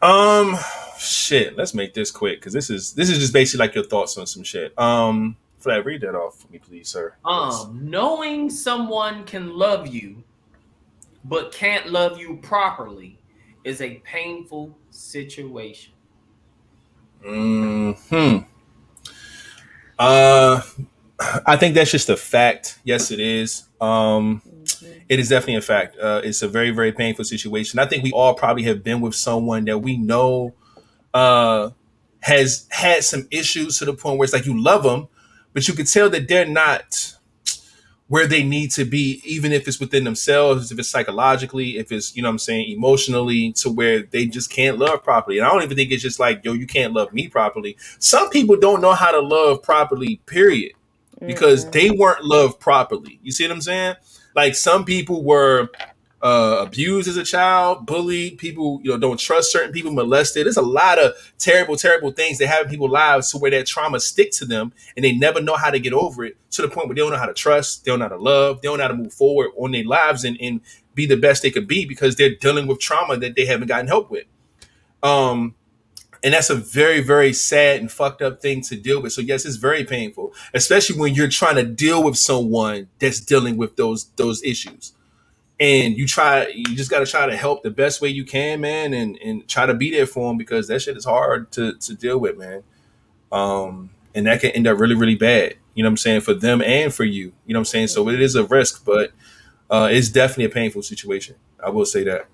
[0.00, 0.56] Um,
[0.98, 1.54] shit.
[1.56, 4.26] Let's make this quick because this is this is just basically like your thoughts on
[4.26, 4.72] some shit.
[4.78, 7.14] Um, Flat, read that off for me, please, sir.
[7.24, 10.22] Um, knowing someone can love you,
[11.24, 13.18] but can't love you properly,
[13.64, 15.92] is a painful situation.
[17.22, 17.92] Hmm.
[19.98, 20.60] Uh,
[21.46, 22.78] I think that's just a fact.
[22.84, 23.64] Yes, it is.
[23.80, 24.42] Um,
[25.08, 25.96] it is definitely a fact.
[25.98, 27.78] Uh, it's a very, very painful situation.
[27.78, 30.54] I think we all probably have been with someone that we know
[31.14, 31.70] uh,
[32.20, 35.08] has had some issues to the point where it's like you love them,
[35.52, 37.14] but you can tell that they're not
[38.08, 42.16] where they need to be, even if it's within themselves, if it's psychologically, if it's,
[42.16, 45.38] you know what I'm saying, emotionally, to where they just can't love properly.
[45.38, 47.76] And I don't even think it's just like, yo, you can't love me properly.
[47.98, 50.72] Some people don't know how to love properly, period
[51.26, 51.72] because mm-hmm.
[51.72, 53.18] they weren't loved properly.
[53.22, 53.96] You see what I'm saying?
[54.34, 55.68] Like some people were
[56.20, 58.38] uh, abused as a child, bullied.
[58.38, 60.46] People, you know, don't trust certain people, molested.
[60.46, 63.66] There's a lot of terrible, terrible things that happen in people's lives to where that
[63.66, 66.36] trauma stick to them, and they never know how to get over it.
[66.52, 68.22] To the point where they don't know how to trust, they don't know how to
[68.22, 70.60] love, they don't know how to move forward on their lives and, and
[70.94, 73.86] be the best they could be because they're dealing with trauma that they haven't gotten
[73.86, 74.24] help with.
[75.02, 75.54] Um,
[76.24, 79.12] and that's a very, very sad and fucked up thing to deal with.
[79.12, 83.56] So yes, it's very painful, especially when you're trying to deal with someone that's dealing
[83.56, 84.94] with those those issues.
[85.60, 88.60] And you try, you just got to try to help the best way you can,
[88.60, 91.74] man, and and try to be there for them because that shit is hard to
[91.78, 92.62] to deal with, man.
[93.32, 95.56] Um, and that can end up really, really bad.
[95.74, 97.32] You know what I'm saying for them and for you.
[97.46, 97.88] You know what I'm saying.
[97.88, 99.12] So it is a risk, but
[99.70, 101.36] uh, it's definitely a painful situation.
[101.62, 102.28] I will say that.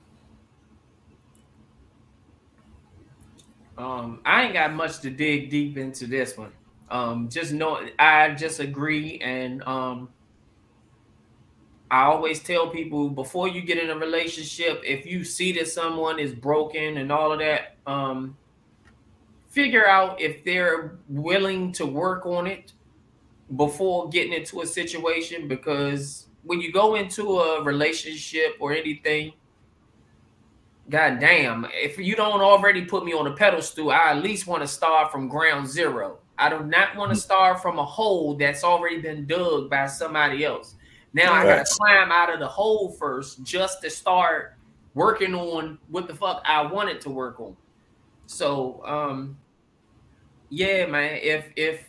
[3.77, 6.53] Um, I ain't got much to dig deep into this one.
[6.91, 10.11] Um, just know I just agree, and um,
[11.95, 16.19] I always tell people before you get in a relationship, if you see that someone
[16.19, 18.37] is broken and all of that, um,
[19.49, 22.73] figure out if they're willing to work on it
[23.55, 25.47] before getting into a situation.
[25.47, 29.33] Because when you go into a relationship or anything,
[30.91, 34.65] God damn, if you don't already put me on a pedestal, I at least want
[34.65, 36.19] to start from ground zero.
[36.39, 40.45] I do not want to start from a hole that's already been dug by somebody
[40.45, 40.75] else.
[41.15, 44.57] Now I gotta climb out of the hole first just to start
[44.95, 47.57] working on what the fuck I wanted to work on.
[48.27, 49.39] So um
[50.51, 51.89] yeah, man, if if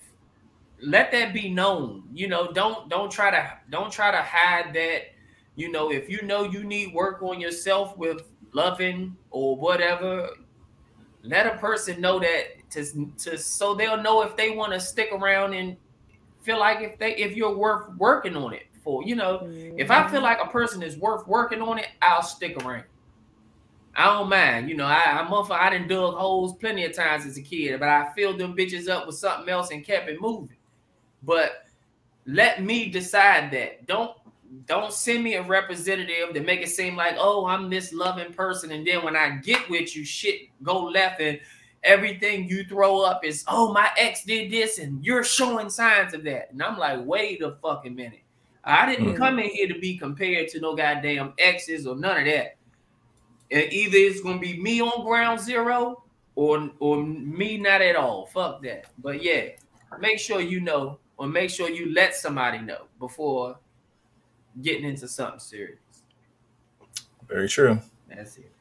[0.80, 5.02] let that be known, you know, don't don't try to don't try to hide that.
[5.56, 10.30] You know, if you know you need work on yourself with loving or whatever,
[11.24, 15.10] let a person know that to, to so they'll know if they want to stick
[15.12, 15.78] around and
[16.42, 19.03] feel like if they if you're worth working on it for.
[19.03, 20.24] You know if i feel mm-hmm.
[20.24, 22.86] like a person is worth working on it i'll stick around.
[23.98, 24.70] I don't mind.
[24.70, 27.41] You know i i'm up for i done dug holes plenty of times as a
[27.41, 30.56] kid but i filled them bitches up with something else and kept it moving.
[31.24, 31.66] But
[32.26, 33.86] let me decide that.
[33.88, 34.16] Don't
[34.68, 38.72] don't send me a representative to make it seem like oh i'm this loving person
[38.72, 41.40] and then when i get with you shit go left and
[41.84, 46.24] everything you throw up is oh my ex did this and you're showing signs of
[46.24, 46.52] that.
[46.52, 48.22] And i'm like wait a fucking minute
[48.66, 49.18] i didn't Mhm.
[49.18, 52.56] come in here to be compared to no goddamn exes or none of that
[53.52, 56.04] and either it's gonna be me on ground zero
[56.36, 59.50] or or me not at all fuck that but yeah
[60.00, 63.58] make sure you know or make sure you let somebody know before
[64.62, 65.80] getting into something serious.
[67.28, 67.80] Very true.
[68.10, 68.52] That's it.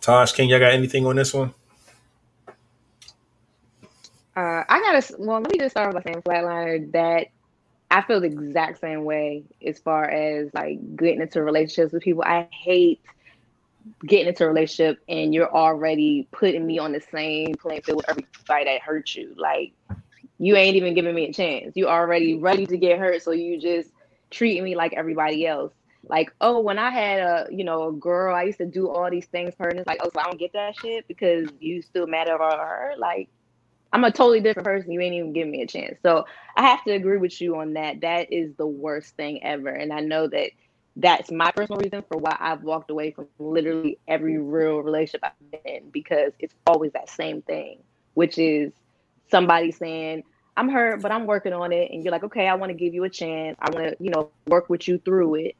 [0.00, 1.52] Tosh, King, y'all got anything on this one?
[4.36, 5.14] Uh, I gotta.
[5.18, 7.28] Well, let me just start by saying, Flatliner, that
[7.90, 12.24] I feel the exact same way as far as like getting into relationships with people.
[12.24, 13.00] I hate
[14.04, 18.08] getting into a relationship and you're already putting me on the same playing field with
[18.08, 19.34] everybody that hurt you.
[19.36, 19.72] Like
[20.38, 21.72] you ain't even giving me a chance.
[21.76, 23.90] You already ready to get hurt, so you just
[24.30, 25.72] treating me like everybody else.
[26.08, 29.10] Like, oh, when I had a you know a girl, I used to do all
[29.10, 31.48] these things for her, and it's like, oh, so I don't get that shit because
[31.60, 32.94] you still mad about her.
[32.98, 33.28] Like,
[33.92, 34.92] I'm a totally different person.
[34.92, 35.98] You ain't even give me a chance.
[36.02, 36.24] So
[36.56, 38.00] I have to agree with you on that.
[38.02, 40.50] That is the worst thing ever, and I know that
[40.96, 45.50] that's my personal reason for why I've walked away from literally every real relationship I've
[45.50, 47.82] been in because it's always that same thing,
[48.14, 48.72] which is
[49.30, 50.24] somebody saying,
[50.56, 51.90] I'm hurt, but I'm working on it.
[51.90, 53.56] And you're like, okay, I want to give you a chance.
[53.60, 55.56] I want to, you know, work with you through it.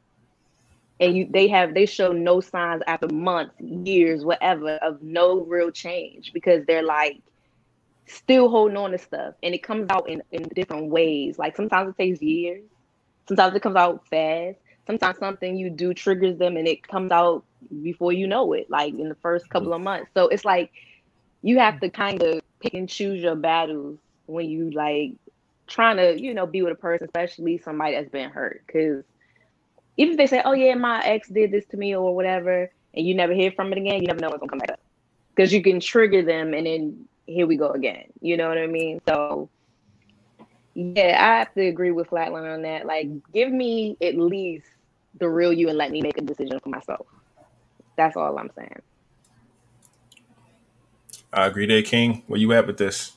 [0.99, 5.69] And you they have they show no signs after months, years, whatever, of no real
[5.71, 7.21] change because they're like
[8.07, 9.35] still holding on to stuff.
[9.43, 11.37] And it comes out in, in different ways.
[11.37, 12.63] Like sometimes it takes years,
[13.27, 14.57] sometimes it comes out fast
[14.87, 17.43] sometimes something you do triggers them and it comes out
[17.83, 20.09] before you know it, like in the first couple of months.
[20.15, 20.71] So it's like
[21.43, 25.11] you have to kind of pick and choose your battles when you like
[25.67, 28.63] trying to, you know, be with a person, especially somebody that's been hurt.
[28.71, 29.03] Cause
[29.97, 33.05] even if they say, Oh yeah, my ex did this to me or whatever, and
[33.05, 34.79] you never hear from it again, you never know what's gonna come back up.
[35.35, 38.05] Cause you can trigger them and then here we go again.
[38.21, 38.99] You know what I mean?
[39.07, 39.49] So
[40.73, 42.85] yeah, I have to agree with Flatline on that.
[42.85, 44.67] Like, give me at least
[45.19, 47.05] the real you and let me make a decision for myself.
[47.95, 48.81] That's all I'm saying.
[51.33, 52.23] I agree there, King.
[52.27, 53.13] Where you at with this?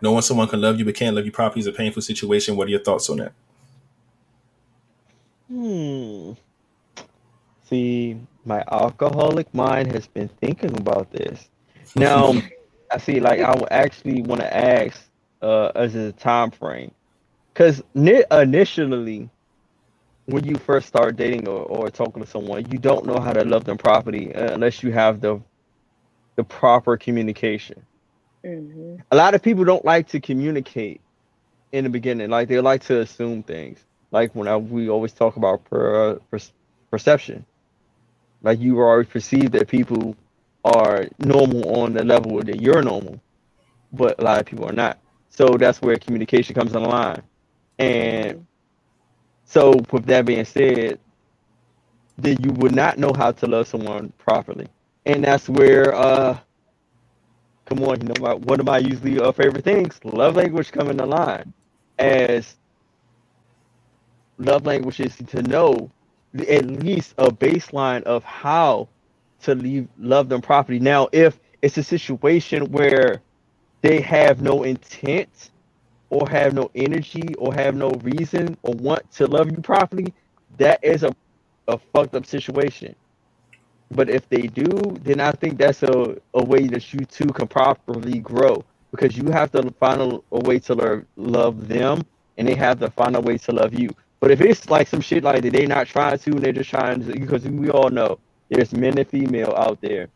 [0.00, 2.56] Knowing someone can love you but can't love you properly is a painful situation.
[2.56, 3.32] What are your thoughts on that?
[5.48, 6.32] Hmm.
[7.64, 11.48] See, my alcoholic mind has been thinking about this.
[11.96, 12.34] Now,
[12.90, 13.20] I see.
[13.20, 15.00] Like, I would actually want to ask,
[15.42, 16.92] uh, as a time frame,
[17.52, 19.30] because initially,
[20.26, 23.44] when you first start dating or, or talking to someone, you don't know how to
[23.44, 25.40] love them properly uh, unless you have the
[26.36, 27.84] the proper communication.
[28.44, 28.96] Mm-hmm.
[29.10, 31.00] A lot of people don't like to communicate
[31.72, 32.30] in the beginning.
[32.30, 33.84] Like they like to assume things.
[34.12, 36.38] Like when I, we always talk about per, per,
[36.90, 37.44] perception.
[38.42, 40.16] Like you already perceive that people
[40.64, 43.20] are normal on the level that you're normal,
[43.92, 44.98] but a lot of people are not.
[45.30, 47.22] So that's where communication comes on the line.
[47.78, 48.46] And
[49.44, 50.98] so, with that being said,
[52.18, 54.66] then you would not know how to love someone properly,
[55.06, 56.38] and that's where, uh,
[57.64, 60.90] come on, you know, my, one of my usually uh, favorite things, love language, come
[60.90, 61.52] in the line,
[61.98, 62.56] as
[64.38, 65.90] love language is to know
[66.48, 68.88] at least a baseline of how
[69.42, 70.80] to leave love them properly.
[70.80, 73.22] Now, if it's a situation where
[73.82, 75.50] they have no intent
[76.10, 80.14] or have no energy or have no reason or want to love you properly,
[80.58, 81.14] that is a,
[81.68, 82.94] a fucked up situation.
[83.90, 84.66] But if they do,
[85.02, 89.30] then I think that's a, a way that you two can properly grow because you
[89.30, 92.02] have to find a, a way to learn, love them
[92.38, 93.90] and they have to find a way to love you.
[94.20, 96.70] But if it's like some shit like that, they're not trying to and they're just
[96.70, 98.18] trying to, because we all know
[98.50, 100.08] there's men and female out there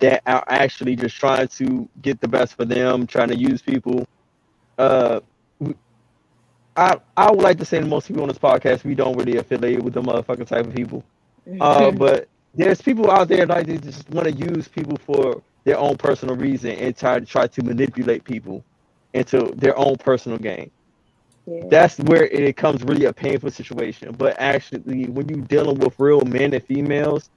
[0.00, 4.06] that are actually just trying to get the best for them, trying to use people
[4.78, 5.20] uh,
[6.76, 9.36] I I would like to say to most people on this podcast, we don't really
[9.36, 11.04] affiliate with the motherfucking type of people.
[11.60, 15.78] Uh, but there's people out there like they just want to use people for their
[15.78, 18.64] own personal reason and try to try to manipulate people
[19.12, 20.70] into their own personal gain.
[21.48, 21.64] Yeah.
[21.70, 24.14] That's where it becomes really a painful situation.
[24.18, 27.30] But actually, when you're dealing with real men and females,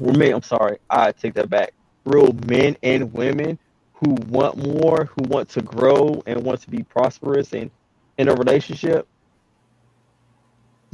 [0.00, 1.74] men, I'm sorry, I take that back.
[2.06, 3.58] Real men and women
[3.94, 7.70] who want more, who want to grow and want to be prosperous and
[8.18, 9.08] in a relationship,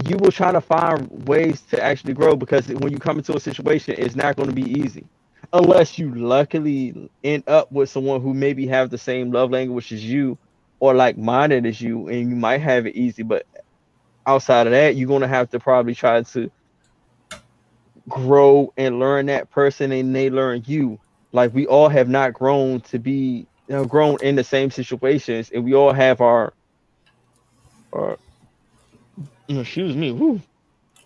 [0.06, 3.40] you will try to find ways to actually grow because when you come into a
[3.40, 5.06] situation, it's not going to be easy.
[5.52, 10.04] Unless you luckily end up with someone who maybe have the same love language as
[10.04, 10.38] you
[10.80, 13.22] or like minded as you, and you might have it easy.
[13.22, 13.46] But
[14.26, 16.50] outside of that, you're going to have to probably try to
[18.08, 20.98] grow and learn that person and they learn you
[21.32, 25.50] like we all have not grown to be you know, grown in the same situations,
[25.54, 26.52] and we all have our,
[27.92, 28.18] our
[29.48, 30.40] excuse me, whoo,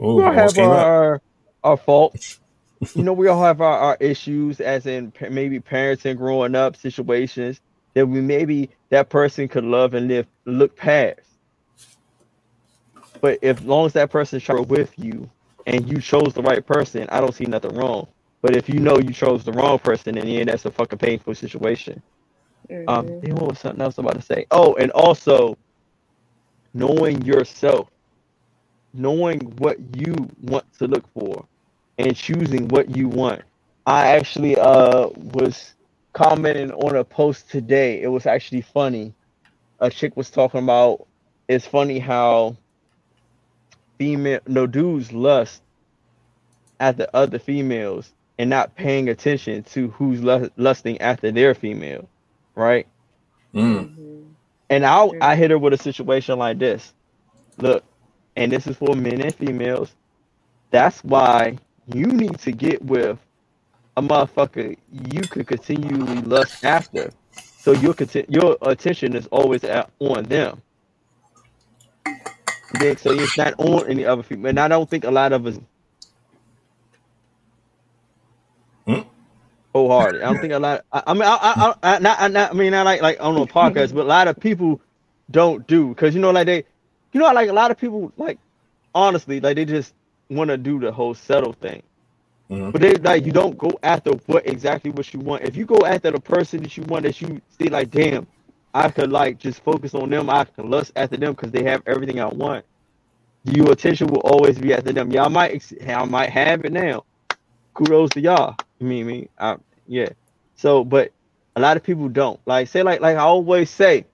[0.00, 1.22] Ooh, we all have our, our,
[1.62, 2.40] our faults.
[2.94, 6.76] you know, we all have our, our issues, as in maybe parents and growing up
[6.76, 7.60] situations,
[7.92, 11.20] that we maybe that person could love and live look past.
[13.22, 15.30] But if long as that person's trying with you
[15.66, 18.08] and you chose the right person, I don't see nothing wrong.
[18.42, 21.34] But if you know you chose the wrong person, then yeah, that's a fucking painful
[21.36, 22.02] situation.
[22.88, 23.22] Um, Mhm.
[23.22, 24.46] damn, what was something else I'm about to say?
[24.52, 25.58] Oh, and also
[26.74, 27.90] knowing yourself,
[28.94, 31.46] knowing what you want to look for,
[31.98, 33.42] and choosing what you want.
[33.86, 35.73] I actually uh was
[36.14, 38.02] commenting on a post today.
[38.02, 39.14] It was actually funny.
[39.80, 41.06] A chick was talking about
[41.48, 42.56] it's funny how
[43.98, 45.62] female no dudes lust
[46.80, 52.08] at the other females and not paying attention to who's lu- lusting after their female,
[52.56, 52.88] right?
[53.54, 53.90] Mm.
[53.96, 54.36] Mhm.
[54.70, 56.94] And I I hit her with a situation like this.
[57.58, 57.84] Look,
[58.36, 59.94] and this is for men and females.
[60.70, 63.18] That's why you need to get with
[63.96, 67.14] a motherfucker you could continually lust after.
[67.58, 67.94] So your
[68.28, 70.62] your attention is always at, on them.
[72.72, 74.50] Then, so it's not on any other female.
[74.50, 75.58] And I don't think a lot of us
[78.86, 79.00] Hmm?
[79.74, 80.22] wholehearted.
[80.22, 80.84] I don't think a lot.
[80.92, 83.36] I, I mean, I, I, I, not, I, not, I mean, not like like on
[83.36, 84.80] a podcast, but a lot of people
[85.30, 86.64] don't do because you know, like they,
[87.12, 88.38] you know, like a lot of people, like
[88.94, 89.94] honestly, like they just
[90.30, 91.82] want to do the whole settle thing.
[92.50, 92.72] Mhm.
[92.72, 95.44] But they like you don't go after what exactly what you want.
[95.44, 98.26] If you go after the person that you want, that you see like, damn,
[98.74, 100.30] I could like just focus on them.
[100.30, 102.64] I can lust after them because they have everything I want.
[103.44, 105.12] Your attention will always be after them.
[105.12, 107.04] Y'all might, I might have it now.
[107.74, 108.56] Kudos to y'all.
[108.80, 109.30] You mean me?
[109.38, 109.56] I,
[109.88, 110.10] yeah.
[110.56, 111.12] So, but
[111.56, 112.40] a lot of people don't.
[112.46, 114.06] Like say, like like I always say,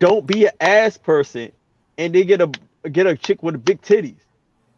[0.00, 1.52] don't be an ass person,
[1.98, 2.50] and they get a
[2.90, 4.23] get a chick with a big titties,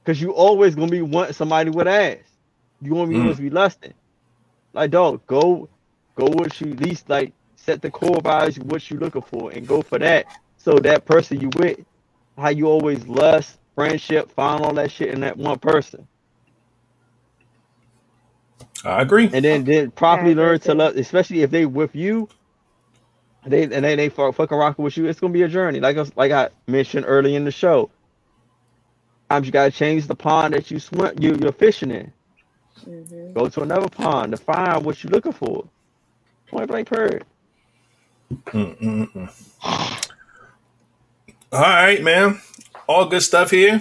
[0.07, 2.19] because you always gonna be wanting somebody with ass.
[2.81, 3.21] You gonna be Mm.
[3.21, 3.95] always be lusting.
[4.75, 5.69] Like dog, go
[6.17, 9.67] go what you at least like set the core values what you looking for and
[9.69, 10.27] go for that.
[10.59, 11.81] So that person you with,
[12.39, 16.09] how you always lust, friendship, find all that shit in that one person.
[18.85, 19.33] I agree.
[19.33, 22.29] and then then properly Yeah, learn to love, especially if they with you.
[23.47, 25.07] They and they they fuck, fucking rocking with you.
[25.07, 27.91] It's gonna be a journey, like I, like I mentioned early in the show.
[29.29, 32.13] Sometimes you gotta change the pond that you swim you you're fishing in.
[32.87, 33.35] Mhm.
[33.35, 35.69] Go to another pond to find what you're looking for.
[36.49, 37.25] Point blank period.
[41.53, 42.41] All right, man.
[42.89, 43.81] All good stuff here.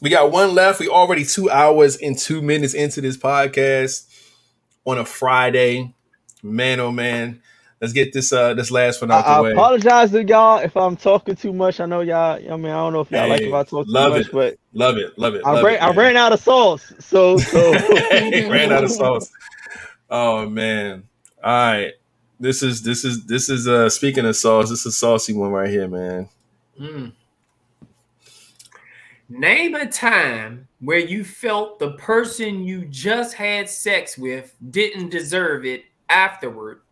[0.00, 0.80] We got one left.
[0.80, 4.06] We already two hours and two minutes into this podcast
[4.84, 5.94] on a Friday.
[6.42, 7.42] Man, oh man.
[7.82, 10.76] Let's get this uh this last one I, out the I apologize to y'all if
[10.76, 11.80] I'm talking too much.
[11.80, 12.34] I know y'all.
[12.36, 14.26] I mean, I don't know if y'all like Hey, if I talk too love much,
[14.26, 14.32] it.
[14.32, 15.42] but Love it, love it.
[15.44, 16.92] I love ran it, I ran out of sauce.
[17.00, 17.72] So so
[18.12, 19.32] ran out of sauce.
[20.08, 21.02] Oh man.
[21.42, 21.92] All right.
[22.38, 25.50] This is this is this is uh speaking of sauce, this is a saucy one
[25.50, 26.28] right here, man.
[26.80, 27.12] Mm.
[29.28, 35.64] Name a time where you felt the person you just had sex with didn't deserve
[35.64, 36.82] it afterward.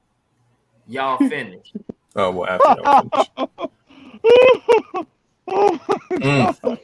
[0.90, 1.76] Y'all finished.
[2.16, 3.70] Oh well after that.
[6.20, 6.78] Mm.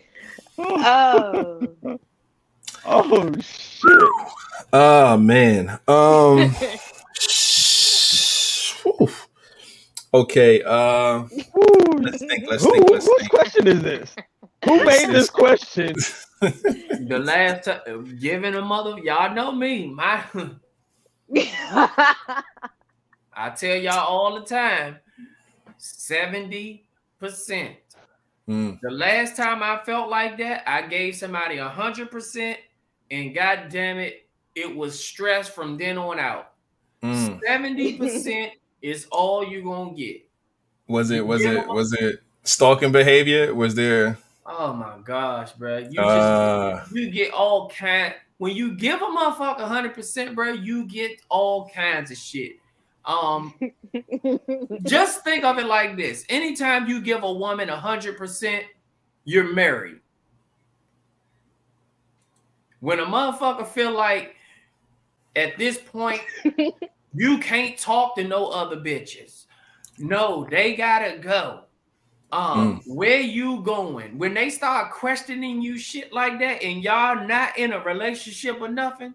[0.58, 1.98] Oh.
[2.86, 4.08] oh shit.
[4.72, 5.78] Oh man.
[5.88, 6.54] Um.
[10.14, 11.24] Okay, uh
[11.98, 13.30] Let's think, let's think, let's whose think.
[13.30, 14.16] question is this?
[14.64, 15.94] Who made this question?
[16.40, 19.88] the last time giving a mother, y'all know me.
[19.88, 20.24] My
[23.36, 24.96] I tell y'all all the time,
[25.78, 26.80] 70%.
[28.48, 32.58] Mm, The last time I felt like that, I gave somebody a hundred percent,
[33.10, 36.52] and god damn it, it was stress from then on out.
[37.02, 37.40] mm.
[37.44, 38.52] Seventy percent
[38.82, 40.28] is all you gonna get.
[40.86, 43.52] Was it was it was it stalking behavior?
[43.52, 45.78] Was there Oh my gosh, bro!
[45.78, 48.14] You just uh you get all kind.
[48.38, 52.58] When you give a motherfucker hundred percent, bro, you get all kinds of shit.
[53.06, 53.54] Um,
[54.82, 58.64] just think of it like this: anytime you give a woman hundred percent,
[59.24, 60.00] you're married.
[62.80, 64.34] When a motherfucker feel like
[65.34, 66.20] at this point
[67.14, 69.46] you can't talk to no other bitches,
[69.98, 71.62] no, they gotta go.
[72.32, 74.18] Um, where you going?
[74.18, 78.68] When they start questioning you shit like that, and y'all not in a relationship or
[78.68, 79.14] nothing,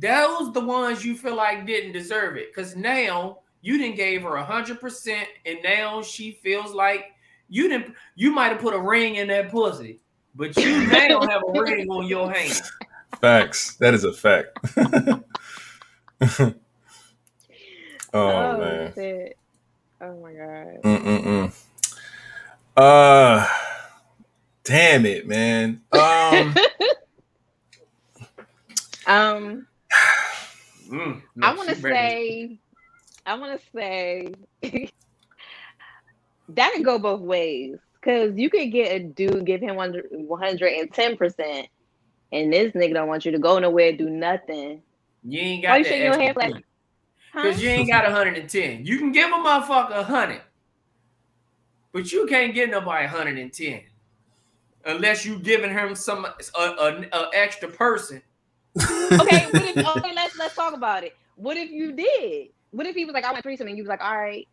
[0.00, 2.54] those the ones you feel like didn't deserve it.
[2.54, 7.12] Cause now you didn't gave her a hundred percent, and now she feels like
[7.48, 7.94] you didn't.
[8.14, 10.00] You might have put a ring in that pussy,
[10.34, 12.60] but you now have a ring on your hand.
[13.20, 13.76] facts?
[13.76, 14.58] That is a fact.
[18.12, 18.92] Oh, man.
[18.92, 19.36] shit.
[20.00, 20.82] Oh my god.
[20.82, 21.54] Mm-mm-mm.
[22.76, 23.46] Uh,
[24.64, 25.80] damn it, man.
[25.92, 26.56] Um,
[29.06, 29.66] Um,
[30.90, 32.58] Mm, no, I want to say,
[33.24, 34.32] I want to say
[36.48, 39.94] that can go both ways because you could get a dude give him one
[40.40, 41.68] hundred and ten percent,
[42.32, 44.82] and this nigga don't want you to go nowhere, do nothing.
[45.22, 46.64] you ain't got Why got you that shaking your extra head like- thing.
[47.32, 47.42] Huh?
[47.44, 48.84] Because you ain't got 110.
[48.84, 50.40] You can give a motherfucker 100,
[51.92, 53.82] but you can't get nobody 110
[54.84, 58.20] unless you giving him some a, a, a extra person.
[58.80, 60.19] okay, what if, okay, let's let's
[60.70, 61.16] talk about it.
[61.36, 62.48] What if you did?
[62.70, 64.46] What if he was like, I want threesome, and you was like, all right,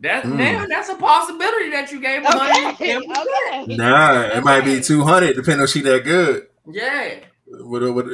[0.00, 0.36] That Mm.
[0.36, 3.62] now that's a possibility that you gave him okay, 110.
[3.64, 3.76] okay.
[3.76, 6.46] nah, it might be two hundred, depending on she that good.
[6.70, 8.06] Yeah, What, what,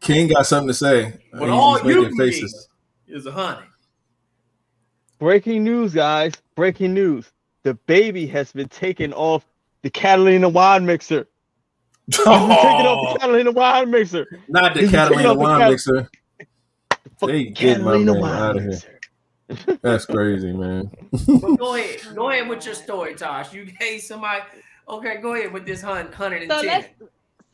[0.00, 1.20] King got something to say.
[1.32, 2.50] but He's- all he's you making can give
[3.16, 3.68] is a hundred.
[5.18, 6.32] Breaking news, guys.
[6.54, 7.30] Breaking news.
[7.64, 9.46] DaBaby has been taken off
[9.82, 11.26] the Catalina wine mixer.
[12.06, 14.26] He's been taken off Oh, the Catalina wine mixer.
[14.48, 16.10] not the He's taking Catalina off the wine Cal- mixer.
[17.26, 18.68] They get my Catalina man wine outta here.
[18.70, 19.78] mixer.
[19.82, 20.90] That's crazy, man.
[21.12, 23.52] But go ahead, go ahead with your story, Tosh.
[23.52, 24.42] You gave somebody.
[24.88, 26.48] Okay, go ahead with this hun- 110.
[26.50, 26.88] So let's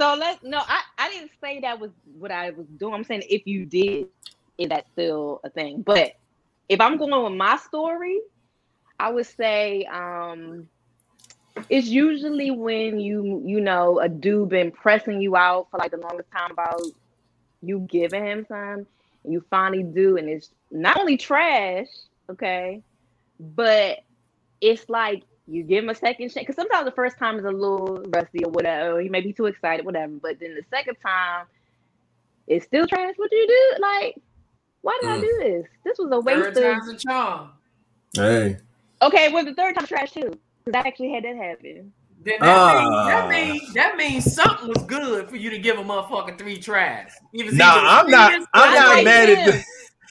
[0.00, 2.94] so let's no, I, I didn't say that was what I was doing.
[2.94, 4.08] I'm saying if you did,
[4.58, 5.82] is that still a thing?
[5.82, 6.14] But
[6.68, 8.18] if I'm going with my story,
[8.98, 10.68] I would say um
[11.68, 15.96] it's usually when you you know a dude been pressing you out for like the
[15.98, 16.80] longest time about
[17.62, 18.86] you giving him some
[19.24, 21.86] and you finally do and it's not only trash,
[22.30, 22.82] okay,
[23.38, 23.98] but
[24.60, 27.50] it's like you give him a second chance because sometimes the first time is a
[27.50, 28.96] little rusty or whatever.
[28.96, 30.12] Or he may be too excited, whatever.
[30.22, 31.46] But then the second time,
[32.46, 33.14] it's still trash.
[33.16, 33.82] What do you do?
[33.82, 34.16] Like,
[34.82, 35.20] why did I Mm.
[35.22, 35.66] do this?
[35.84, 36.62] This was a Third waste of.
[36.62, 37.50] time's a charm.
[38.14, 38.56] Hey,
[39.02, 40.32] Okay, well the third time trash too.
[40.70, 41.92] Because I actually had that happen.
[42.22, 42.80] Then that, Ah.
[42.82, 46.58] means, that means that means something was good for you to give a motherfucker three
[46.58, 47.12] tries.
[47.32, 47.64] It Nah,
[48.00, 49.50] I'm not- I'm or not liked mad at him.
[49.52, 49.64] the-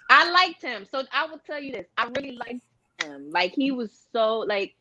[0.10, 1.86] I liked him, so I will tell you this.
[1.98, 2.62] I really liked
[3.04, 3.30] him.
[3.32, 4.76] Like he was so like,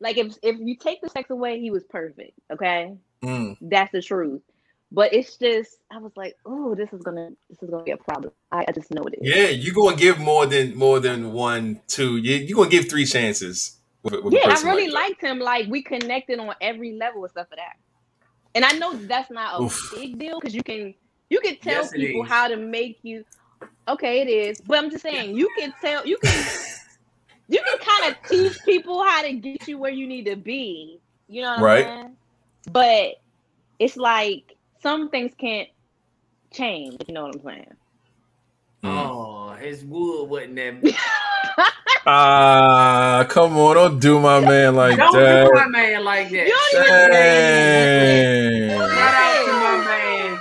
[0.00, 2.38] like if if you take the sex away, he was perfect.
[2.52, 3.56] Okay, Mm.
[3.62, 4.42] that's the truth.
[4.90, 7.98] But it's just, I was like, oh, this is gonna, this is gonna be a
[7.98, 8.32] problem.
[8.52, 9.28] I, I just know it is.
[9.36, 12.16] Yeah, you're gonna give more than more than one, two.
[12.16, 13.77] You you gonna give three chances.
[14.04, 15.40] With, with yeah, I person really like liked him.
[15.40, 17.76] Like we connected on every level and stuff of that.
[18.54, 19.82] And I know that's not a Oof.
[19.90, 20.94] big deal because you can
[21.30, 22.28] you can tell Yes, people is.
[22.28, 23.24] how to make you.
[23.88, 26.46] Okay, it is, but I'm just saying you can tell you can
[27.48, 31.00] you can kind of teach people how to get you where you need to be.
[31.28, 31.94] You know what Right.
[31.94, 32.16] I'm saying?
[32.72, 33.14] But
[33.78, 35.68] it's like some things can't
[36.52, 36.98] change.
[37.08, 37.72] You know what I'm saying?
[38.84, 39.12] Mm.
[39.12, 40.74] Oh, his wood wasn't that.
[42.10, 45.12] Ah, come on, don't do my man like that.
[45.12, 46.46] Don't do my man like that.
[46.46, 48.78] You don't even- Dang.
[48.88, 50.40] Shout out to my man.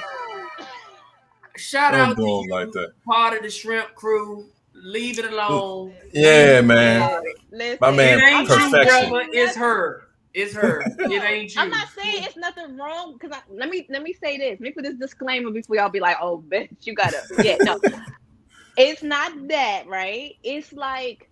[1.57, 2.93] Shout Don't out to do him you, like that.
[3.05, 4.45] part of the shrimp crew.
[4.73, 5.93] Leave it alone.
[6.13, 7.21] Yeah, man.
[7.51, 9.09] Listen, My man, it ain't you, perfection.
[9.09, 9.27] brother.
[9.33, 10.03] It's her.
[10.33, 10.83] It's her.
[10.99, 11.61] It ain't you.
[11.61, 14.51] I'm not saying it's nothing wrong because let me let me say this.
[14.51, 17.77] Let me put this disclaimer before y'all be like, "Oh, bitch, you gotta." Yeah, no,
[18.77, 20.35] it's not that, right?
[20.43, 21.29] It's like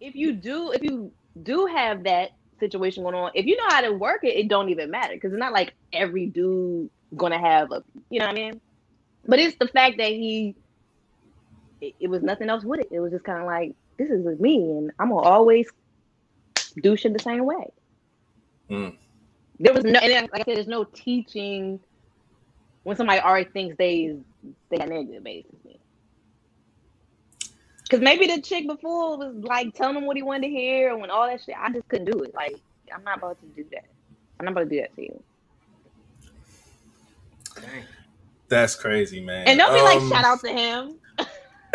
[0.00, 1.12] if you do if you
[1.42, 2.30] do have that
[2.60, 5.32] situation going on, if you know how to work it, it don't even matter because
[5.32, 8.60] it's not like every dude gonna have a, you know what I mean?
[9.26, 10.56] But it's the fact that he,
[11.80, 12.88] it, it was nothing else with it.
[12.92, 15.68] It was just kind of like this is with me, and I'm gonna always
[16.82, 17.66] do shit the same way
[18.70, 18.96] Mm.
[19.60, 21.80] there was no, and then, like I said, there's no teaching
[22.84, 24.16] when somebody already thinks they
[24.70, 25.57] they got nigga basically.
[27.88, 31.00] Because maybe the chick before was like telling him what he wanted to hear and
[31.00, 31.54] when all that shit.
[31.58, 32.34] I just couldn't do it.
[32.34, 32.56] Like
[32.94, 33.84] I'm not about to do that.
[34.38, 35.22] I'm not about to do that to you.
[37.56, 37.84] Dang.
[38.48, 39.46] That's crazy, man.
[39.48, 40.94] And don't be like Um, shout out to him.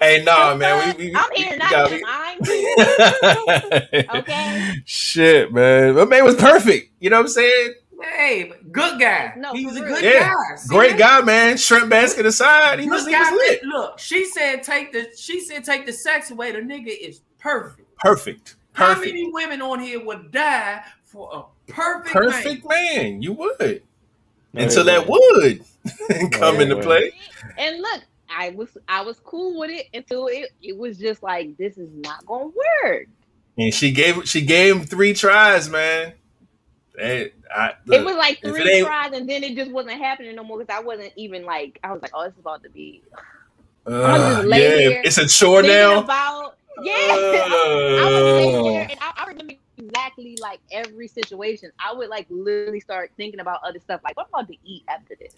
[0.00, 0.96] hey, nah, man.
[0.96, 2.00] We, we, I'm we- here, we not got- him.
[2.06, 4.06] I'm here.
[4.14, 4.72] Okay.
[4.86, 5.94] Shit, man.
[5.94, 6.92] My man was perfect.
[7.00, 7.74] You know what I'm saying?
[8.00, 9.32] Hey, good guy.
[9.36, 10.12] No, he was a good real.
[10.12, 10.56] Yeah, guy.
[10.56, 11.20] See Great that?
[11.20, 11.56] guy, man.
[11.56, 13.62] Shrimp basket aside, he was, he was lit.
[13.64, 16.52] Look, she said take the she said take the sex away.
[16.52, 17.88] The nigga is perfect.
[17.98, 18.56] Perfect.
[18.72, 23.20] How many women on here would die for a perfect, Perfect man.
[23.22, 23.82] You would.
[24.52, 25.62] No, Until that wouldn't.
[26.32, 26.82] come they into wouldn't.
[26.82, 27.12] play.
[27.58, 31.56] And look, I was I was cool with it until it, it was just like
[31.56, 32.50] this is not gonna
[32.84, 33.08] work.
[33.58, 36.12] And she gave she gave him three tries, man.
[36.98, 40.58] Hey, I, it was like three tries, and then it just wasn't happening no more
[40.58, 43.04] because I wasn't even like I was like, oh, this is about to be.
[43.86, 46.04] Uh, yeah, here it's a chore now.
[46.04, 46.92] about yeah.
[47.96, 51.72] I would lay Uh, there and I, I remember exactly like every situation.
[51.80, 54.00] I would like literally start thinking about other stuff.
[54.04, 55.32] Like, what I'm about to eat after this?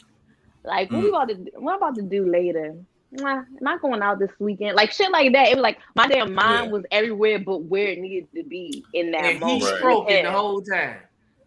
[0.65, 1.11] Like, what we Mm.
[1.11, 1.51] about to do?
[1.57, 2.75] what I'm about to do later?
[3.13, 4.77] Nah, am I going out this weekend?
[4.77, 5.49] Like shit like that.
[5.49, 6.73] It was like my damn mind Yeah.
[6.73, 9.63] was everywhere but where it needed to be in that And moment.
[9.63, 9.77] he's Right.
[9.79, 10.23] stroking Yeah.
[10.23, 11.01] the whole time.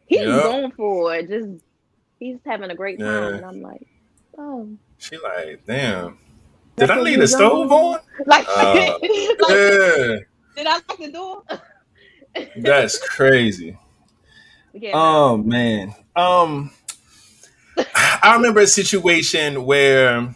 [0.07, 0.25] He's Yeah.
[0.43, 1.29] going for it.
[1.29, 1.63] Just
[2.19, 3.07] he's having a great time.
[3.07, 3.37] Yeah.
[3.37, 3.87] And I'm like,
[4.37, 4.69] oh.
[4.97, 6.17] she like, damn.
[6.75, 7.99] Did I leave the stove on?
[8.25, 9.01] Like, Uh, like
[9.49, 10.17] Yeah,
[10.55, 11.43] did I lock the door?
[12.57, 13.77] that's crazy.
[14.73, 14.91] yeah.
[14.93, 15.93] Oh man.
[16.15, 16.71] Um
[17.95, 20.35] I remember a situation where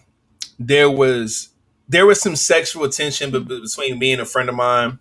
[0.60, 1.50] there was
[1.90, 5.00] there was some sexual tension be- be- between me and a friend of mine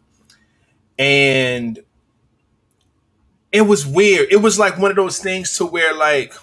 [0.98, 1.80] and
[3.52, 4.28] it was weird.
[4.30, 6.34] It was like one of those things to where like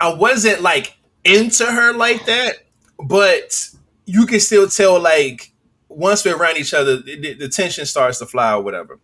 [0.00, 2.56] I wasn't like into her like that,
[2.98, 3.68] but
[4.04, 5.52] you can still tell like
[5.88, 8.98] once we're around each other, the, the- tension starts to fly or whatever.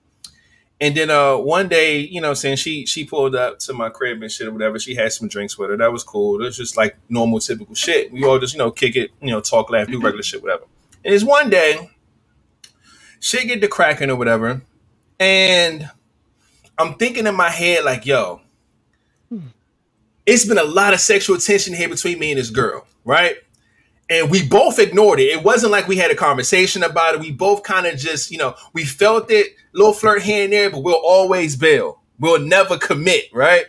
[0.80, 4.20] And then uh one day, you know, saying she she pulled up to my crib
[4.20, 4.80] and shit or whatever.
[4.80, 5.76] She had some drinks with her.
[5.76, 6.40] That was cool.
[6.40, 8.12] It was just like normal, typical shit.
[8.12, 10.64] We all just, you know, kick it, you know, talk, laugh, do regular shit, whatever.
[11.04, 11.88] And it's one day,
[13.22, 14.60] shit get to cracking or whatever.
[15.18, 15.88] And
[16.76, 18.40] I'm thinking in my head, like, yo,
[20.26, 23.36] it's been a lot of sexual tension here between me and this girl, right?
[24.10, 25.30] And we both ignored it.
[25.30, 27.20] It wasn't like we had a conversation about it.
[27.20, 30.70] We both kind of just, you know, we felt it, little flirt here and there,
[30.70, 32.02] but we'll always bail.
[32.18, 33.66] We'll never commit, right?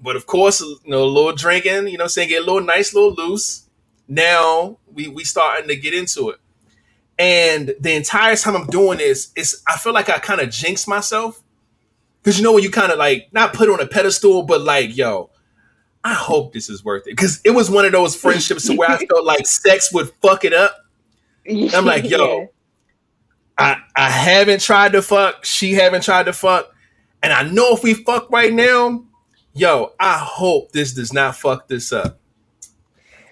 [0.00, 2.92] But of course, you know, a little drinking, you know, saying get a little nice,
[2.94, 3.68] little loose.
[4.08, 6.38] Now we we starting to get into it.
[7.22, 10.88] And the entire time I'm doing this, it's I feel like I kind of jinx
[10.88, 11.40] myself.
[12.24, 14.96] Cause you know when you kind of like not put on a pedestal, but like,
[14.96, 15.30] yo,
[16.02, 17.16] I hope this is worth it.
[17.16, 20.44] Cause it was one of those friendships to where I felt like sex would fuck
[20.44, 20.76] it up.
[21.48, 22.48] I'm like, yo,
[23.56, 25.44] I I haven't tried to fuck.
[25.44, 26.74] She haven't tried to fuck.
[27.22, 29.04] And I know if we fuck right now,
[29.52, 32.18] yo, I hope this does not fuck this up.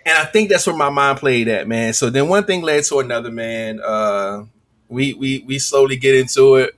[0.06, 1.92] And I think that's where my mind played at, man.
[1.92, 3.80] So then one thing led to another, man.
[3.80, 4.44] Uh
[4.88, 6.74] we we we slowly get into it.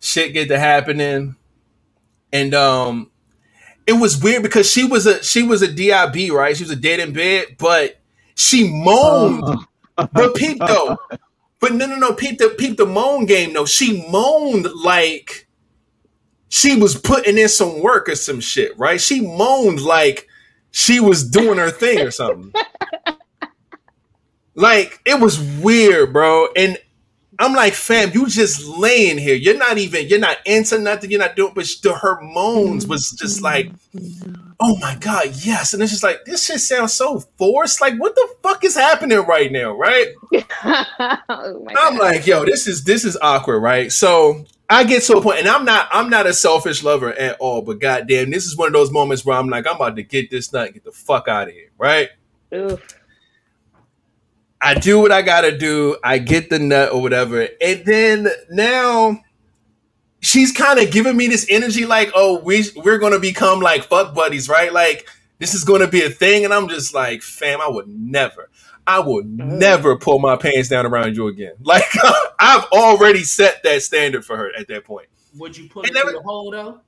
[0.00, 1.36] Shit get to happening.
[2.32, 3.10] And um
[3.86, 6.56] it was weird because she was a she was a DIB, right?
[6.56, 7.98] She was a dead in bed, but
[8.34, 9.66] she moaned.
[9.96, 10.96] But peep though.
[11.60, 12.12] But no, no, no.
[12.12, 13.66] Peep the peep the moan game though.
[13.66, 15.46] She moaned like
[16.48, 19.00] she was putting in some work or some shit, right?
[19.00, 20.28] She moaned like
[20.72, 22.52] she was doing her thing or something.
[24.54, 26.48] like it was weird, bro.
[26.56, 26.78] And
[27.38, 29.34] I'm like, fam, you just laying here.
[29.34, 30.08] You're not even.
[30.08, 31.10] You're not into nothing.
[31.10, 31.52] You're not doing.
[31.54, 33.70] But the, her moans was just like,
[34.60, 35.74] oh my god, yes.
[35.74, 37.80] And it's just like this shit sounds so forced.
[37.80, 40.08] Like what the fuck is happening right now, right?
[40.64, 41.98] oh I'm God.
[41.98, 43.90] like, yo, this is this is awkward, right?
[43.90, 47.36] So I get to a point, and I'm not I'm not a selfish lover at
[47.40, 50.02] all, but goddamn, this is one of those moments where I'm like, I'm about to
[50.02, 52.08] get this nut, get the fuck out of here, right?
[52.54, 52.80] Oof.
[54.62, 55.98] I do what I gotta do.
[56.02, 59.20] I get the nut or whatever, and then now
[60.20, 64.14] she's kind of giving me this energy, like, oh, we we're gonna become like fuck
[64.14, 64.72] buddies, right?
[64.72, 65.06] Like
[65.38, 68.48] this is gonna be a thing, and I'm just like, fam, I would never,
[68.86, 71.54] I would never pull my pants down around you again.
[71.62, 71.84] Like
[72.40, 75.08] I've already set that standard for her at that point.
[75.36, 76.80] Would you put It it never- the hole though?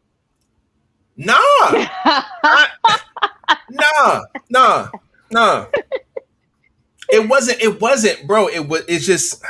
[1.16, 1.38] Nah,
[3.70, 4.88] nah, nah,
[5.30, 5.66] nah.
[7.08, 7.60] It wasn't.
[7.62, 8.48] It wasn't, bro.
[8.48, 8.82] It was.
[8.88, 9.40] It's just.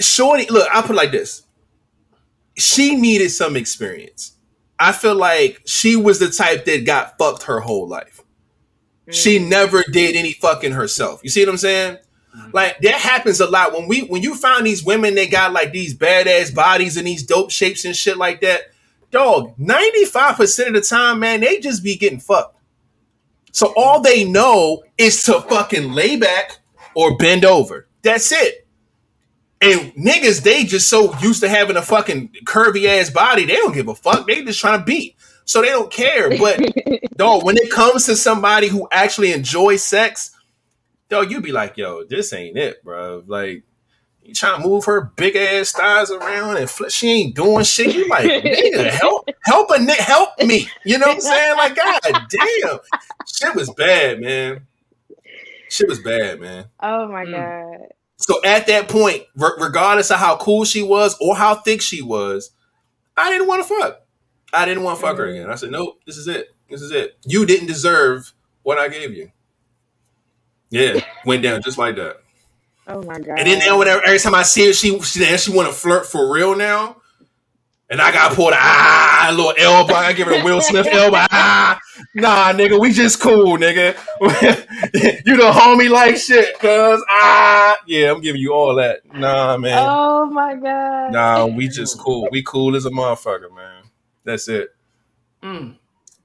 [0.00, 0.68] Shorty, look.
[0.72, 1.42] I'll put it like this.
[2.56, 4.32] She needed some experience.
[4.78, 8.22] I feel like she was the type that got fucked her whole life.
[9.10, 11.20] She never did any fucking herself.
[11.22, 11.98] You see what I'm saying?
[12.36, 12.50] Mm-hmm.
[12.52, 15.72] Like that happens a lot when we when you find these women they got like
[15.72, 18.62] these badass bodies and these dope shapes and shit like that.
[19.10, 22.56] Dog, 95% of the time, man, they just be getting fucked.
[23.50, 26.60] So all they know is to fucking lay back
[26.94, 27.88] or bend over.
[28.02, 28.68] That's it.
[29.60, 33.74] And niggas, they just so used to having a fucking curvy ass body, they don't
[33.74, 34.26] give a fuck.
[34.26, 35.16] They just trying to beat.
[35.50, 36.30] So they don't care.
[36.38, 36.60] But
[37.16, 40.30] dog, when it comes to somebody who actually enjoys sex,
[41.08, 43.24] dog, you'd be like, yo, this ain't it, bro.
[43.26, 43.64] Like,
[44.22, 47.96] you trying to move her big ass thighs around and fl- she ain't doing shit.
[47.96, 50.68] You like, nigga, help, help a nigga, help me.
[50.84, 51.56] You know what I'm saying?
[51.56, 52.00] Like, god
[52.30, 52.78] damn,
[53.26, 54.68] shit was bad, man.
[55.68, 56.66] Shit was bad, man.
[56.80, 57.32] oh my Mm.
[57.80, 57.88] god.
[58.18, 62.02] So at that point, re- regardless of how cool she was or how thick she
[62.02, 62.52] was,
[63.16, 63.99] I didn't want to fuck.
[64.52, 65.50] I didn't want to fuck her again.
[65.50, 66.48] I said, nope, this is it.
[66.68, 67.16] This is it.
[67.24, 68.32] You didn't deserve
[68.62, 69.30] what I gave you.
[70.70, 72.18] Yeah, went down just like that.
[72.86, 73.38] Oh my god.
[73.38, 75.74] And then now, whenever every time I see her, she she then she want to
[75.74, 76.96] flirt for real now.
[77.88, 79.94] And I got pulled ah a little elbow.
[79.94, 81.26] I give her a Will Smith elbow.
[81.30, 81.78] Ah,
[82.14, 83.96] nah, nigga, we just cool, nigga.
[85.26, 89.00] you the homie like shit, cuz ah, yeah, I'm giving you all that.
[89.12, 89.84] Nah, man.
[89.88, 91.12] Oh my god.
[91.12, 92.28] Nah, we just cool.
[92.30, 93.79] We cool as a motherfucker, man.
[94.30, 94.72] That's it.
[95.42, 95.76] Mm.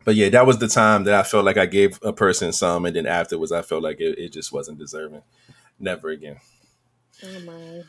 [0.04, 2.86] But yeah, that was the time that I felt like I gave a person some,
[2.86, 5.24] and then afterwards, I felt like it, it just wasn't deserving.
[5.80, 6.38] Never again.
[7.24, 7.82] Oh my.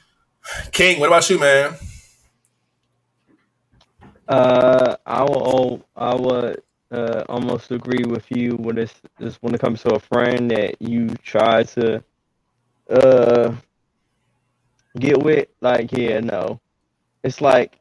[0.73, 1.75] King, what about you, man?
[4.27, 5.85] Uh, I will.
[5.95, 10.01] I would uh, almost agree with you when it's this when it comes to a
[10.01, 12.03] friend that you try to
[12.89, 13.55] uh
[14.99, 15.49] get with.
[15.61, 16.59] Like, yeah, no,
[17.23, 17.79] it's like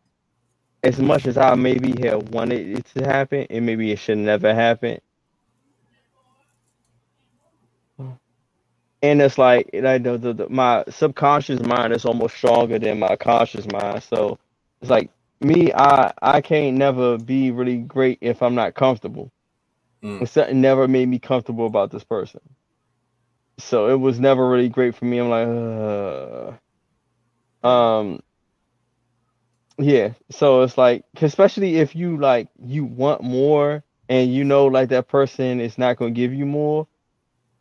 [0.85, 4.53] as much as I maybe have wanted it to happen, and maybe it should never
[4.53, 4.99] happen.
[9.01, 13.15] And it's like, like the, the, the my subconscious mind is almost stronger than my
[13.15, 14.01] conscious mind.
[14.03, 14.39] So
[14.81, 19.31] it's like me, I I can't never be really great if I'm not comfortable.
[20.03, 20.19] Mm.
[20.19, 22.41] And something never made me comfortable about this person.
[23.59, 25.19] So it was never really great for me.
[25.19, 26.57] I'm like,
[27.63, 28.21] uh, um,
[29.77, 30.13] yeah.
[30.31, 35.07] So it's like, especially if you like you want more and you know like that
[35.07, 36.87] person is not gonna give you more,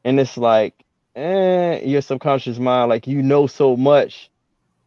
[0.04, 0.74] and it's like,
[1.16, 4.30] eh, your subconscious mind, like you know so much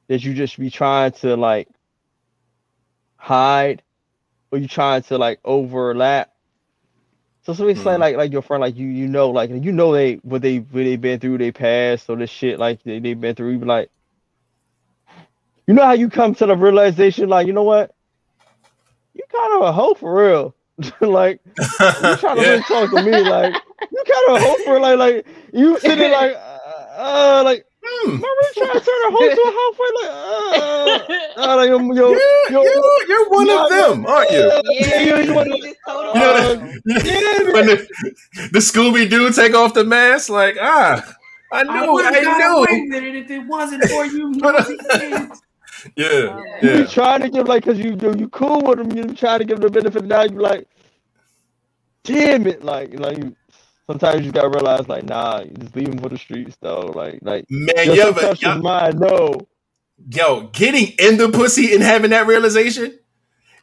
[0.10, 1.70] that you just be trying to like
[3.18, 3.84] hide
[4.52, 6.32] or you trying to like overlap.
[7.44, 8.00] So so it's like Mhm.
[8.00, 10.84] like like your friend, like you you know like you know they what they what
[10.84, 13.52] they been through, they past, or this shit like they they been through.
[13.52, 13.90] You be like,
[15.68, 17.94] you know how you come to the realization, like you know what,
[19.14, 20.56] you kind of a hoe for real.
[21.02, 22.62] like you trying to yeah.
[22.62, 23.54] talk to me, like
[23.92, 26.40] you kind of a hoe for like like you sitting like uh,
[26.98, 28.16] uh like Hmm.
[28.16, 30.12] am I really trying to turn a hoe to a hoe for like
[31.38, 32.18] uh, uh like yo Yeah,
[32.50, 34.52] yo you, you're one of Yeah, them, aren't you?
[34.80, 36.82] Yeah, you- you wanna- you just told You know him.
[36.86, 37.88] the, when the,
[38.52, 41.02] the Scooby Doo take off the mask, like ah,
[41.52, 42.98] I I knew, would I, have got away knew.
[42.98, 44.32] it if it wasn't for you
[45.96, 46.44] nosy kids.
[46.62, 46.86] Yeah, you yeah.
[46.86, 49.60] trying to give like because you you you cool with them, you try to give
[49.60, 50.06] them the benefit.
[50.06, 50.68] Now you be like,
[52.04, 53.36] damn it, like like you.
[53.90, 56.92] Sometimes you gotta realize like, nah, you just leave them for the streets though.
[56.94, 59.48] Like like Man, your you ever, subconscious yo, mind know.
[60.10, 63.00] yo, getting in the pussy and having that realization.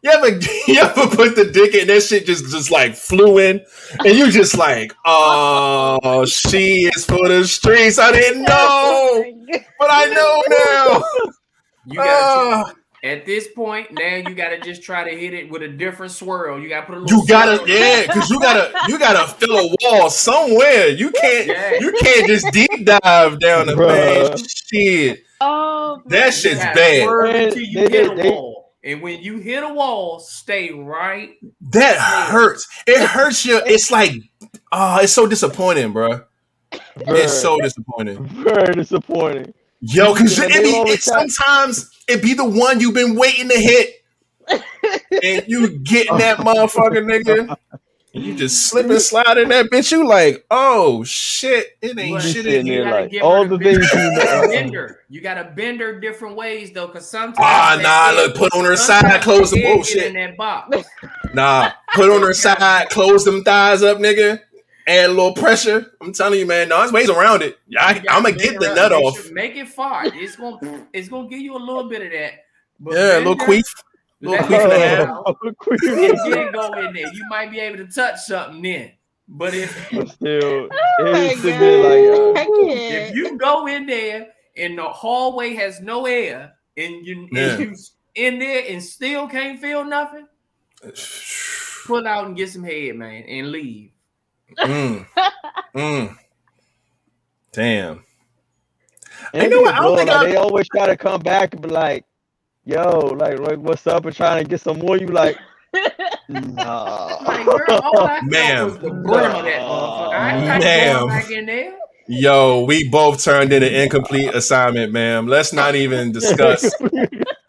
[0.02, 0.28] You ever,
[0.68, 3.64] you ever put the dick in that shit just just like flew in,
[4.04, 7.98] and you just like, oh, she is for the streets.
[7.98, 11.32] I didn't oh know, but I know now.
[11.86, 12.06] You got
[12.68, 12.72] Ah.
[13.02, 14.16] at this point now.
[14.16, 16.58] You got to just try to hit it with a different swirl.
[16.60, 17.18] You got to put a little.
[17.20, 20.88] You gotta, yeah, because you gotta, you gotta fill a wall somewhere.
[20.88, 21.74] You can't, Yeah.
[21.80, 24.36] you can't just deep dive down the man.
[24.72, 27.08] Shit, Oh, that You shit's bad.
[27.08, 28.72] until you they- hit a they- wall.
[28.82, 31.30] And when you hit a wall, stay right.
[31.72, 31.96] That
[32.30, 32.68] hurts.
[32.86, 33.62] It hurts you.
[33.64, 34.12] It's like,
[34.72, 36.20] oh, it's so disappointing, bro.
[36.96, 39.54] It's so disappointing, very disappointing.
[39.86, 40.14] Yo.
[40.14, 44.04] Because Yeah, it be, it, sometimes it be the one you've been waiting to hit,
[45.22, 47.56] and you getting that motherfucker, nigga.
[48.14, 49.90] And you just slip and slide in that bitch.
[49.90, 52.84] You like, oh shit, it ain't But shit in here.
[52.84, 54.48] there like, give all the things you You gotta know.
[54.52, 55.00] bend her.
[55.10, 58.76] You gotta bend her different ways though, because sometimes Ah, nah, look, put on her
[58.76, 60.06] side, close the bullshit.
[60.06, 60.86] in that box.
[61.32, 64.40] Nah, put on her side, close them thighs up, nigga.
[64.86, 65.92] Add a little pressure.
[66.02, 66.68] I'm telling you, man.
[66.68, 67.58] No, there's ways around it.
[67.68, 68.76] Yeah, I, I'm gonna get the up.
[68.76, 69.22] nut Make off.
[69.24, 70.02] sure- Make it far.
[70.06, 72.32] It's gonna it's gonna give you a little bit of that.
[72.78, 73.62] But Yeah, a little her, queef.
[74.20, 75.06] Little let queef her and a half.
[75.08, 76.30] down, and Queef.
[76.34, 77.12] then go in there.
[77.14, 78.92] You might be able to touch something then.
[79.26, 83.86] But if But still, Oh my it to be like, uh, if you go in
[83.86, 87.52] there and the hallway has no air and you Yeah.
[87.54, 87.76] and you
[88.16, 90.26] in there and still can't feel nothing,
[91.86, 93.90] pull out and get some head, man, and leave.
[94.62, 95.06] Mm.
[95.76, 96.16] Mm.
[97.52, 98.04] Damn.
[99.32, 99.74] And You know what?
[99.74, 102.04] I don't think like, I- they always try to come back and be like,
[102.64, 104.96] "Yo, like, like, what's up?" and trying to get some more.
[104.96, 105.38] You like,
[106.28, 107.18] nah.
[107.24, 108.66] Like, girl, all I Ma'am.
[108.66, 110.12] was the brim of that motherfucker.
[110.14, 111.06] I ain't got to Ma'am.
[111.08, 111.78] back in there.
[112.06, 115.26] Yo, we both turned in an incomplete assignment, ma'am.
[115.26, 116.70] Let's not even discuss.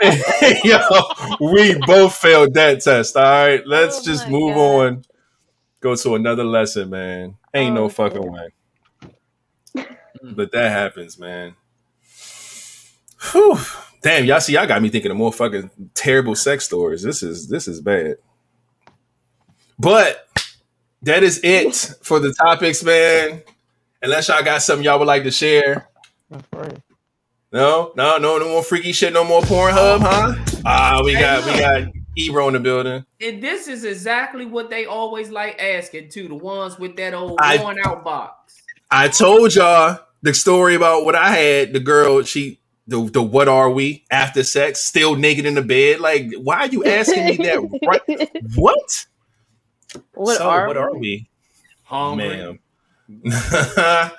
[0.64, 0.80] Yo,
[1.42, 3.18] we both failed that test.
[3.18, 4.86] All right, let's Oh just move God.
[4.86, 5.04] on.
[5.86, 7.38] Go to another lesson, man.
[7.54, 8.50] Ain't no Oh, fucking God.
[9.76, 9.86] way.
[10.24, 11.54] But that happens, man.
[13.32, 13.56] Whew.
[14.02, 17.04] Damn, y'all see, y'all got me thinking of more fucking terrible sex stories.
[17.04, 18.16] This is this is bad.
[19.78, 20.28] But
[21.04, 23.44] that is it for the topics, man.
[24.02, 25.88] Unless y'all got something y'all would like to share.
[27.52, 30.62] No, no, no, no more freaky shit, no more Pornhub, huh?
[30.66, 33.06] Ah, we got we got Ebro in the building.
[33.22, 36.28] And this is exactly what they always like asking too.
[36.28, 38.62] The ones with that old I- worn out box.
[38.92, 41.74] I told y'all the story about what I had.
[41.74, 46.00] The girl, she the the what are we after sex, still naked in the bed.
[46.00, 47.80] Like, why are you asking me that?
[48.08, 48.30] Right?
[48.56, 49.06] What?
[50.14, 51.28] What so, are what are we,
[51.84, 52.28] Hungry.
[52.30, 52.60] ma'am?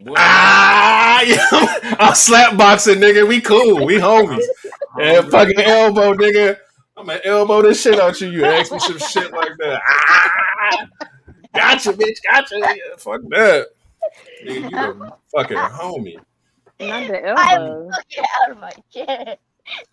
[0.00, 3.26] What- ah, yeah, I'm slap boxing, nigga.
[3.26, 3.84] We cool.
[3.84, 4.44] We homies.
[4.98, 5.30] Yeah, hungry.
[5.30, 6.58] fucking elbow, nigga.
[6.96, 8.28] I'm gonna elbow this shit out you.
[8.28, 9.80] You ask me some shit like that.
[9.86, 10.88] Ah,
[11.54, 12.18] gotcha, bitch.
[12.28, 12.56] Gotcha.
[12.58, 13.68] Yeah, fuck that.
[14.44, 16.16] Nigga, you a fucking homie.
[16.80, 19.36] Not the I'm fucking out of my chair.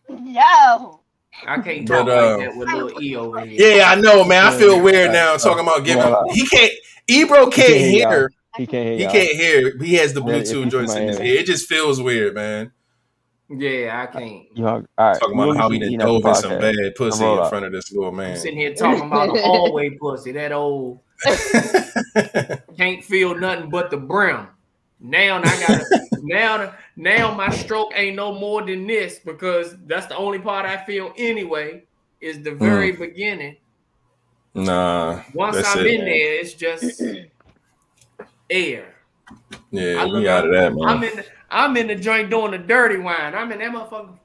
[0.09, 1.01] No.
[1.45, 3.77] I can't But, talk uh, like that with little E over here.
[3.77, 4.45] Yeah, I know, man.
[4.45, 6.13] I feel weird now talking about giving.
[6.31, 6.71] He can't.
[7.07, 8.31] Ebro can't can't hear hear.
[8.57, 8.97] He can't hear.
[8.97, 9.77] He can't hear.
[9.79, 11.39] He has the Yeah, if Bluetooth he joints in his out ear.
[11.39, 12.71] It just feels weird, man.
[13.49, 14.57] Yeah, I can't.
[14.57, 15.19] Y'all, all right.
[15.19, 17.43] Talking we'll about how we get done to dove in some bad pussy roll in
[17.43, 17.49] up.
[17.49, 18.37] front of this little I'm man.
[18.37, 20.31] sitting here talking about the hallway pussy.
[20.31, 20.99] That old
[22.77, 24.47] can't feel nothing but the brim.
[24.99, 25.81] Now I got
[26.23, 30.83] now now my stroke ain't no more than this because that's the only part I
[30.83, 31.83] feel anyway.
[32.21, 32.57] Is the mm.
[32.57, 33.57] very beginning.
[34.55, 35.85] nah, Once I'm it.
[35.85, 36.99] in there, it's just
[38.49, 38.95] air.
[39.69, 40.87] Yeah, I we out of that, man.
[40.87, 43.35] I'm in the, I'm in the joint doing the dirty wine.
[43.35, 44.17] I'm in that motherfucker.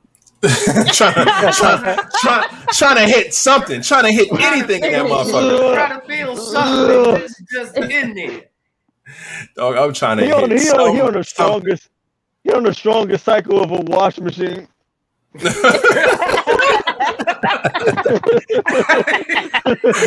[0.94, 5.74] trying, trying, trying, trying to hit something, trying to hit anything in that motherfucker.
[5.74, 8.44] Trying to feel something that's just in there.
[9.54, 11.90] Dog, I'm trying to He on, hit he, on, he on the strongest.
[12.42, 14.66] He on the strongest cycle of a wash machine.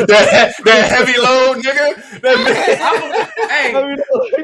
[0.06, 2.20] that, that heavy load, nigga.
[2.20, 2.36] That,
[2.80, 3.96] I'm- hey,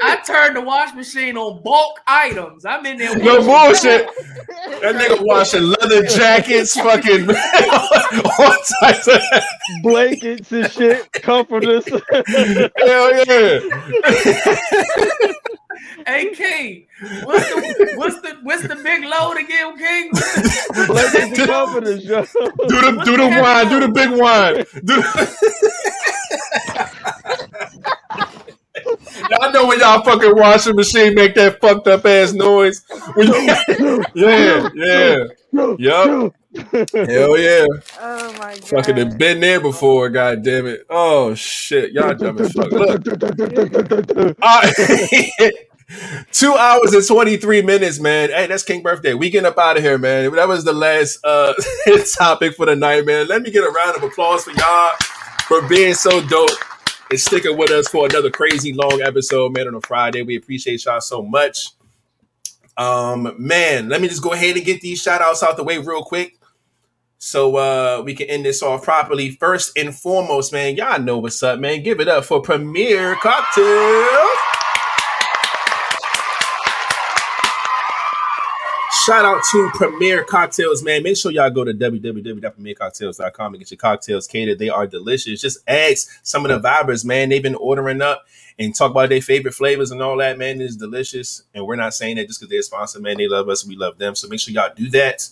[0.03, 2.65] I turned the wash machine on bulk items.
[2.65, 3.17] I'm in there.
[3.19, 4.09] no bullshit.
[4.83, 7.29] That nigga washing leather jackets, fucking
[8.39, 9.21] all types of
[9.83, 11.85] blankets and shit, comforters.
[11.89, 13.61] hell yeah.
[16.07, 16.87] Hey King,
[17.25, 20.11] what's the what's the what's the big load again, King?
[20.87, 22.23] blankets and comforters, yo.
[22.23, 24.65] Do the do the wine, do the big wine.
[24.85, 25.03] Do
[29.31, 32.85] y'all know when y'all fucking washing machine make that fucked up ass noise?
[34.15, 35.25] Yeah, yeah.
[35.53, 36.35] Yup.
[36.93, 37.67] Hell yeah.
[38.01, 38.65] Oh my god.
[38.65, 40.85] Fucking have been there before, god damn it.
[40.91, 41.93] Oh shit.
[41.93, 42.71] Y'all dumb as fuck.
[42.73, 44.37] Look.
[44.43, 44.71] Uh,
[46.33, 48.31] two hours and 23 minutes, man.
[48.31, 49.15] Hey, that's King birthday.
[49.15, 50.33] We getting up out of here, man.
[50.35, 51.53] That was the last uh
[52.17, 53.29] topic for the night, man.
[53.29, 54.93] Let me get a round of applause for y'all
[55.47, 56.51] for being so dope
[57.11, 60.23] and sticking with us for another crazy long episode, man, on a Friday.
[60.23, 61.71] We appreciate y'all so much.
[62.77, 65.79] Um, man, let me just go ahead and get these shout outs out the way
[65.79, 66.37] real quick.
[67.23, 69.33] So uh we can end this off properly.
[69.33, 71.83] First and foremost, man, y'all know what's up, man.
[71.83, 74.31] Give it up for Premier Cocktail.
[79.07, 81.03] Shout out to Premier Cocktails, man.
[81.03, 84.59] Make sure y'all go to www.premiercocktails.com and get your cocktails catered.
[84.59, 85.41] They are delicious.
[85.41, 87.31] Just ask some of the vibers, man.
[87.31, 88.27] They've been ordering up
[88.59, 90.61] and talk about their favorite flavors and all that, man.
[90.61, 91.45] It's delicious.
[91.55, 93.17] And we're not saying that just because they're sponsored, man.
[93.17, 93.67] They love us.
[93.67, 94.15] We love them.
[94.15, 95.27] So make sure y'all do that.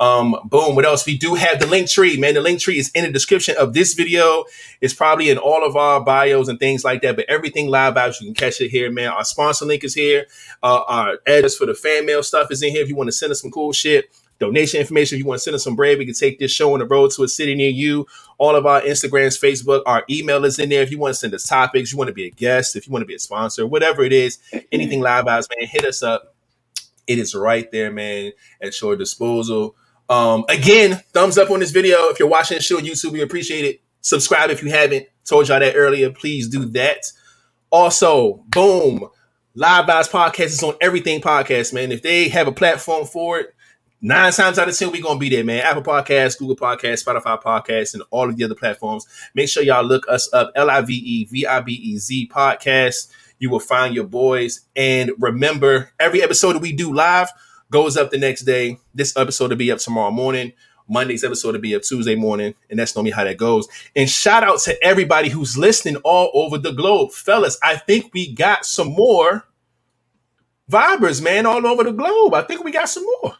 [0.00, 0.74] Um, boom.
[0.74, 1.04] What else?
[1.04, 2.32] We do have the link tree, man.
[2.32, 4.44] The link tree is in the description of this video.
[4.80, 7.16] It's probably in all of our bios and things like that.
[7.16, 9.08] But everything live vibes, you can catch it here, man.
[9.08, 10.26] Our sponsor link is here.
[10.62, 12.82] Uh, our address for the fan mail stuff is in here.
[12.82, 15.16] If you want to send us some cool shit, donation information.
[15.16, 16.86] If you want to send us some bread, we can take this show on the
[16.86, 18.06] road to a city near you.
[18.38, 20.82] All of our Instagrams, Facebook, our email is in there.
[20.82, 22.92] If you want to send us topics, you want to be a guest, if you
[22.92, 24.38] want to be a sponsor, whatever it is,
[24.72, 26.34] anything live vibes, man, hit us up.
[27.06, 29.76] It is right there, man, at your disposal.
[30.10, 32.08] Um, again, thumbs up on this video.
[32.08, 33.80] If you're watching this show on YouTube, we appreciate it.
[34.00, 35.06] Subscribe if you haven't.
[35.24, 36.10] Told y'all that earlier.
[36.10, 37.04] Please do that.
[37.70, 39.08] Also, boom.
[39.54, 41.92] Live Vibes Podcast is on everything podcast, man.
[41.92, 43.54] If they have a platform for it,
[44.00, 45.60] nine times out of ten, we're gonna be there, man.
[45.60, 49.06] Apple Podcasts, Google Podcasts, Spotify Podcasts, and all of the other platforms.
[49.34, 53.10] Make sure y'all look us up, L-I-V-E-V-I-B-E-Z podcast.
[53.38, 54.62] You will find your boys.
[54.74, 57.30] And remember, every episode that we do live
[57.70, 58.78] goes up the next day.
[58.94, 60.52] This episode will be up tomorrow morning.
[60.88, 63.68] Monday's episode will be up Tuesday morning, and that's normally how that goes.
[63.96, 67.12] And shout out to everybody who's listening all over the globe.
[67.12, 69.44] Fellas, I think we got some more
[70.70, 72.34] vibers, man, all over the globe.
[72.34, 73.34] I think we got some more.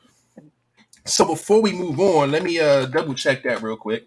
[1.07, 4.07] So before we move on, let me uh double check that real quick.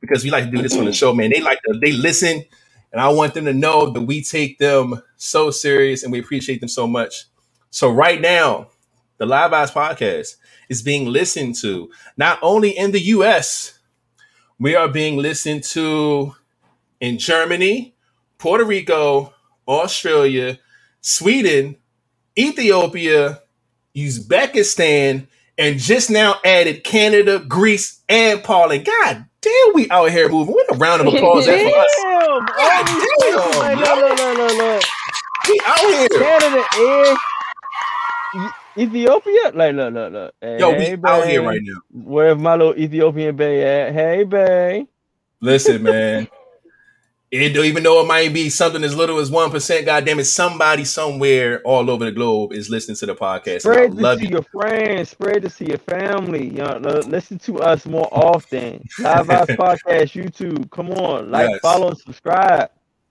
[0.00, 1.30] because we like to do this on the show, man.
[1.30, 2.44] They like to they listen,
[2.92, 6.60] and I want them to know that we take them so serious and we appreciate
[6.60, 7.26] them so much.
[7.70, 8.68] So right now,
[9.20, 10.36] the Live Vibes podcast
[10.70, 13.78] is being listened to not only in the U.S.
[14.58, 16.34] We are being listened to
[17.00, 17.94] in Germany,
[18.38, 19.34] Puerto Rico,
[19.68, 20.58] Australia,
[21.02, 21.76] Sweden,
[22.38, 23.42] Ethiopia,
[23.94, 25.26] Uzbekistan,
[25.58, 28.86] and just now added Canada, Greece, and Poland.
[28.86, 30.54] God damn, we out here moving.
[30.54, 31.94] What a round of applause that for us.
[31.98, 32.16] Damn!
[32.26, 32.86] Oh, God
[33.32, 34.82] Oh, damn, look, look, look, look, look.
[35.46, 36.08] We out here.
[36.08, 37.18] Canada and
[38.76, 39.50] Ethiopia?
[39.54, 40.34] Like, look, look, look.
[40.40, 41.80] Hey, Yo, we Hey, out here right now.
[41.92, 43.92] Where's my little Ethiopian bay at?
[43.94, 44.86] Hey, babe.
[45.40, 46.28] Listen, man.
[47.32, 49.86] It even though it might be something as little as one percent.
[49.86, 53.60] Goddamn it, somebody somewhere all over the globe is listening to the podcast.
[53.60, 54.30] Spread this love to you.
[54.30, 55.10] your friends.
[55.10, 56.46] Spread this to your family.
[56.48, 58.84] You know, listen to us more often.
[58.98, 60.68] Live Vibes Podcast, YouTube.
[60.72, 61.30] Come on.
[61.30, 61.60] Like, Yes.
[61.60, 62.68] follow, and subscribe.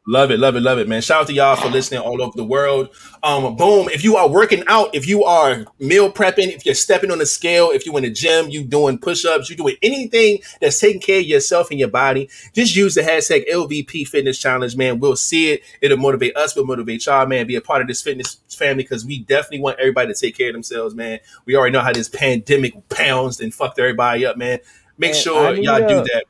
[0.08, 1.04] Love it, love it, love it, man.
[1.04, 2.90] Shout out to y'all for listening all over the world.
[3.22, 3.90] Um, boom.
[3.90, 7.28] If you are working out, if you are meal prepping, if you're stepping on the
[7.28, 11.20] scale, if you're in the gym, you doing push-ups, you doing anything that's taking care
[11.20, 15.00] of yourself and your body, just use the hashtag LVP Fitness Challenge, man.
[15.00, 15.64] We'll see it.
[15.80, 16.56] It'll motivate us.
[16.56, 17.46] We'll motivate y'all, man.
[17.46, 20.48] Be a part of this fitness family because we definitely want everybody to take care
[20.48, 21.20] of themselves, man.
[21.46, 24.58] We already know how this pandemic pounds and fucked everybody up, man.
[24.98, 26.24] Make I sure y'all do that.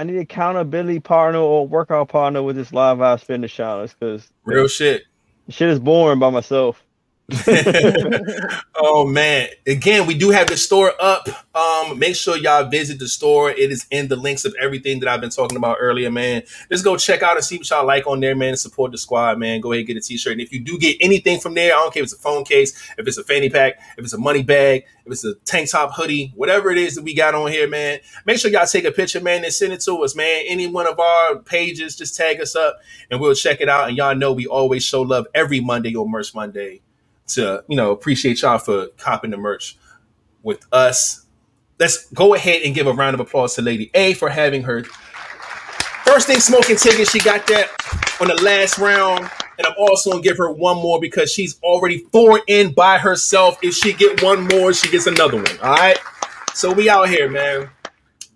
[0.00, 4.66] I need accountability partner or workout partner with this Live Vibes Fitness Challenge because Real
[4.66, 5.02] shit.
[5.50, 6.82] shit is boring by myself.
[8.76, 9.48] oh man.
[9.66, 11.28] Again we do have the store up.
[11.54, 13.50] Um make sure y'all visit the store.
[13.50, 16.42] It is in the links of everything that i've been talking about earlier man.
[16.70, 19.38] Just go check out and see what y'all like on there man support the squad
[19.38, 19.60] man.
[19.60, 20.32] Go ahead and get a t-shirt.
[20.32, 22.44] And if you do get anything from there i don't care if it's a phone
[22.44, 25.70] case if it's a fanny pack if it's a money bag if it's a tank
[25.70, 28.84] top hoodie whatever it is that we got on here man make sure y'all take
[28.84, 30.44] a picture man and send it to us man.
[30.46, 32.78] Any one of our pages just tag us up
[33.10, 33.88] and we'll check it out.
[33.88, 36.80] And y'all know we always show love every monday on merch monday
[37.34, 39.76] to you know appreciate y'all for copping the merch
[40.42, 41.26] with us.
[41.78, 44.84] Let's go ahead and give a round of applause to Lady A for having her
[46.04, 47.08] first thing smoking ticket.
[47.08, 47.70] She got that
[48.20, 52.04] on the last round, and I'm also gonna give her one more because she's already
[52.12, 53.58] four in by herself.
[53.62, 55.58] If she get one more, she gets another one.
[55.62, 55.98] All right.
[56.54, 57.70] So we out here, man.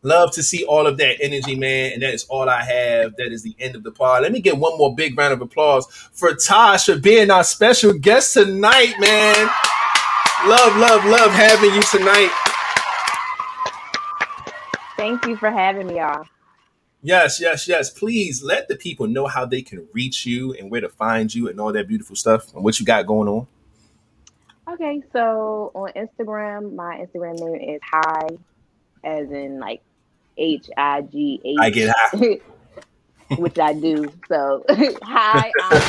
[0.04, 1.94] Love to see all of that energy, man.
[1.94, 3.16] And that is all I have.
[3.16, 4.22] That is the end of the pod.
[4.22, 7.94] Let me get one more big round of applause for Tosh for being our special
[7.94, 9.50] guest tonight, man.
[10.46, 12.30] Love, love, love having you tonight.
[14.98, 16.26] Thank you for having me, y'all.
[17.02, 17.88] Yes, yes, yes.
[17.88, 21.48] Please let the people know how they can reach you and where to find you
[21.48, 23.46] and all that beautiful stuff and what you got going on.
[24.70, 28.26] Okay, so on Instagram, my Instagram name is Hi,
[29.02, 29.82] as in like
[30.36, 31.66] H I G H.
[31.66, 32.40] I get high.
[33.36, 34.12] which I do.
[34.28, 34.64] So
[35.02, 35.82] hi, I'm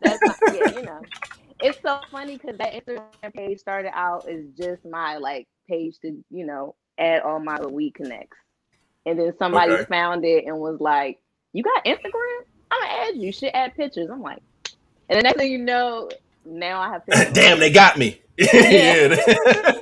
[0.00, 1.06] that's not, yeah, you know.
[1.60, 4.18] It's so funny because that Instagram page started out as
[4.56, 5.24] just my like
[5.68, 8.36] page to you know add all my weed connects,
[9.06, 9.86] and then somebody Okay.
[9.88, 11.18] found it and was like,
[11.52, 12.40] "You got Instagram?
[12.70, 13.32] I'm gonna add you.
[13.32, 14.42] Should add pictures." I'm like,
[15.08, 16.10] and the next thing you know,
[16.44, 17.34] now I have pictures.
[17.34, 18.20] Damn, they got me.
[18.38, 19.14] yeah.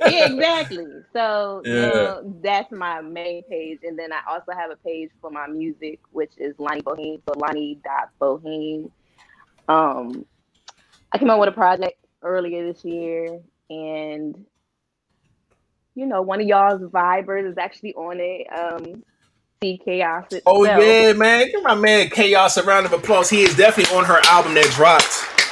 [0.07, 0.85] yeah, exactly.
[1.11, 5.31] So you know, that's my main page, and then I also have a page for
[5.31, 7.21] my music, which is Lonnie Boheme.
[7.27, 8.91] So Lonnie.Boheme.
[9.67, 10.25] Um,
[11.11, 14.45] I came out with a project earlier this year, and
[15.95, 18.47] you know, one of y'all's vibers is actually on it.
[18.51, 19.03] Um,
[19.85, 20.43] Chaos itself.
[20.45, 21.49] Oh yeah, man.
[21.49, 23.29] Give my man Chaos a round of applause.
[23.29, 25.42] He is definitely on her album that dropped.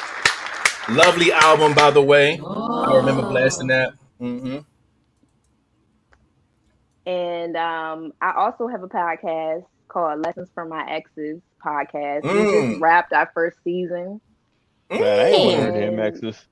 [0.95, 2.39] Lovely album, by the way.
[2.39, 3.93] I remember blasting that.
[4.19, 4.59] Mm-hmm.
[7.05, 12.23] And um, I also have a podcast called Lessons from My Exes podcast.
[12.23, 12.69] We Mm.
[12.69, 14.21] just wrapped our first season.
[14.89, 15.99] Man, I ain't one of them Mm.
[16.05, 16.45] exes.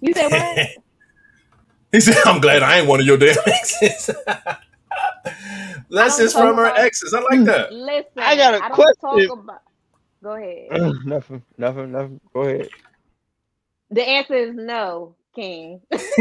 [0.00, 0.68] You said what?
[1.92, 4.10] he said, I'm glad I ain't one of your damn exes.
[5.88, 7.12] Lessons talk from our exes.
[7.14, 7.72] I like that.
[7.72, 9.28] Listen, I got a don't question.
[9.28, 9.62] Talk about...
[10.22, 10.68] Go ahead.
[11.06, 12.20] nothing, nothing, nothing.
[12.32, 12.68] Go ahead.
[13.90, 15.80] The answer is no, King.
[15.90, 16.12] that's,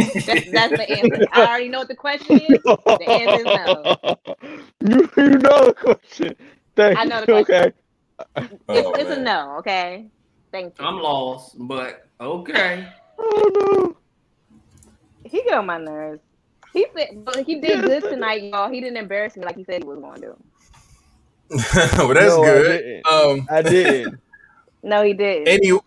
[0.52, 1.28] that's the answer.
[1.32, 2.60] I already know what the question is.
[2.64, 3.96] The answer is no.
[4.82, 6.36] You, you know the question.
[6.76, 7.56] Thank I know the question.
[7.56, 7.74] Okay.
[8.42, 10.10] It's, Oh, it's a no, okay?
[10.54, 10.86] Thank you.
[10.86, 12.88] I'm lost, but okay.
[13.20, 13.96] Oh
[15.26, 16.22] He get on my nerves.
[16.74, 18.72] He said, but he did good tonight, y'all.
[18.72, 20.28] He didn't embarrass me like he said he was going to.
[20.28, 20.36] do.
[21.98, 22.64] well, that's No, I good.
[22.68, 23.08] didn't.
[23.08, 23.48] Um.
[23.52, 24.20] I did.
[24.82, 25.48] No, he did.
[25.48, 25.78] any,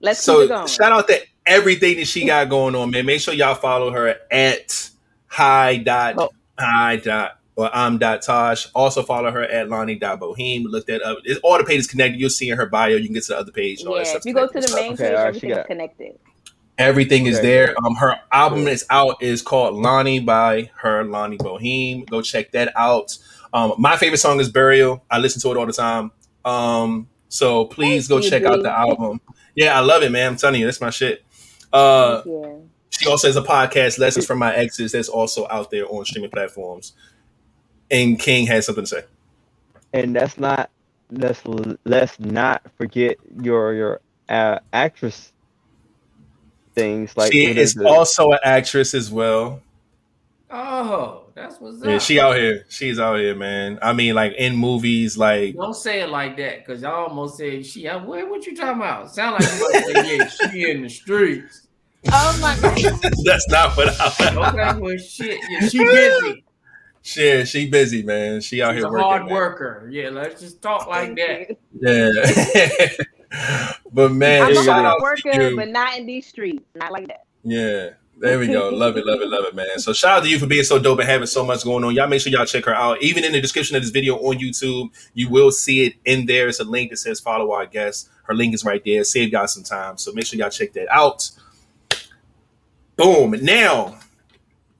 [0.00, 0.66] Let's keep so it going.
[0.66, 3.06] shout out to everything that she got going on, man.
[3.06, 4.90] Make sure y'all follow her at
[5.26, 6.30] high dot Oh.
[6.58, 8.68] high dot or I'm dot Tosh.
[8.74, 10.64] Also follow her at Lonnie.boheme.
[10.64, 11.18] Look that up.
[11.24, 12.20] It's, all the pages connected.
[12.20, 12.96] You'll see in her bio.
[12.96, 13.80] You can get to the other page.
[13.80, 14.72] and all Yeah, that if you go to connected.
[14.72, 16.18] the main Okay, page, all right, everything she is connected.
[16.78, 17.74] Everything is there.
[17.86, 18.64] Um, her album Cool.
[18.66, 22.04] that's out is called Lonnie by her Lonnie Boheme.
[22.10, 23.16] Go check that out.
[23.54, 25.02] Um, my favorite song is Burial.
[25.10, 26.10] I listen to it all the time.
[26.44, 29.22] Um, so please Thank go you, check out the album.
[29.56, 30.28] Yeah, I love it, man.
[30.32, 31.24] I'm telling you, that's my shit.
[31.72, 32.22] Uh,
[32.90, 36.30] she also has a podcast, Lessons from My Exes, that's also out there on streaming
[36.30, 36.92] platforms.
[37.90, 39.02] And King has something to say.
[39.92, 40.70] and that's not
[41.10, 41.42] let's
[41.84, 45.32] let's not forget your your uh, actress
[46.74, 47.86] things like she what is it?
[47.86, 49.62] also an actress as well.
[50.50, 51.88] Oh, that's what's up.
[51.88, 52.64] Yeah, she out here.
[52.70, 53.78] She's out here, man.
[53.82, 57.64] I mean, like in movies, like Don't say it like that, cause I almost said
[57.64, 57.86] she.
[57.86, 59.14] I, what, what you talking about?
[59.14, 61.66] Sound like you say, yeah, she in the streets.
[62.10, 63.00] Oh my god.
[63.24, 64.48] that's not what I.
[64.48, 66.44] Okay, well, shit, yeah, she busy.
[67.02, 68.40] Shit, she busy, man.
[68.40, 69.04] She out She's here a working.
[69.04, 69.34] hard man.
[69.34, 69.88] worker.
[69.92, 71.56] Yeah, let's just talk like that.
[71.78, 73.68] Yeah.
[73.92, 76.64] but man, I'm a shout out hard to worker, but not in these streets.
[76.74, 77.26] Not like that.
[77.44, 77.90] Yeah.
[78.18, 78.70] There we go.
[78.70, 79.78] Love it, love it, love it, man.
[79.78, 81.94] So shout out to you for being so dope and having so much going on.
[81.94, 83.02] Y'all make sure y'all check her out.
[83.02, 86.48] Even in the description of this video on YouTube, you will see it in there.
[86.48, 88.08] It's a link that says follow our guest.
[88.22, 89.04] Her link is right there.
[89.04, 89.98] Save y'all some time.
[89.98, 91.30] So make sure y'all check that out.
[92.96, 93.32] Boom.
[93.42, 93.98] Now,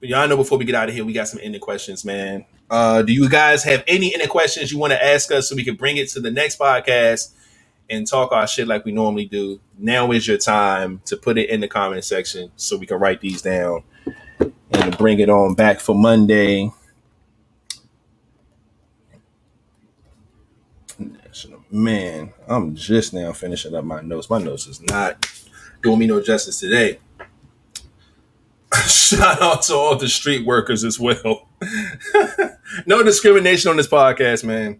[0.01, 2.43] y'all know before we get out of here, we got some ending questions, man.
[2.71, 5.63] Uh, do you guys have any ending questions you want to ask us so we
[5.63, 7.33] can bring it to the next podcast
[7.89, 9.59] and talk our shit like we normally do?
[9.77, 13.21] Now is your time to put it in the comment section so we can write
[13.21, 13.83] these down
[14.71, 16.71] and bring it on back for Monday.
[21.69, 24.29] Man, I'm just now finishing up my notes.
[24.29, 25.29] My notes is not
[25.83, 26.99] doing me no justice today.
[28.87, 31.49] Shout out to all the street workers as well.
[32.85, 34.79] no discrimination on this podcast, man.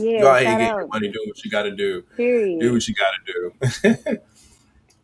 [0.00, 0.88] Yeah, Go ahead shout and get your out.
[0.88, 1.08] money.
[1.08, 2.00] Do what you got to do.
[2.02, 2.72] Do Period.
[2.72, 4.18] what you got to do.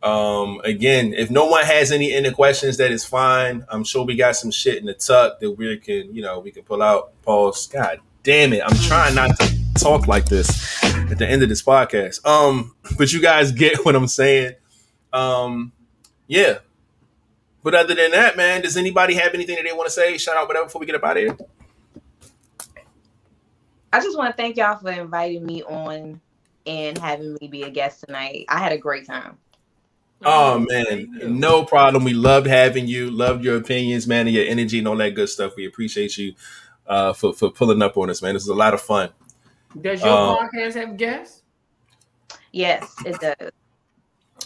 [0.07, 3.65] um, again, if no one has any any questions, that is fine.
[3.69, 6.51] I'm sure we got some shit in the tuck that we can, you know, we
[6.51, 7.19] can pull out.
[7.23, 7.67] Pause.
[7.67, 8.61] God damn it!
[8.65, 12.25] I'm trying not to talk like this at the end of this podcast.
[12.25, 14.53] Um, but you guys get what I'm saying.
[15.13, 15.71] Um,
[16.27, 16.59] yeah.
[17.63, 20.19] But other than that, man, does anybody have anything that they want to say?
[20.19, 21.37] Shout out, whatever, before we get up out of here.
[23.95, 26.19] I just want to thank y'all for inviting me on
[26.67, 28.43] and having me be a guest tonight.
[28.49, 29.37] I had a great time.
[30.25, 32.03] Oh man, no problem.
[32.03, 33.09] We loved having you.
[33.09, 35.55] Loved your opinions, man, and your energy and all that good stuff.
[35.55, 36.33] We appreciate you
[36.87, 38.33] uh, for for pulling up on us, man.
[38.33, 39.09] This is a lot of fun.
[39.79, 41.43] Does your Uh, podcast have guests?
[42.51, 43.51] Yes, it does.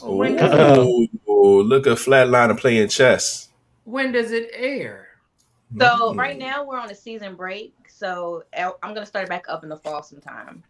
[0.03, 3.49] When does, Ooh, look at Flatliner playing chess.
[3.85, 5.07] when does it air?
[5.79, 6.17] So Mm.
[6.17, 7.73] right now we're on a season break.
[7.99, 10.63] So I'm gonna start back up in the fall sometime.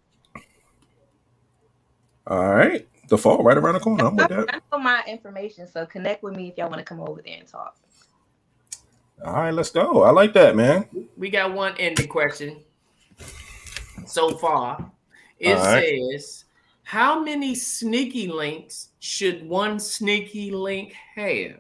[2.26, 4.06] All right, the fall right around the corner.
[4.08, 4.64] I'm with I that.
[4.72, 7.48] know my information, so connect with me if y'all want to come over there and
[7.48, 7.78] talk.
[9.24, 10.02] All right, let's go.
[10.02, 10.88] I like that, man.
[11.18, 12.64] We got one ending question
[14.08, 14.92] so far.
[15.38, 16.00] It All right.
[16.16, 16.46] says,
[16.82, 21.58] How many sneaky links should one sneaky link have?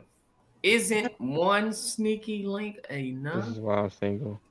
[0.64, 4.41] Isn't one sneaky link enough?" This is why I'm single.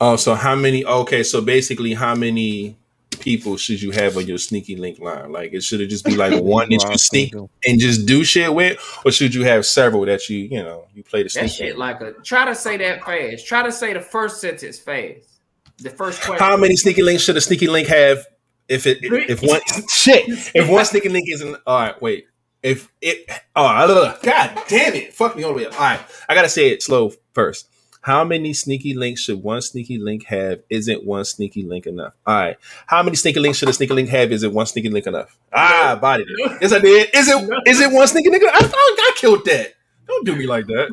[0.00, 0.84] Oh, so how many?
[0.84, 2.76] Okay, so basically, how many
[3.20, 5.32] people should you have on your sneaky link line?
[5.32, 8.24] Like, it should it just be like one This that you sneak and just do
[8.24, 11.50] shit with, or should you have several that you you know you play the That
[11.50, 11.78] shit link?
[11.78, 13.46] like a try to say that fast.
[13.46, 15.40] Try to say the first sentence fast.
[15.78, 16.44] The first question.
[16.44, 18.26] How many sneaky links should a sneaky link have?
[18.68, 20.24] If it if one shit
[20.54, 22.26] if one sneaky link isn't all right, wait.
[22.62, 25.74] If it oh I love God damn it, fuck me all the way up.
[25.74, 27.68] All right, I gotta say it slow first.
[28.04, 30.60] How many sneaky links should one sneaky link have?
[30.68, 32.12] Isn't one sneaky link enough?
[32.26, 32.58] All right.
[32.86, 34.30] How many sneaky links should a sneaky link have?
[34.30, 35.38] Isn't one sneaky link enough?
[35.50, 36.58] Ah, body it.
[36.60, 37.08] Yes, I did.
[37.14, 38.44] Is it is it one sneaky link?
[38.44, 39.72] I thought I killed that.
[40.06, 40.90] Don't do me like that.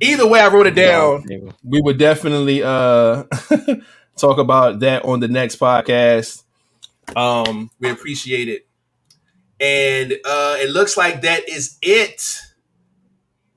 [0.00, 3.24] Either way, I wrote it down I'm we would definitely uh
[4.16, 6.44] talk about that on the next podcast.
[7.16, 8.68] Um, we appreciate it.
[9.58, 12.22] And uh it looks like that is it.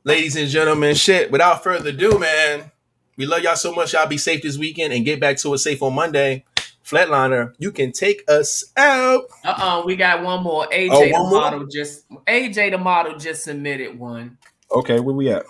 [0.03, 1.29] Ladies and gentlemen, shit.
[1.31, 2.71] Without further ado, man,
[3.17, 3.93] we love y'all so much.
[3.93, 6.45] Y'all be safe this weekend and get back to us safe on Monday.
[6.85, 9.23] Flatliner, you can take us out.
[9.43, 10.67] Uh-uh, we got one more.
[10.67, 11.31] AJ Oh, the more?
[11.31, 14.37] model just AJ the model just submitted one.
[14.71, 15.45] Okay, where we at?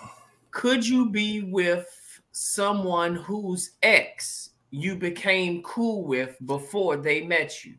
[0.50, 1.86] Could you be with
[2.32, 7.74] someone whose ex you became cool with before they met you?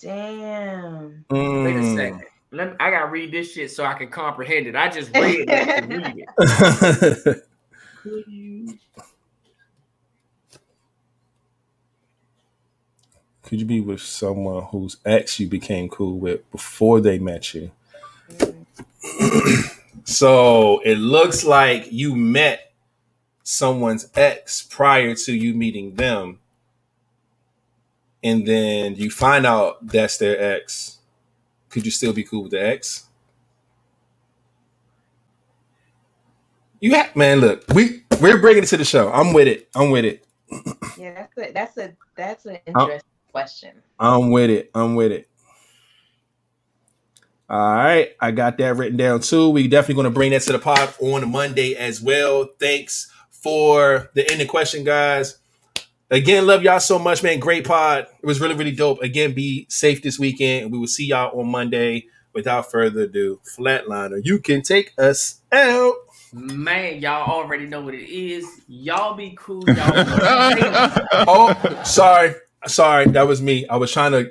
[0.00, 1.24] Damn.
[1.30, 1.36] Wait
[1.76, 1.96] a Mm.
[1.96, 2.24] second.
[2.52, 4.76] Let me, I gotta read this shit so I can comprehend it.
[4.76, 7.42] I just read it read it.
[8.02, 8.78] Could you?
[13.42, 17.70] Could you be with someone whose ex you became cool with before they met you?
[18.30, 19.70] Mm.
[20.04, 22.72] so it looks like you met
[23.44, 26.40] someone's ex prior to you meeting them.
[28.24, 30.95] And then you find out that's their ex.
[31.76, 33.04] Could you still be cool with the ex?
[36.80, 39.12] You have, man, look, we we're bringing it to the show.
[39.12, 39.68] I'm with it.
[39.74, 40.26] I'm with it.
[40.96, 43.82] Yeah, that's a that's a that's an interesting question.
[44.00, 44.70] I'm with it.
[44.74, 45.28] I'm with it.
[47.50, 49.50] All right, I got that written down too.
[49.50, 52.48] We definitely going to bring that to the pod on Monday as well.
[52.58, 55.36] Thanks for the ending question, guys.
[56.10, 57.40] Again, love y'all so much, man.
[57.40, 58.06] Great pod.
[58.22, 59.02] It was really, really dope.
[59.02, 62.06] Again, be safe this weekend, we will see y'all on Monday.
[62.32, 65.94] Without further ado, Flatliner, you can take us out.
[66.34, 68.44] Man, y'all already know what it is.
[68.68, 69.64] Y'all be cool.
[69.66, 69.76] Y'all
[71.26, 72.34] Oh, sorry,
[72.66, 73.66] sorry, that was me.
[73.68, 74.30] I was trying to,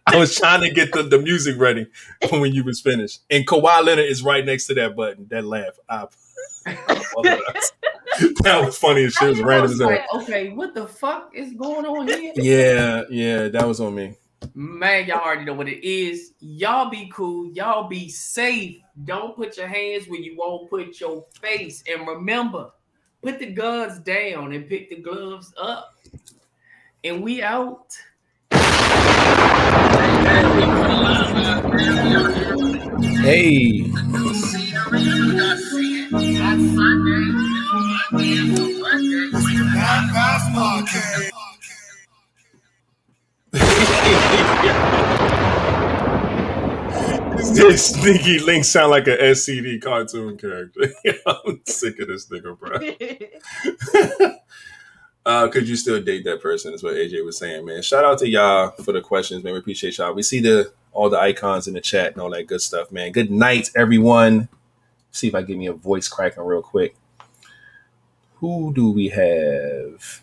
[0.06, 1.86] I was trying to get the, the music ready
[2.30, 3.20] when you was finished.
[3.30, 5.26] And Kawhi Leonard is right next to that button.
[5.30, 5.78] That laugh.
[5.90, 6.06] I,
[8.42, 9.28] that was funny as shit.
[9.28, 12.32] It was random as like, okay, what the fuck is going on here?
[12.36, 14.14] Yeah, yeah, that was on me.
[14.54, 16.32] Man, y'all already know what it is.
[16.40, 17.50] Y'all be cool.
[17.52, 18.80] Y'all be safe.
[19.04, 21.82] Don't put your hands where you won't put your face.
[21.90, 22.70] And remember,
[23.22, 25.94] put the guns down and pick the gloves up.
[27.04, 27.96] And we out.
[33.22, 33.84] Hey.
[47.54, 50.92] This sneaky link sound like a SCD cartoon character.
[51.26, 52.78] I'm sick of this nigga, bro.
[55.26, 56.74] uh, could you still date that person?
[56.74, 57.82] Is what AJ was saying, man.
[57.82, 59.54] Shout out to y'all for the questions, man.
[59.54, 60.14] We appreciate y'all.
[60.14, 63.10] We see the all the icons in the chat and all that good stuff, man.
[63.10, 64.48] Good night, everyone.
[65.10, 66.94] See if I give me a voice cracking real quick.
[68.36, 70.22] Who do we have?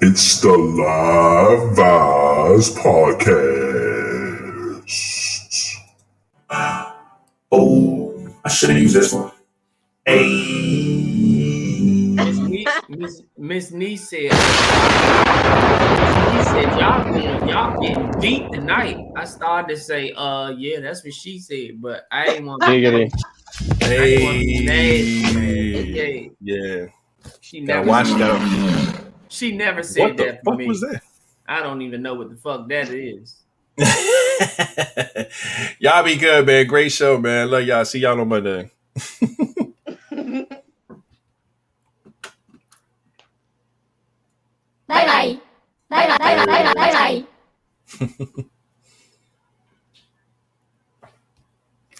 [0.00, 3.40] It's the Live Vibes Podcast.
[7.50, 9.32] Oh, I should have used this one.
[10.06, 11.09] Hey.
[12.90, 14.40] Miss Nee- Miss Miss Nee said, Miss
[16.18, 18.98] Nee said, y'all going, y'all getting deep tonight.
[19.16, 22.68] I started to say, uh, yeah, that's what she said, but I ain't want to.
[22.70, 23.10] Diggity.
[23.80, 25.10] Hey.
[25.92, 26.86] Yeah, Yeah.
[27.40, 29.04] she Gotta never, watch that.
[29.28, 30.66] she never said What the that for fuck me.
[30.66, 31.00] was that?
[31.46, 33.36] I don't even know what the fuck that is.
[35.78, 36.66] y'all be good, man.
[36.66, 37.50] Great show, man.
[37.50, 37.84] Love y'all.
[37.84, 38.70] See y'all on Monday.
[44.90, 45.40] バイバイ。
[45.88, 46.18] バイバイ。
[46.18, 46.74] バイバイ。
[46.74, 47.26] バイバイ。